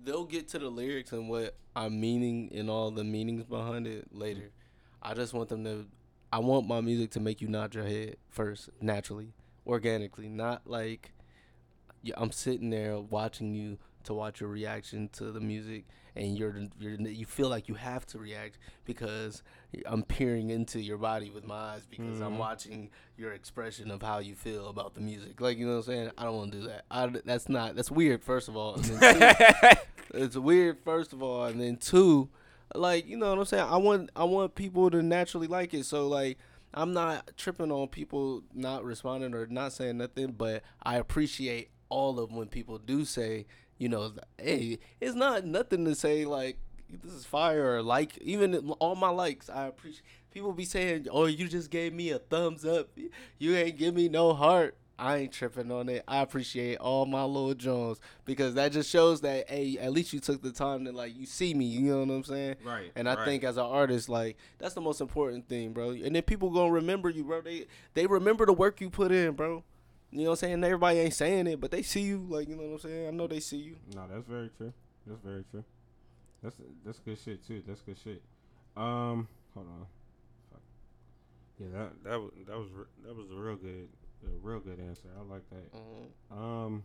they'll 0.03 0.25
get 0.25 0.47
to 0.49 0.59
the 0.59 0.69
lyrics 0.69 1.11
and 1.11 1.29
what 1.29 1.55
I'm 1.75 1.99
meaning 1.99 2.51
and 2.53 2.69
all 2.69 2.91
the 2.91 3.03
meanings 3.03 3.43
behind 3.43 3.87
it 3.87 4.09
later. 4.11 4.51
I 5.01 5.13
just 5.13 5.33
want 5.33 5.49
them 5.49 5.63
to. 5.63 5.87
I 6.31 6.39
want 6.39 6.67
my 6.67 6.81
music 6.81 7.11
to 7.11 7.19
make 7.19 7.41
you 7.41 7.47
nod 7.47 7.73
your 7.73 7.85
head 7.85 8.17
first, 8.29 8.69
naturally, 8.81 9.33
organically, 9.65 10.27
not 10.27 10.67
like 10.67 11.13
I'm 12.17 12.31
sitting 12.31 12.69
there 12.69 12.99
watching 12.99 13.53
you 13.53 13.77
to 14.03 14.13
watch 14.13 14.41
your 14.41 14.49
reaction 14.49 15.09
to 15.13 15.31
the 15.31 15.39
music, 15.39 15.85
and 16.15 16.37
you're, 16.37 16.55
you're 16.79 16.99
you 16.99 17.25
feel 17.25 17.49
like 17.49 17.67
you 17.67 17.75
have 17.75 18.05
to 18.07 18.19
react 18.19 18.57
because 18.85 19.43
I'm 19.85 20.03
peering 20.03 20.49
into 20.49 20.79
your 20.79 20.97
body 20.97 21.29
with 21.29 21.45
my 21.45 21.55
eyes 21.55 21.85
because 21.89 22.15
mm-hmm. 22.15 22.23
I'm 22.23 22.37
watching 22.37 22.89
your 23.17 23.33
expression 23.33 23.91
of 23.91 24.01
how 24.01 24.19
you 24.19 24.35
feel 24.35 24.67
about 24.67 24.93
the 24.93 25.01
music. 25.01 25.41
Like 25.41 25.57
you 25.57 25.65
know 25.65 25.73
what 25.73 25.87
I'm 25.87 25.93
saying? 25.93 26.11
I 26.17 26.23
don't 26.23 26.37
want 26.37 26.51
to 26.53 26.59
do 26.59 26.67
that. 26.67 26.85
I, 26.89 27.07
that's 27.07 27.49
not 27.49 27.75
that's 27.75 27.91
weird. 27.91 28.23
First 28.23 28.47
of 28.47 28.55
all, 28.55 28.75
two, 28.75 28.97
it's 30.13 30.37
weird. 30.37 30.77
First 30.83 31.13
of 31.13 31.21
all, 31.21 31.45
and 31.45 31.59
then 31.59 31.77
two, 31.77 32.29
like 32.73 33.07
you 33.07 33.17
know 33.17 33.29
what 33.29 33.39
I'm 33.39 33.45
saying? 33.45 33.67
I 33.67 33.77
want 33.77 34.09
I 34.15 34.23
want 34.23 34.55
people 34.55 34.89
to 34.91 35.01
naturally 35.01 35.47
like 35.47 35.73
it. 35.73 35.85
So 35.85 36.07
like. 36.07 36.37
I'm 36.77 36.91
not 36.91 37.31
tripping 37.37 37.71
on 37.71 37.87
people 37.87 38.43
not 38.53 38.83
responding 38.83 39.33
or 39.33 39.47
not 39.47 39.71
saying 39.71 39.97
nothing, 39.97 40.33
but 40.33 40.61
I 40.83 40.97
appreciate 40.97 41.69
all 41.87 42.19
of 42.19 42.33
when 42.33 42.47
people 42.47 42.77
do 42.77 43.05
say, 43.05 43.45
you 43.77 43.89
know, 43.89 44.13
hey, 44.37 44.79
it's 45.01 45.15
not 45.15 45.45
nothing 45.45 45.85
to 45.85 45.95
say 45.95 46.25
like 46.25 46.57
this 47.03 47.11
is 47.11 47.25
fire 47.25 47.75
or 47.75 47.81
like 47.81 48.17
even 48.19 48.69
all 48.79 48.95
my 48.95 49.09
likes. 49.09 49.49
I 49.49 49.67
appreciate 49.67 50.03
people 50.31 50.53
be 50.53 50.65
saying, 50.65 51.07
"Oh, 51.11 51.25
you 51.25 51.47
just 51.47 51.69
gave 51.69 51.93
me 51.93 52.11
a 52.11 52.19
thumbs 52.19 52.65
up. 52.65 52.89
You 53.37 53.55
ain't 53.55 53.77
give 53.77 53.95
me 53.95 54.09
no 54.09 54.33
heart." 54.33 54.77
I 54.97 55.17
ain't 55.17 55.33
tripping 55.33 55.71
on 55.71 55.89
it. 55.89 56.03
I 56.07 56.21
appreciate 56.21 56.77
all 56.77 57.05
my 57.05 57.23
little 57.23 57.53
Jones 57.53 57.99
because 58.23 58.53
that 58.53 58.71
just 58.71 58.89
shows 58.89 59.21
that 59.21 59.49
hey, 59.49 59.77
at 59.77 59.91
least 59.91 60.13
you 60.13 60.19
took 60.19 60.41
the 60.41 60.51
time 60.51 60.85
to 60.85 60.91
like 60.91 61.17
you 61.17 61.25
see 61.25 61.53
me. 61.53 61.65
You 61.65 61.81
know 61.81 61.99
what 61.99 62.13
I'm 62.13 62.23
saying? 62.23 62.55
Right. 62.63 62.91
And 62.95 63.09
I 63.09 63.15
right. 63.15 63.25
think 63.25 63.43
as 63.43 63.57
an 63.57 63.65
artist, 63.65 64.07
like 64.07 64.37
that's 64.57 64.73
the 64.73 64.81
most 64.81 65.01
important 65.01 65.49
thing, 65.49 65.73
bro. 65.73 65.89
And 65.89 66.15
then 66.15 66.23
people 66.23 66.49
gonna 66.49 66.71
remember 66.71 67.09
you, 67.09 67.25
bro. 67.25 67.41
They 67.41 67.65
they 67.93 68.05
remember 68.05 68.45
the 68.45 68.53
work 68.53 68.79
you 68.79 68.89
put 68.89 69.11
in, 69.11 69.33
bro. 69.33 69.63
You 70.15 70.23
know 70.23 70.29
what 70.29 70.43
I'm 70.43 70.47
saying? 70.47 70.63
Everybody 70.63 70.99
ain't 70.99 71.13
saying 71.13 71.47
it, 71.47 71.59
but 71.59 71.71
they 71.71 71.81
see 71.81 72.01
you. 72.01 72.25
Like 72.29 72.47
you 72.47 72.55
know 72.55 72.63
what 72.63 72.73
I'm 72.73 72.79
saying? 72.79 73.07
I 73.07 73.11
know 73.11 73.27
they 73.27 73.41
see 73.41 73.57
you. 73.57 73.75
No, 73.93 74.05
that's 74.09 74.25
very 74.25 74.49
true. 74.55 74.71
That's 75.05 75.19
very 75.21 75.43
true. 75.51 75.63
That's 76.41 76.55
that's 76.85 76.99
good 76.99 77.17
shit 77.19 77.45
too. 77.45 77.61
That's 77.67 77.81
good 77.81 77.97
shit. 78.01 78.21
Um, 78.77 79.27
hold 79.53 79.67
on. 79.67 79.85
Fuck. 80.51 80.61
Yeah, 81.59 81.67
that 81.73 82.03
that 82.05 82.19
was 82.21 82.31
that 82.47 82.57
was 82.57 82.67
that 83.05 83.13
was 83.13 83.29
a 83.29 83.35
real 83.35 83.57
good, 83.57 83.89
a 84.25 84.29
real 84.41 84.59
good 84.61 84.79
answer. 84.79 85.09
I 85.19 85.33
like 85.33 85.49
that. 85.49 85.73
Mm-hmm. 85.73 86.41
Um. 86.41 86.83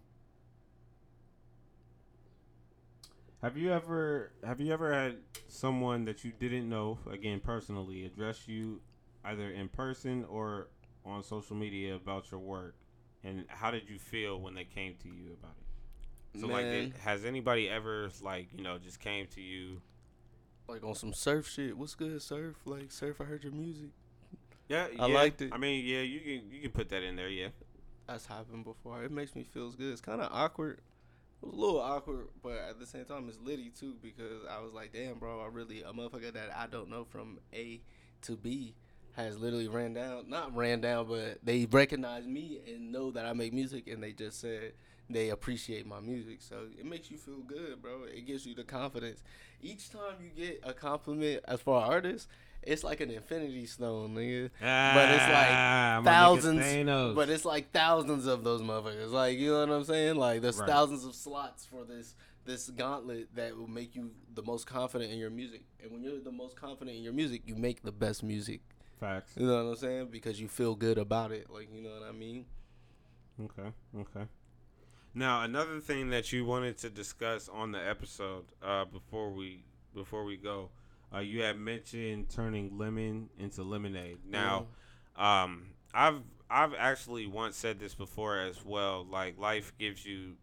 Have 3.42 3.56
you 3.56 3.72
ever 3.72 4.32
have 4.44 4.60
you 4.60 4.72
ever 4.72 4.92
had 4.92 5.18
someone 5.46 6.04
that 6.06 6.24
you 6.24 6.32
didn't 6.38 6.68
know 6.68 6.98
again 7.10 7.38
personally 7.38 8.04
address 8.04 8.48
you 8.48 8.80
either 9.24 9.50
in 9.50 9.68
person 9.68 10.24
or 10.28 10.68
on 11.06 11.22
social 11.22 11.56
media 11.56 11.94
about 11.94 12.30
your 12.30 12.40
work, 12.40 12.74
and 13.24 13.44
how 13.48 13.70
did 13.70 13.88
you 13.88 13.98
feel 13.98 14.40
when 14.40 14.54
they 14.54 14.64
came 14.64 14.94
to 15.02 15.08
you 15.08 15.36
about 15.38 15.54
it? 15.58 16.40
So 16.40 16.46
like, 16.46 16.64
Man. 16.64 16.72
did, 16.72 16.96
has 16.98 17.24
anybody 17.24 17.68
ever 17.68 18.10
like 18.22 18.48
you 18.56 18.62
know 18.62 18.78
just 18.78 19.00
came 19.00 19.26
to 19.34 19.40
you? 19.40 19.80
Like 20.68 20.84
on 20.84 20.94
some 20.94 21.12
surf 21.12 21.48
shit. 21.48 21.76
What's 21.76 21.94
good, 21.94 22.22
surf? 22.22 22.56
Like 22.64 22.92
surf. 22.92 23.20
I 23.20 23.24
heard 23.24 23.42
your 23.42 23.52
music. 23.52 23.90
Yeah, 24.68 24.86
I 25.00 25.08
yeah. 25.08 25.14
liked 25.14 25.42
it. 25.42 25.52
I 25.52 25.58
mean, 25.58 25.84
yeah, 25.84 26.02
you 26.02 26.20
can 26.20 26.50
you 26.50 26.60
can 26.62 26.70
put 26.70 26.88
that 26.90 27.02
in 27.02 27.16
there. 27.16 27.28
Yeah, 27.28 27.48
That's 28.06 28.26
happened 28.26 28.64
before. 28.64 29.02
It 29.02 29.10
makes 29.10 29.34
me 29.34 29.42
feel 29.42 29.70
good. 29.70 29.92
It's 29.92 30.00
kind 30.00 30.20
of 30.20 30.30
awkward. 30.32 30.80
It 31.42 31.46
was 31.46 31.54
a 31.54 31.60
little 31.60 31.80
awkward, 31.80 32.28
but 32.42 32.52
at 32.52 32.78
the 32.78 32.86
same 32.86 33.04
time, 33.04 33.28
it's 33.28 33.38
litty 33.40 33.70
too 33.70 33.96
because 34.00 34.44
I 34.48 34.60
was 34.60 34.72
like, 34.72 34.92
damn, 34.92 35.18
bro, 35.18 35.40
I 35.40 35.48
really 35.48 35.82
a 35.82 35.92
motherfucker 35.92 36.32
that 36.34 36.50
I 36.56 36.66
don't 36.68 36.88
know 36.88 37.04
from 37.04 37.40
A 37.52 37.80
to 38.22 38.36
B 38.36 38.74
has 39.16 39.38
literally 39.38 39.68
ran 39.68 39.92
down, 39.94 40.28
not 40.28 40.54
ran 40.54 40.80
down, 40.80 41.06
but 41.08 41.38
they 41.42 41.66
recognize 41.66 42.26
me 42.26 42.60
and 42.66 42.92
know 42.92 43.10
that 43.10 43.26
I 43.26 43.32
make 43.32 43.52
music, 43.52 43.88
and 43.88 44.02
they 44.02 44.12
just 44.12 44.40
said 44.40 44.72
they 45.08 45.30
appreciate 45.30 45.86
my 45.86 46.00
music. 46.00 46.40
So 46.40 46.66
it 46.78 46.86
makes 46.86 47.10
you 47.10 47.18
feel 47.18 47.40
good, 47.40 47.82
bro. 47.82 48.04
It 48.04 48.26
gives 48.26 48.46
you 48.46 48.54
the 48.54 48.64
confidence. 48.64 49.22
Each 49.60 49.90
time 49.90 50.14
you 50.22 50.30
get 50.30 50.60
a 50.62 50.72
compliment 50.72 51.40
as 51.48 51.60
for 51.60 51.78
an 51.78 51.84
artist, 51.90 52.28
it's 52.62 52.84
like 52.84 53.00
an 53.00 53.10
infinity 53.10 53.66
stone, 53.66 54.14
nigga. 54.14 54.50
Ah, 54.62 54.92
But 54.94 55.08
it's 55.10 55.24
like 55.28 55.48
Ah, 55.50 55.98
nigga 56.00 56.04
thousands, 56.04 57.14
but 57.16 57.28
it's 57.28 57.44
like 57.44 57.72
thousands 57.72 58.26
of 58.26 58.44
those 58.44 58.62
motherfuckers. 58.62 59.10
Like 59.10 59.38
you 59.38 59.50
know 59.50 59.60
what 59.60 59.70
I'm 59.70 59.84
saying? 59.84 60.16
Like 60.16 60.42
there's 60.42 60.58
Right. 60.60 60.68
thousands 60.68 61.04
of 61.04 61.14
slots 61.14 61.66
for 61.66 61.84
this 61.84 62.14
this 62.46 62.70
gauntlet 62.70 63.28
that 63.34 63.56
will 63.56 63.68
make 63.68 63.94
you 63.94 64.12
the 64.34 64.42
most 64.42 64.66
confident 64.66 65.12
in 65.12 65.18
your 65.18 65.30
music. 65.30 65.62
And 65.82 65.92
when 65.92 66.02
you're 66.02 66.20
the 66.20 66.32
most 66.32 66.56
confident 66.56 66.96
in 66.96 67.02
your 67.02 67.12
music, 67.12 67.42
you 67.46 67.54
make 67.54 67.82
the 67.82 67.92
best 67.92 68.22
music. 68.22 68.60
Facts. 69.00 69.32
You 69.36 69.46
know 69.46 69.64
what 69.64 69.70
I'm 69.70 69.76
saying? 69.76 70.08
Because 70.10 70.40
you 70.40 70.48
feel 70.48 70.74
good 70.74 70.98
about 70.98 71.32
it. 71.32 71.50
Like 71.50 71.68
you 71.74 71.82
know 71.82 71.90
what 71.90 72.08
I 72.08 72.12
mean? 72.12 72.44
Okay, 73.42 73.72
okay. 73.98 74.26
Now, 75.14 75.42
another 75.42 75.80
thing 75.80 76.10
that 76.10 76.32
you 76.32 76.44
wanted 76.44 76.78
to 76.78 76.90
discuss 76.90 77.48
on 77.48 77.72
the 77.72 77.78
episode 77.78 78.44
uh, 78.62 78.84
before 78.84 79.32
we 79.32 79.64
before 79.94 80.24
we 80.24 80.36
go, 80.36 80.70
uh, 81.12 81.18
you 81.18 81.42
had 81.42 81.58
mentioned 81.58 82.30
turning 82.30 82.78
lemon 82.78 83.28
into 83.38 83.62
lemonade. 83.62 84.18
Now, 84.28 84.66
um, 85.16 85.66
I've 85.92 86.20
I've 86.48 86.74
actually 86.78 87.26
once 87.26 87.56
said 87.56 87.80
this 87.80 87.94
before 87.94 88.38
as 88.38 88.64
well. 88.64 89.06
Like 89.08 89.38
life 89.38 89.72
gives 89.78 90.04
you 90.04 90.34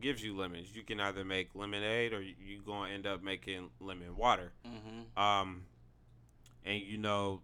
gives 0.00 0.22
you 0.22 0.36
lemons. 0.36 0.74
You 0.74 0.82
can 0.82 1.00
either 1.00 1.24
make 1.24 1.50
lemonade 1.54 2.12
or 2.12 2.20
you, 2.20 2.34
you 2.44 2.60
gonna 2.64 2.92
end 2.92 3.06
up 3.06 3.22
making 3.22 3.70
lemon 3.80 4.16
water. 4.16 4.52
Mm-hmm. 4.66 5.20
Um, 5.20 5.62
and 6.64 6.80
you 6.80 6.98
know, 6.98 7.40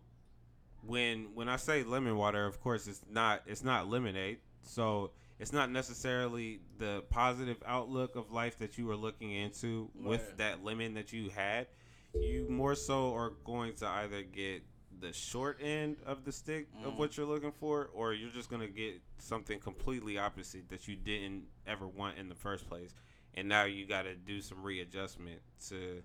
when 0.86 1.34
when 1.34 1.48
I 1.48 1.56
say 1.56 1.82
lemon 1.82 2.16
water, 2.16 2.46
of 2.46 2.60
course 2.60 2.86
it's 2.86 3.02
not 3.10 3.42
it's 3.46 3.64
not 3.64 3.88
lemonade. 3.88 4.38
So 4.62 5.10
it's 5.38 5.52
not 5.52 5.70
necessarily 5.70 6.60
the 6.78 7.02
positive 7.10 7.62
outlook 7.66 8.16
of 8.16 8.30
life 8.30 8.58
that 8.58 8.78
you 8.78 8.86
were 8.86 8.96
looking 8.96 9.32
into 9.32 9.90
with 9.94 10.36
that 10.38 10.64
lemon 10.64 10.94
that 10.94 11.12
you 11.12 11.30
had. 11.30 11.66
You 12.14 12.46
more 12.48 12.74
so 12.76 13.12
are 13.14 13.30
going 13.44 13.74
to 13.76 13.86
either 13.88 14.22
get 14.22 14.62
the 15.00 15.12
short 15.12 15.58
end 15.60 15.96
of 16.06 16.24
the 16.24 16.30
stick 16.30 16.68
of 16.84 16.92
Mm. 16.94 16.96
what 16.96 17.16
you're 17.16 17.26
looking 17.26 17.50
for, 17.50 17.90
or 17.92 18.14
you're 18.14 18.30
just 18.30 18.48
gonna 18.48 18.68
get 18.68 19.02
something 19.18 19.58
completely 19.58 20.16
opposite 20.18 20.68
that 20.68 20.86
you 20.86 20.94
didn't 20.94 21.46
ever 21.66 21.88
want 21.88 22.16
in 22.16 22.28
the 22.28 22.34
first 22.36 22.68
place. 22.68 22.94
And 23.34 23.48
now 23.48 23.64
you 23.64 23.84
got 23.86 24.02
to 24.02 24.14
do 24.14 24.40
some 24.40 24.62
readjustment 24.62 25.40
to 25.68 26.02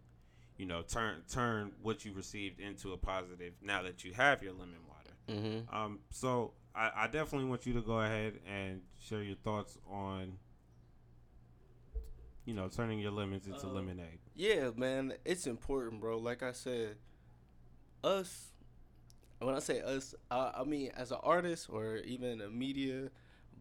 you 0.59 0.65
know 0.67 0.83
turn 0.83 1.23
turn 1.31 1.71
what 1.81 2.05
you 2.05 2.13
received 2.13 2.59
into 2.59 2.93
a 2.93 2.97
positive 2.97 3.53
now 3.63 3.81
that 3.81 4.03
you 4.03 4.13
have 4.13 4.43
your 4.43 4.53
lemon 4.53 4.75
water 4.87 4.95
Mm-hmm. 5.27 5.75
um 5.75 5.99
so 6.11 6.53
i, 6.75 6.91
I 6.95 7.07
definitely 7.07 7.47
want 7.49 7.65
you 7.65 7.73
to 7.73 7.81
go 7.81 7.99
ahead 8.01 8.39
and 8.47 8.81
share 8.99 9.23
your 9.23 9.37
thoughts 9.37 9.77
on 9.89 10.33
you 12.45 12.53
know 12.53 12.67
turning 12.67 12.99
your 12.99 13.11
lemons 13.11 13.47
into 13.47 13.65
Uh, 13.67 13.69
lemonade 13.69 14.19
Yeah, 14.35 14.71
man, 14.75 15.13
it's 15.25 15.45
important, 15.47 15.99
bro. 16.01 16.17
Like 16.17 16.43
I 16.43 16.51
said, 16.53 16.97
us. 18.03 18.53
When 19.39 19.55
I 19.55 19.59
say 19.59 19.81
us, 19.81 20.15
I, 20.31 20.51
I 20.57 20.63
mean 20.63 20.91
as 20.97 21.11
an 21.11 21.19
artist 21.23 21.69
or 21.69 21.97
even 21.97 22.41
a 22.41 22.49
media, 22.49 23.09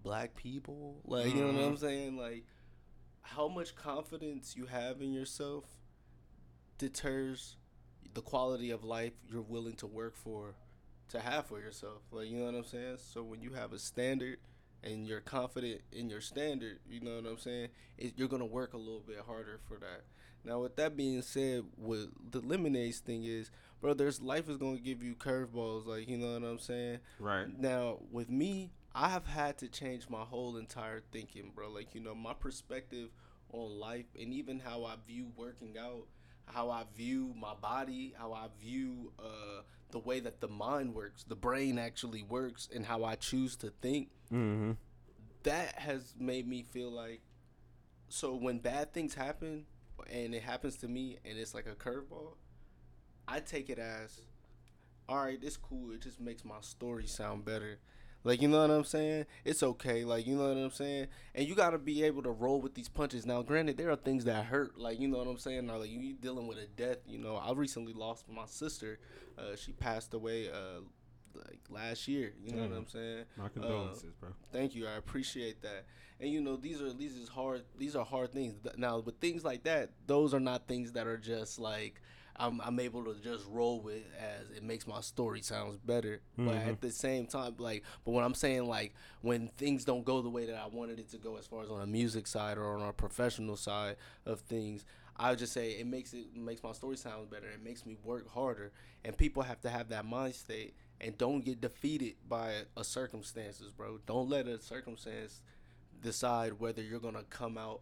black 0.03 0.35
people. 0.35 1.01
Like 1.05 1.35
you 1.35 1.41
know 1.43 1.53
what 1.53 1.65
I'm 1.65 1.77
Mhm. 1.77 1.81
saying. 1.81 2.17
Like 2.17 2.45
how 3.23 3.47
much 3.49 3.75
confidence 3.77 4.57
you 4.57 4.67
have 4.67 5.01
in 5.03 5.13
yourself 5.13 5.65
deters 6.79 7.57
the 8.15 8.23
quality 8.23 8.71
of 8.71 8.85
life 8.85 9.13
you're 9.31 9.43
willing 9.43 9.75
to 9.75 9.87
work 9.87 10.17
for, 10.17 10.55
to 11.11 11.21
have 11.21 11.47
for 11.47 11.61
yourself. 11.61 12.03
Like 12.11 12.29
you 12.29 12.39
know 12.39 12.47
what 12.47 12.55
I'm 12.55 12.65
saying. 12.65 12.97
So 12.99 13.23
when 13.23 13.43
you 13.43 13.53
have 13.53 13.73
a 13.73 13.79
standard 13.79 14.39
and 14.83 15.07
you're 15.07 15.21
confident 15.21 15.81
in 15.93 16.09
your 16.09 16.21
standard, 16.21 16.79
you 16.89 17.01
know 17.01 17.17
what 17.17 17.27
I'm 17.27 17.39
saying. 17.39 17.69
It, 17.99 18.15
you're 18.17 18.29
gonna 18.29 18.47
work 18.47 18.73
a 18.75 18.79
little 18.79 19.03
bit 19.07 19.19
harder 19.27 19.61
for 19.69 19.77
that. 19.79 20.05
Now, 20.45 20.61
with 20.61 20.77
that 20.77 20.97
being 20.97 21.21
said, 21.23 21.65
what 21.77 22.09
the 22.31 22.41
lemonades 22.41 23.01
thing 23.01 23.25
is, 23.25 23.51
bro, 23.81 23.93
there's 23.95 24.21
life 24.23 24.49
is 24.49 24.57
gonna 24.57 24.79
give 24.79 25.03
you 25.03 25.15
curveballs, 25.15 25.87
like 25.87 26.09
you 26.09 26.17
know 26.17 26.33
what 26.33 26.49
I'm 26.49 26.59
saying. 26.59 27.01
right 27.19 27.47
Now, 27.59 27.99
with 28.11 28.31
me, 28.31 28.71
I 28.95 29.09
have 29.09 29.27
had 29.27 29.59
to 29.59 29.69
change 29.69 30.09
my 30.09 30.23
whole 30.23 30.57
entire 30.57 31.03
thinking, 31.13 31.53
bro. 31.55 31.71
Like 31.71 31.95
you 31.95 32.01
know, 32.01 32.15
my 32.15 32.35
perspective 32.35 33.11
on 33.53 33.79
life 33.79 34.07
and 34.19 34.33
even 34.33 34.61
how 34.61 34.85
I 34.85 34.95
view 35.07 35.29
working 35.37 35.77
out, 35.79 36.07
how 36.53 36.71
I 36.71 36.85
view 36.97 37.35
my 37.39 37.55
body, 37.55 38.15
how 38.19 38.33
I 38.33 38.49
view 38.61 39.13
uh, 39.19 39.63
the 39.91 39.99
way 39.99 40.21
that 40.21 40.41
the 40.41 40.49
mind 40.49 40.95
works, 40.95 41.25
the 41.25 41.37
brain 41.37 41.79
actually 41.79 42.23
works, 42.23 42.69
and 42.75 42.85
how 42.85 43.05
I 43.05 43.15
choose 43.15 43.57
to 43.57 43.71
think. 43.81 44.09
Mm-hmm. 44.33 44.73
That 45.45 45.79
has 45.79 46.15
made 46.19 46.47
me 46.47 46.63
feel 46.63 46.91
like 46.91 47.21
so 48.09 48.35
when 48.35 48.59
bad 48.59 48.93
things 48.93 49.15
happen 49.15 49.67
and 50.11 50.35
it 50.35 50.43
happens 50.43 50.77
to 50.79 50.89
me 50.89 51.19
and 51.25 51.39
it's 51.39 51.55
like 51.55 51.67
a 51.67 51.75
curveball 51.75 52.37
i 53.27 53.39
take 53.39 53.69
it 53.69 53.79
as 53.79 54.23
all 55.09 55.25
right 55.25 55.39
it's 55.43 55.57
cool. 55.57 55.93
It 55.93 56.03
just 56.03 56.21
makes 56.21 56.45
my 56.45 56.61
story 56.61 57.07
sound 57.07 57.45
better 57.45 57.79
like 58.25 58.43
you 58.43 58.49
know 58.49 58.61
what 58.61 58.71
i'm 58.71 58.85
saying 58.85 59.25
it's 59.45 59.63
okay 59.63 60.05
like 60.05 60.27
you 60.27 60.37
know 60.37 60.49
what 60.49 60.57
i'm 60.57 60.71
saying 60.71 61.07
and 61.35 61.47
you 61.47 61.55
got 61.55 61.71
to 61.71 61.79
be 61.79 62.03
able 62.03 62.23
to 62.23 62.31
roll 62.31 62.61
with 62.61 62.75
these 62.75 62.89
punches 62.89 63.25
now 63.27 63.43
granted 63.43 63.77
there 63.77 63.91
are 63.91 63.97
things 63.97 64.25
that 64.25 64.45
hurt 64.47 64.79
like 64.79 64.99
you 65.01 65.09
know 65.09 65.19
what 65.19 65.27
i'm 65.27 65.39
saying 65.39 65.67
now 65.67 65.77
like 65.77 65.91
you 65.91 66.15
dealing 66.15 66.47
with 66.47 66.59
a 66.59 66.67
death 66.67 66.99
you 67.07 67.19
know 67.19 67.37
i 67.37 67.53
recently 67.53 67.93
lost 67.93 68.25
my 68.29 68.45
sister 68.47 68.99
uh, 69.39 69.55
she 69.57 69.73
passed 69.73 70.13
away 70.15 70.49
uh, 70.49 70.81
like 71.35 71.61
last 71.71 72.09
year 72.09 72.33
you 72.43 72.53
know 72.53 72.63
what 72.63 72.77
i'm 72.77 72.89
saying 72.89 73.25
my 73.37 73.49
condolences 73.49 74.13
bro 74.21 74.31
Thank 74.53 74.75
you. 74.75 74.87
I 74.89 74.97
appreciate 74.97 75.63
that. 75.63 75.85
And 76.21 76.31
you 76.31 76.41
know, 76.41 76.57
these 76.57 76.81
are 76.83 76.93
these 76.93 77.17
is 77.17 77.29
hard. 77.29 77.63
These 77.77 77.95
are 77.95 78.05
hard 78.05 78.33
things. 78.33 78.55
Now, 78.77 78.99
with 78.99 79.21
things 79.21 79.45
like 79.45 79.63
that, 79.65 79.91
those 80.07 80.35
are 80.35 80.41
not 80.41 80.67
things 80.67 80.93
that 80.93 81.07
are 81.07 81.19
just 81.19 81.59
like 81.61 82.01
I'm 82.39 82.61
I'm 82.61 82.79
able 82.81 83.05
to 83.05 83.15
just 83.21 83.45
roll 83.49 83.81
with 83.81 84.03
as 84.19 84.49
it 84.57 84.63
makes 84.63 84.87
my 84.87 85.01
story 85.01 85.43
sounds 85.43 85.79
better. 85.79 86.21
But 86.37 86.55
Mhm. 86.55 86.69
at 86.69 86.81
the 86.81 86.91
same 86.91 87.27
time, 87.27 87.57
like, 87.59 87.83
but 88.05 88.13
when 88.13 88.25
I'm 88.25 88.35
saying 88.35 88.67
like 88.67 88.95
when 89.23 89.49
things 89.57 89.85
don't 89.85 90.05
go 90.05 90.23
the 90.23 90.31
way 90.31 90.47
that 90.47 90.57
I 90.57 90.67
wanted 90.67 90.99
it 91.01 91.09
to 91.11 91.19
go, 91.19 91.37
as 91.37 91.47
far 91.47 91.63
as 91.63 91.71
on 91.71 91.81
a 91.81 91.87
music 91.87 92.27
side 92.27 92.57
or 92.59 92.77
on 92.79 92.83
a 92.89 92.93
professional 92.93 93.57
side 93.57 93.97
of 94.25 94.41
things. 94.41 94.85
I 95.21 95.31
would 95.31 95.41
just 95.41 95.53
say 95.53 95.73
it 95.73 95.87
makes 95.89 96.15
it 96.15 96.37
makes 96.37 96.63
my 96.63 96.71
story 96.73 96.97
sound 96.97 97.29
better. 97.29 97.49
It 97.49 97.61
makes 97.61 97.85
me 97.85 97.97
work 98.05 98.29
harder, 98.29 98.71
and 99.05 99.17
people 99.17 99.43
have 99.43 99.61
to 99.63 99.69
have 99.71 99.89
that 99.89 100.05
mind 100.05 100.37
state 100.37 100.75
and 101.01 101.19
don't 101.19 101.45
get 101.45 101.61
defeated 101.61 102.15
by 102.29 102.63
a 102.77 102.85
circumstances, 102.85 103.73
bro. 103.73 103.99
Don't 104.07 104.29
let 104.29 104.47
a 104.47 104.61
circumstance 104.61 105.43
decide 106.01 106.61
whether 106.61 106.83
you're 106.83 107.01
gonna 107.01 107.25
come 107.25 107.59
out 107.59 107.81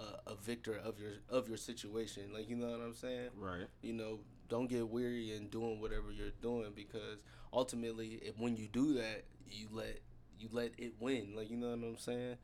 a, 0.00 0.30
a 0.32 0.34
victor 0.36 0.78
of 0.84 0.98
your 0.98 1.12
of 1.28 1.48
your 1.48 1.56
situation. 1.56 2.30
Like 2.32 2.48
you 2.48 2.56
know 2.56 2.70
what 2.70 2.80
I'm 2.80 2.94
saying? 2.94 3.30
right 3.38 3.66
You 3.82 3.92
know, 3.92 4.20
don't 4.48 4.68
get 4.68 4.88
weary 4.88 5.34
in 5.34 5.48
doing 5.48 5.80
whatever 5.80 6.10
you're 6.10 6.30
doing 6.42 6.72
because 6.74 7.18
ultimately, 7.52 8.20
if 8.22 8.38
when 8.38 8.56
you 8.56 8.68
do 8.68 8.94
that, 8.94 9.24
you 9.48 9.68
let 9.72 10.00
you 10.38 10.48
let 10.52 10.72
it 10.78 10.94
win. 11.00 11.34
Like 11.36 11.50
you 11.50 11.56
know 11.56 11.70
what 11.70 11.86
I'm 11.86 11.98
saying? 11.98 12.36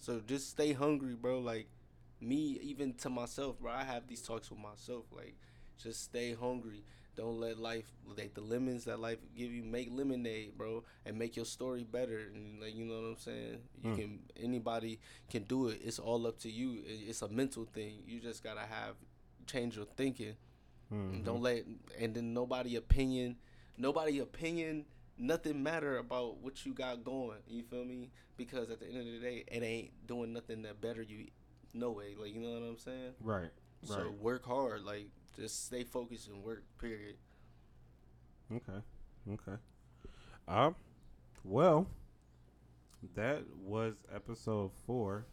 So 0.00 0.20
just 0.26 0.50
stay 0.50 0.72
hungry, 0.72 1.14
bro. 1.14 1.40
Like 1.40 1.68
me, 2.20 2.58
even 2.62 2.94
to 2.94 3.10
myself, 3.10 3.58
bro. 3.60 3.72
I 3.72 3.84
have 3.84 4.06
these 4.06 4.22
talks 4.22 4.50
with 4.50 4.60
myself. 4.60 5.04
Like 5.12 5.36
just 5.82 6.02
stay 6.04 6.34
hungry. 6.34 6.84
Don't 7.18 7.40
let 7.40 7.58
life 7.58 7.90
like 8.16 8.34
the 8.34 8.40
lemons 8.40 8.84
that 8.84 9.00
life 9.00 9.18
give 9.36 9.50
you 9.52 9.64
make 9.64 9.88
lemonade, 9.90 10.56
bro, 10.56 10.84
and 11.04 11.18
make 11.18 11.34
your 11.34 11.44
story 11.44 11.82
better. 11.82 12.30
And 12.32 12.60
like 12.62 12.76
you 12.76 12.84
know 12.84 12.94
what 13.00 13.08
I'm 13.08 13.16
saying? 13.16 13.58
You 13.82 13.90
Mm. 13.90 13.96
can 13.96 14.20
anybody 14.36 15.00
can 15.28 15.42
do 15.42 15.66
it. 15.66 15.80
It's 15.82 15.98
all 15.98 16.28
up 16.28 16.38
to 16.40 16.48
you. 16.50 16.80
It's 16.86 17.22
a 17.22 17.28
mental 17.28 17.64
thing. 17.64 18.04
You 18.06 18.20
just 18.20 18.44
gotta 18.44 18.60
have 18.60 18.94
change 19.46 19.74
your 19.76 19.86
thinking. 19.96 20.36
Mhm. 20.92 21.12
And 21.14 21.24
Don't 21.24 21.42
let 21.42 21.64
and 21.98 22.14
then 22.14 22.32
nobody 22.32 22.76
opinion, 22.76 23.36
nobody 23.76 24.20
opinion, 24.20 24.86
nothing 25.16 25.60
matter 25.60 25.98
about 25.98 26.36
what 26.38 26.64
you 26.64 26.72
got 26.72 27.02
going. 27.02 27.40
You 27.48 27.64
feel 27.64 27.84
me? 27.84 28.10
Because 28.36 28.70
at 28.70 28.78
the 28.78 28.86
end 28.86 28.98
of 28.98 29.06
the 29.06 29.18
day, 29.18 29.44
it 29.50 29.62
ain't 29.64 30.06
doing 30.06 30.32
nothing 30.32 30.62
that 30.62 30.80
better 30.80 31.02
you. 31.02 31.26
No 31.74 31.90
way. 31.90 32.14
Like 32.14 32.32
you 32.32 32.40
know 32.40 32.52
what 32.60 32.62
I'm 32.62 32.78
saying? 32.78 33.14
right 33.20 33.50
So 33.82 34.04
Right. 34.04 34.12
work 34.20 34.44
hard, 34.44 34.82
like 34.84 35.10
just 35.38 35.66
stay 35.66 35.84
focused 35.84 36.28
and 36.28 36.42
work. 36.42 36.62
Period. 36.78 37.16
Okay. 38.52 38.80
Okay. 39.32 39.58
Um. 40.46 40.74
Well, 41.44 41.86
that 43.14 43.42
was 43.62 43.94
episode 44.14 44.70
four, 44.86 45.26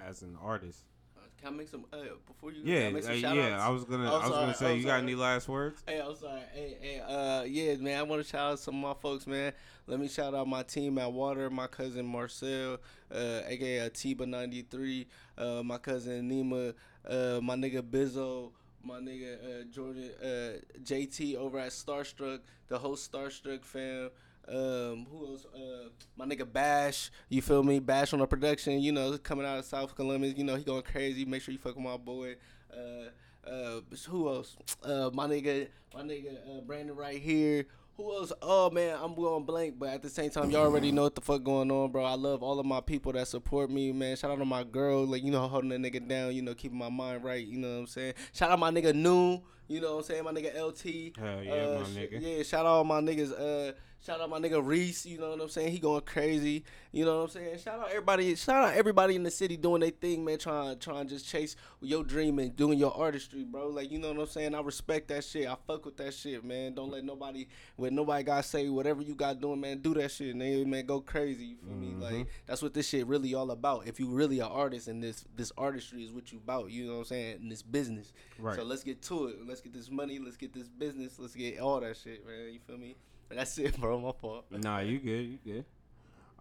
as 0.00 0.22
an 0.22 0.36
artist. 0.42 0.84
Uh, 1.16 1.20
can 1.40 1.54
I 1.54 1.56
make 1.58 1.68
some? 1.68 1.84
Uh, 1.92 1.98
before 2.26 2.52
you, 2.52 2.62
Yeah. 2.64 2.90
can 2.90 2.96
I 3.10 3.30
uh, 3.30 3.34
yeah. 3.34 3.66
I 3.66 3.68
was 3.68 3.84
gonna. 3.84 4.10
Oh, 4.10 4.16
I 4.16 4.18
was 4.20 4.30
gonna 4.30 4.54
sorry, 4.54 4.70
say. 4.70 4.72
oh, 4.72 4.76
you 4.76 4.84
got 4.86 5.02
any 5.02 5.14
last 5.14 5.48
words? 5.48 5.82
Hey, 5.86 6.00
I'm 6.00 6.14
sorry. 6.16 6.42
Hey, 6.52 6.76
hey, 6.80 7.00
uh, 7.00 7.42
yeah, 7.42 7.74
man. 7.76 7.98
I 7.98 8.02
want 8.02 8.22
to 8.22 8.28
shout 8.28 8.52
out 8.52 8.58
some 8.60 8.76
of 8.76 8.80
my 8.96 9.00
folks, 9.00 9.26
man. 9.26 9.52
Let 9.86 9.98
me 10.00 10.08
shout 10.08 10.34
out 10.34 10.46
my 10.46 10.62
team 10.62 10.98
at 10.98 11.12
Water, 11.12 11.50
my 11.50 11.66
cousin 11.66 12.06
Marcel, 12.06 12.78
uh, 13.12 13.40
aka 13.46 13.86
Atiba 13.88 14.24
ninety 14.26 14.62
three, 14.62 15.08
uh, 15.36 15.62
my 15.64 15.78
cousin 15.78 16.30
Nima, 16.30 16.72
uh, 17.08 17.40
my 17.42 17.56
nigga 17.56 17.82
Bizzo, 17.82 18.52
my 18.84 18.98
nigga 18.98 19.34
uh, 19.34 19.64
Jordan, 19.70 20.10
uh, 20.22 20.80
JT 20.82 21.36
over 21.36 21.58
at 21.58 21.70
Starstruck, 21.70 22.40
the 22.68 22.78
whole 22.78 22.96
Starstruck 22.96 23.64
fam. 23.64 24.10
Um, 24.48 25.06
who 25.10 25.26
else? 25.26 25.46
Uh, 25.54 25.88
my 26.16 26.26
nigga 26.26 26.50
Bash. 26.50 27.10
You 27.28 27.42
feel 27.42 27.62
me? 27.62 27.78
Bash 27.78 28.12
on 28.12 28.18
the 28.18 28.26
production. 28.26 28.80
You 28.80 28.92
know, 28.92 29.16
coming 29.18 29.46
out 29.46 29.58
of 29.58 29.64
South 29.64 29.94
Columbus. 29.94 30.34
You 30.36 30.44
know, 30.44 30.56
he 30.56 30.64
going 30.64 30.82
crazy. 30.82 31.24
Make 31.24 31.42
sure 31.42 31.52
you 31.52 31.58
fuck 31.58 31.76
with 31.76 31.84
my 31.84 31.96
boy. 31.96 32.36
Uh, 32.72 33.48
uh, 33.48 33.80
who 34.08 34.28
else? 34.28 34.56
Uh, 34.82 35.10
my 35.12 35.26
nigga, 35.26 35.68
my 35.94 36.02
nigga 36.02 36.36
uh, 36.48 36.60
Brandon 36.62 36.96
right 36.96 37.20
here. 37.20 37.66
Who 38.02 38.12
else? 38.16 38.32
Oh 38.42 38.68
man, 38.70 38.98
I'm 39.00 39.14
going 39.14 39.44
blank, 39.44 39.76
but 39.78 39.90
at 39.90 40.02
the 40.02 40.10
same 40.10 40.28
time, 40.30 40.50
y'all 40.50 40.62
already 40.62 40.90
know 40.90 41.02
what 41.02 41.14
the 41.14 41.20
fuck 41.20 41.44
going 41.44 41.70
on, 41.70 41.92
bro. 41.92 42.04
I 42.04 42.14
love 42.14 42.42
all 42.42 42.58
of 42.58 42.66
my 42.66 42.80
people 42.80 43.12
that 43.12 43.28
support 43.28 43.70
me, 43.70 43.92
man. 43.92 44.16
Shout 44.16 44.32
out 44.32 44.38
to 44.40 44.44
my 44.44 44.64
girl, 44.64 45.06
like 45.06 45.22
you 45.22 45.30
know, 45.30 45.46
holding 45.46 45.70
that 45.70 45.80
nigga 45.80 46.08
down, 46.08 46.34
you 46.34 46.42
know, 46.42 46.52
keeping 46.52 46.78
my 46.78 46.88
mind 46.88 47.22
right. 47.22 47.46
You 47.46 47.58
know 47.58 47.74
what 47.74 47.80
I'm 47.80 47.86
saying? 47.86 48.14
Shout 48.32 48.50
out 48.50 48.58
my 48.58 48.72
nigga 48.72 48.92
Noon. 48.92 49.42
You 49.68 49.80
know 49.80 49.92
what 49.92 49.98
I'm 49.98 50.04
saying? 50.04 50.24
My 50.24 50.32
nigga 50.32 50.52
LT. 50.60 51.16
Hell 51.16 51.44
yeah, 51.44 51.52
Uh, 51.52 51.80
my 51.80 51.86
nigga. 51.90 52.20
Yeah, 52.20 52.42
shout 52.42 52.66
out 52.66 52.84
my 52.84 53.00
niggas. 53.00 53.30
Uh, 53.32 53.72
shout 54.04 54.20
out 54.20 54.30
my 54.30 54.38
nigga 54.38 54.64
Reese. 54.64 55.06
You 55.06 55.18
know 55.18 55.30
what 55.30 55.40
I'm 55.40 55.48
saying? 55.48 55.72
He 55.72 55.78
going 55.78 56.00
crazy. 56.02 56.64
You 56.92 57.04
know 57.04 57.18
what 57.18 57.24
I'm 57.24 57.30
saying? 57.30 57.58
Shout 57.58 57.78
out 57.78 57.88
everybody. 57.88 58.34
Shout 58.34 58.64
out 58.64 58.74
everybody 58.74 59.16
in 59.16 59.22
the 59.22 59.30
city 59.30 59.56
doing 59.56 59.80
their 59.80 59.90
thing, 59.90 60.24
man. 60.24 60.38
Trying, 60.38 60.78
trying 60.78 61.06
to 61.06 61.14
just 61.14 61.26
chase 61.28 61.56
your 61.80 62.04
dream 62.04 62.38
and 62.38 62.54
doing 62.54 62.78
your 62.78 62.94
artistry, 62.96 63.44
bro. 63.44 63.68
Like 63.68 63.90
you 63.90 63.98
know 63.98 64.08
what 64.12 64.20
I'm 64.20 64.26
saying? 64.26 64.54
I 64.54 64.60
respect 64.60 65.08
that 65.08 65.24
shit. 65.24 65.48
I 65.48 65.56
fuck 65.66 65.84
with 65.84 65.96
that 65.98 66.12
shit, 66.14 66.44
man. 66.44 66.74
Don't 66.74 66.90
let 66.90 67.04
nobody, 67.04 67.46
what 67.76 67.92
nobody 67.92 68.24
got 68.24 68.44
say, 68.44 68.68
whatever 68.68 69.02
you 69.02 69.14
got 69.14 69.40
doing, 69.40 69.60
man. 69.60 69.78
Do 69.78 69.94
that 69.94 70.10
shit, 70.10 70.34
man. 70.36 70.68
Man, 70.68 70.84
go 70.86 71.00
crazy. 71.00 71.44
You 71.46 71.56
feel 71.56 71.74
me? 71.76 71.92
Mhm. 71.92 72.00
Like 72.00 72.26
that's 72.46 72.62
what 72.62 72.74
this 72.74 72.88
shit 72.88 73.06
really 73.06 73.34
all 73.34 73.50
about. 73.50 73.86
If 73.86 73.98
you 73.98 74.08
really 74.08 74.40
an 74.40 74.46
artist 74.46 74.88
and 74.88 75.02
this 75.02 75.24
this 75.34 75.52
artistry 75.56 76.04
is 76.04 76.12
what 76.12 76.32
you 76.32 76.38
about, 76.38 76.70
you 76.70 76.86
know 76.86 76.92
what 76.94 76.98
I'm 77.00 77.04
saying? 77.06 77.36
And 77.42 77.50
this 77.52 77.62
business. 77.62 78.12
Right. 78.38 78.56
So 78.56 78.64
let's 78.64 78.82
get 78.82 79.00
to 79.02 79.26
it. 79.28 79.46
Let's 79.46 79.60
get 79.60 79.72
this 79.72 79.90
money. 79.90 80.18
Let's 80.18 80.36
get 80.36 80.52
this 80.52 80.68
business. 80.68 81.18
Let's 81.18 81.34
get 81.34 81.58
all 81.60 81.80
that 81.80 81.96
shit, 81.96 82.26
man. 82.26 82.52
You 82.52 82.60
feel 82.66 82.78
me? 82.78 82.96
But 83.32 83.38
that's 83.38 83.56
it, 83.56 83.80
bro. 83.80 83.98
My 83.98 84.12
fault. 84.12 84.44
Nah, 84.50 84.80
you 84.80 84.98
good. 84.98 85.24
You 85.24 85.38
good. 85.42 85.64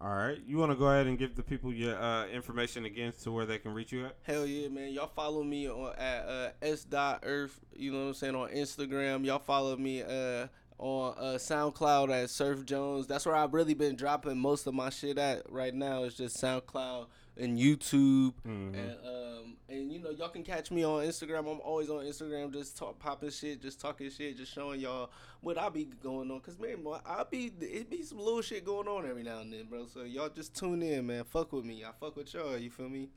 All 0.02 0.14
right. 0.14 0.38
You 0.46 0.58
want 0.58 0.74
to 0.74 0.76
go 0.76 0.88
ahead 0.88 1.08
and 1.08 1.18
give 1.18 1.36
the 1.38 1.42
people 1.42 1.72
your 1.72 1.96
uh, 1.98 2.28
information 2.28 2.84
again 2.84 3.14
to 3.24 3.32
where 3.32 3.46
they 3.46 3.60
can 3.60 3.74
reach 3.74 3.94
you 3.94 4.08
at? 4.08 4.18
Hell 4.24 4.46
yeah, 4.46 4.68
man. 4.68 4.92
Y'all 4.92 5.08
follow 5.08 5.42
me 5.42 5.70
on 5.70 5.94
at 5.98 6.26
uh, 6.28 6.50
s 6.62 6.84
dot 6.84 7.22
earth. 7.24 7.58
You 7.74 7.94
know 7.94 8.00
what 8.00 8.08
I'm 8.08 8.14
saying 8.16 8.36
on 8.36 8.50
Instagram. 8.50 9.24
Y'all 9.24 9.40
follow 9.40 9.78
me 9.78 10.04
uh 10.04 10.48
on 10.80 11.14
uh, 11.18 11.38
SoundCloud 11.38 12.10
at 12.24 12.30
Surf 12.30 12.66
Jones. 12.66 13.08
That's 13.08 13.26
where 13.26 13.36
I've 13.36 13.54
really 13.54 13.76
been 13.76 13.96
dropping 13.96 14.38
most 14.38 14.68
of 14.68 14.74
my 14.74 14.90
shit 14.90 15.18
at 15.18 15.50
right 15.50 15.74
now. 15.74 16.04
It's 16.04 16.18
just 16.18 16.42
SoundCloud 16.44 17.06
and 17.38 17.58
YouTube. 17.58 18.34
Mhm. 18.46 18.74
And 18.74 18.98
um 19.06 19.58
and 19.70 19.92
you 19.92 20.00
know 20.00 20.10
y'all 20.10 20.30
can 20.30 20.44
catch 20.44 20.70
me 20.72 20.84
on 20.84 21.04
Instagram. 21.06 21.40
I'm 21.40 21.62
always 21.62 21.90
on 21.90 22.04
Instagram, 22.06 22.52
just 22.54 22.78
talk 22.78 23.00
popping 23.00 23.30
shit, 23.30 23.62
just 23.62 23.80
talking 23.80 24.10
shit, 24.10 24.38
just 24.38 24.54
showing 24.54 24.80
y'all 24.80 25.10
what 25.42 25.58
I 25.58 25.70
be 25.70 25.86
going 25.86 26.30
on. 26.32 26.40
Cause 26.42 26.60
man, 26.60 26.86
I 27.06 27.24
be 27.30 27.52
it 27.62 27.90
be 27.90 28.04
some 28.04 28.20
little 28.20 28.42
shit 28.42 28.66
going 28.66 28.88
on 28.88 29.08
every 29.10 29.24
now 29.24 29.40
and 29.40 29.52
then, 29.52 29.66
bro. 29.66 29.88
So 29.88 30.04
y'all 30.04 30.30
just 30.30 30.56
tune 30.56 30.82
in, 30.82 31.08
man. 31.08 31.24
Fuck 31.24 31.54
with 31.54 31.66
me. 31.66 31.84
I 31.86 31.92
fuck 32.00 32.16
with 32.16 32.34
y'all. 32.34 32.58
You 32.58 32.70
feel 32.70 32.90
me? 32.90 33.10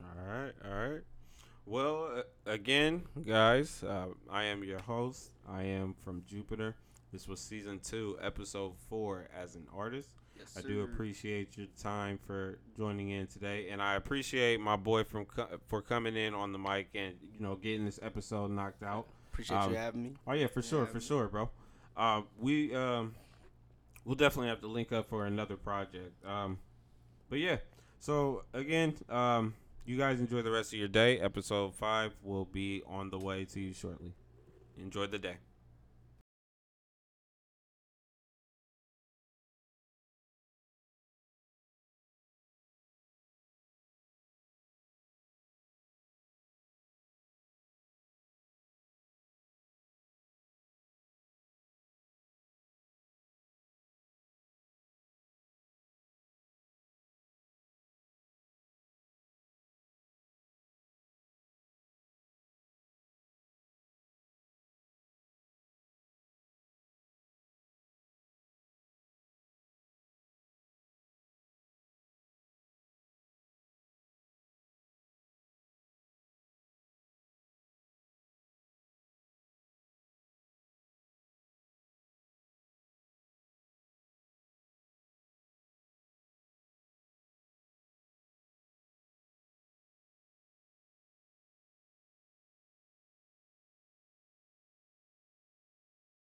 All 0.00 0.24
right, 0.32 0.52
all 0.64 0.88
right. 0.90 1.02
Well, 1.66 2.10
uh, 2.16 2.50
again, 2.50 3.02
guys, 3.26 3.82
uh, 3.82 4.06
I 4.30 4.44
am 4.44 4.64
your 4.64 4.80
host. 4.80 5.32
I 5.46 5.64
am 5.64 5.94
from 6.02 6.22
Jupiter. 6.26 6.76
This 7.12 7.26
was 7.28 7.40
season 7.40 7.80
two, 7.80 8.16
episode 8.22 8.74
four, 8.88 9.28
as 9.36 9.54
an 9.54 9.66
artist. 9.74 10.08
Yes, 10.38 10.56
I 10.56 10.66
do 10.66 10.82
appreciate 10.82 11.56
your 11.56 11.66
time 11.80 12.18
for 12.26 12.58
joining 12.76 13.10
in 13.10 13.26
today, 13.26 13.68
and 13.70 13.82
I 13.82 13.94
appreciate 13.94 14.60
my 14.60 14.76
boy 14.76 15.04
from 15.04 15.24
co- 15.24 15.48
for 15.66 15.82
coming 15.82 16.16
in 16.16 16.34
on 16.34 16.52
the 16.52 16.58
mic 16.58 16.88
and 16.94 17.14
you 17.32 17.40
know 17.40 17.56
getting 17.56 17.84
this 17.84 17.98
episode 18.02 18.50
knocked 18.50 18.82
out. 18.82 19.08
Appreciate 19.32 19.56
um, 19.56 19.70
you 19.70 19.76
having 19.76 20.02
me. 20.02 20.12
Oh 20.26 20.32
yeah, 20.32 20.46
for 20.46 20.62
sure, 20.62 20.86
for 20.86 20.94
man. 20.94 21.02
sure, 21.02 21.28
bro. 21.28 21.50
Uh, 21.96 22.22
we 22.38 22.74
um, 22.74 23.14
we'll 24.04 24.14
definitely 24.14 24.48
have 24.48 24.60
to 24.60 24.68
link 24.68 24.92
up 24.92 25.08
for 25.08 25.26
another 25.26 25.56
project. 25.56 26.24
Um, 26.24 26.58
but 27.28 27.38
yeah, 27.38 27.56
so 27.98 28.44
again, 28.52 28.94
um, 29.08 29.54
you 29.84 29.96
guys 29.96 30.20
enjoy 30.20 30.42
the 30.42 30.50
rest 30.50 30.72
of 30.72 30.78
your 30.78 30.88
day. 30.88 31.18
Episode 31.18 31.74
five 31.74 32.12
will 32.22 32.44
be 32.44 32.82
on 32.86 33.10
the 33.10 33.18
way 33.18 33.44
to 33.46 33.60
you 33.60 33.72
shortly. 33.72 34.14
Enjoy 34.76 35.06
the 35.06 35.18
day. 35.18 35.36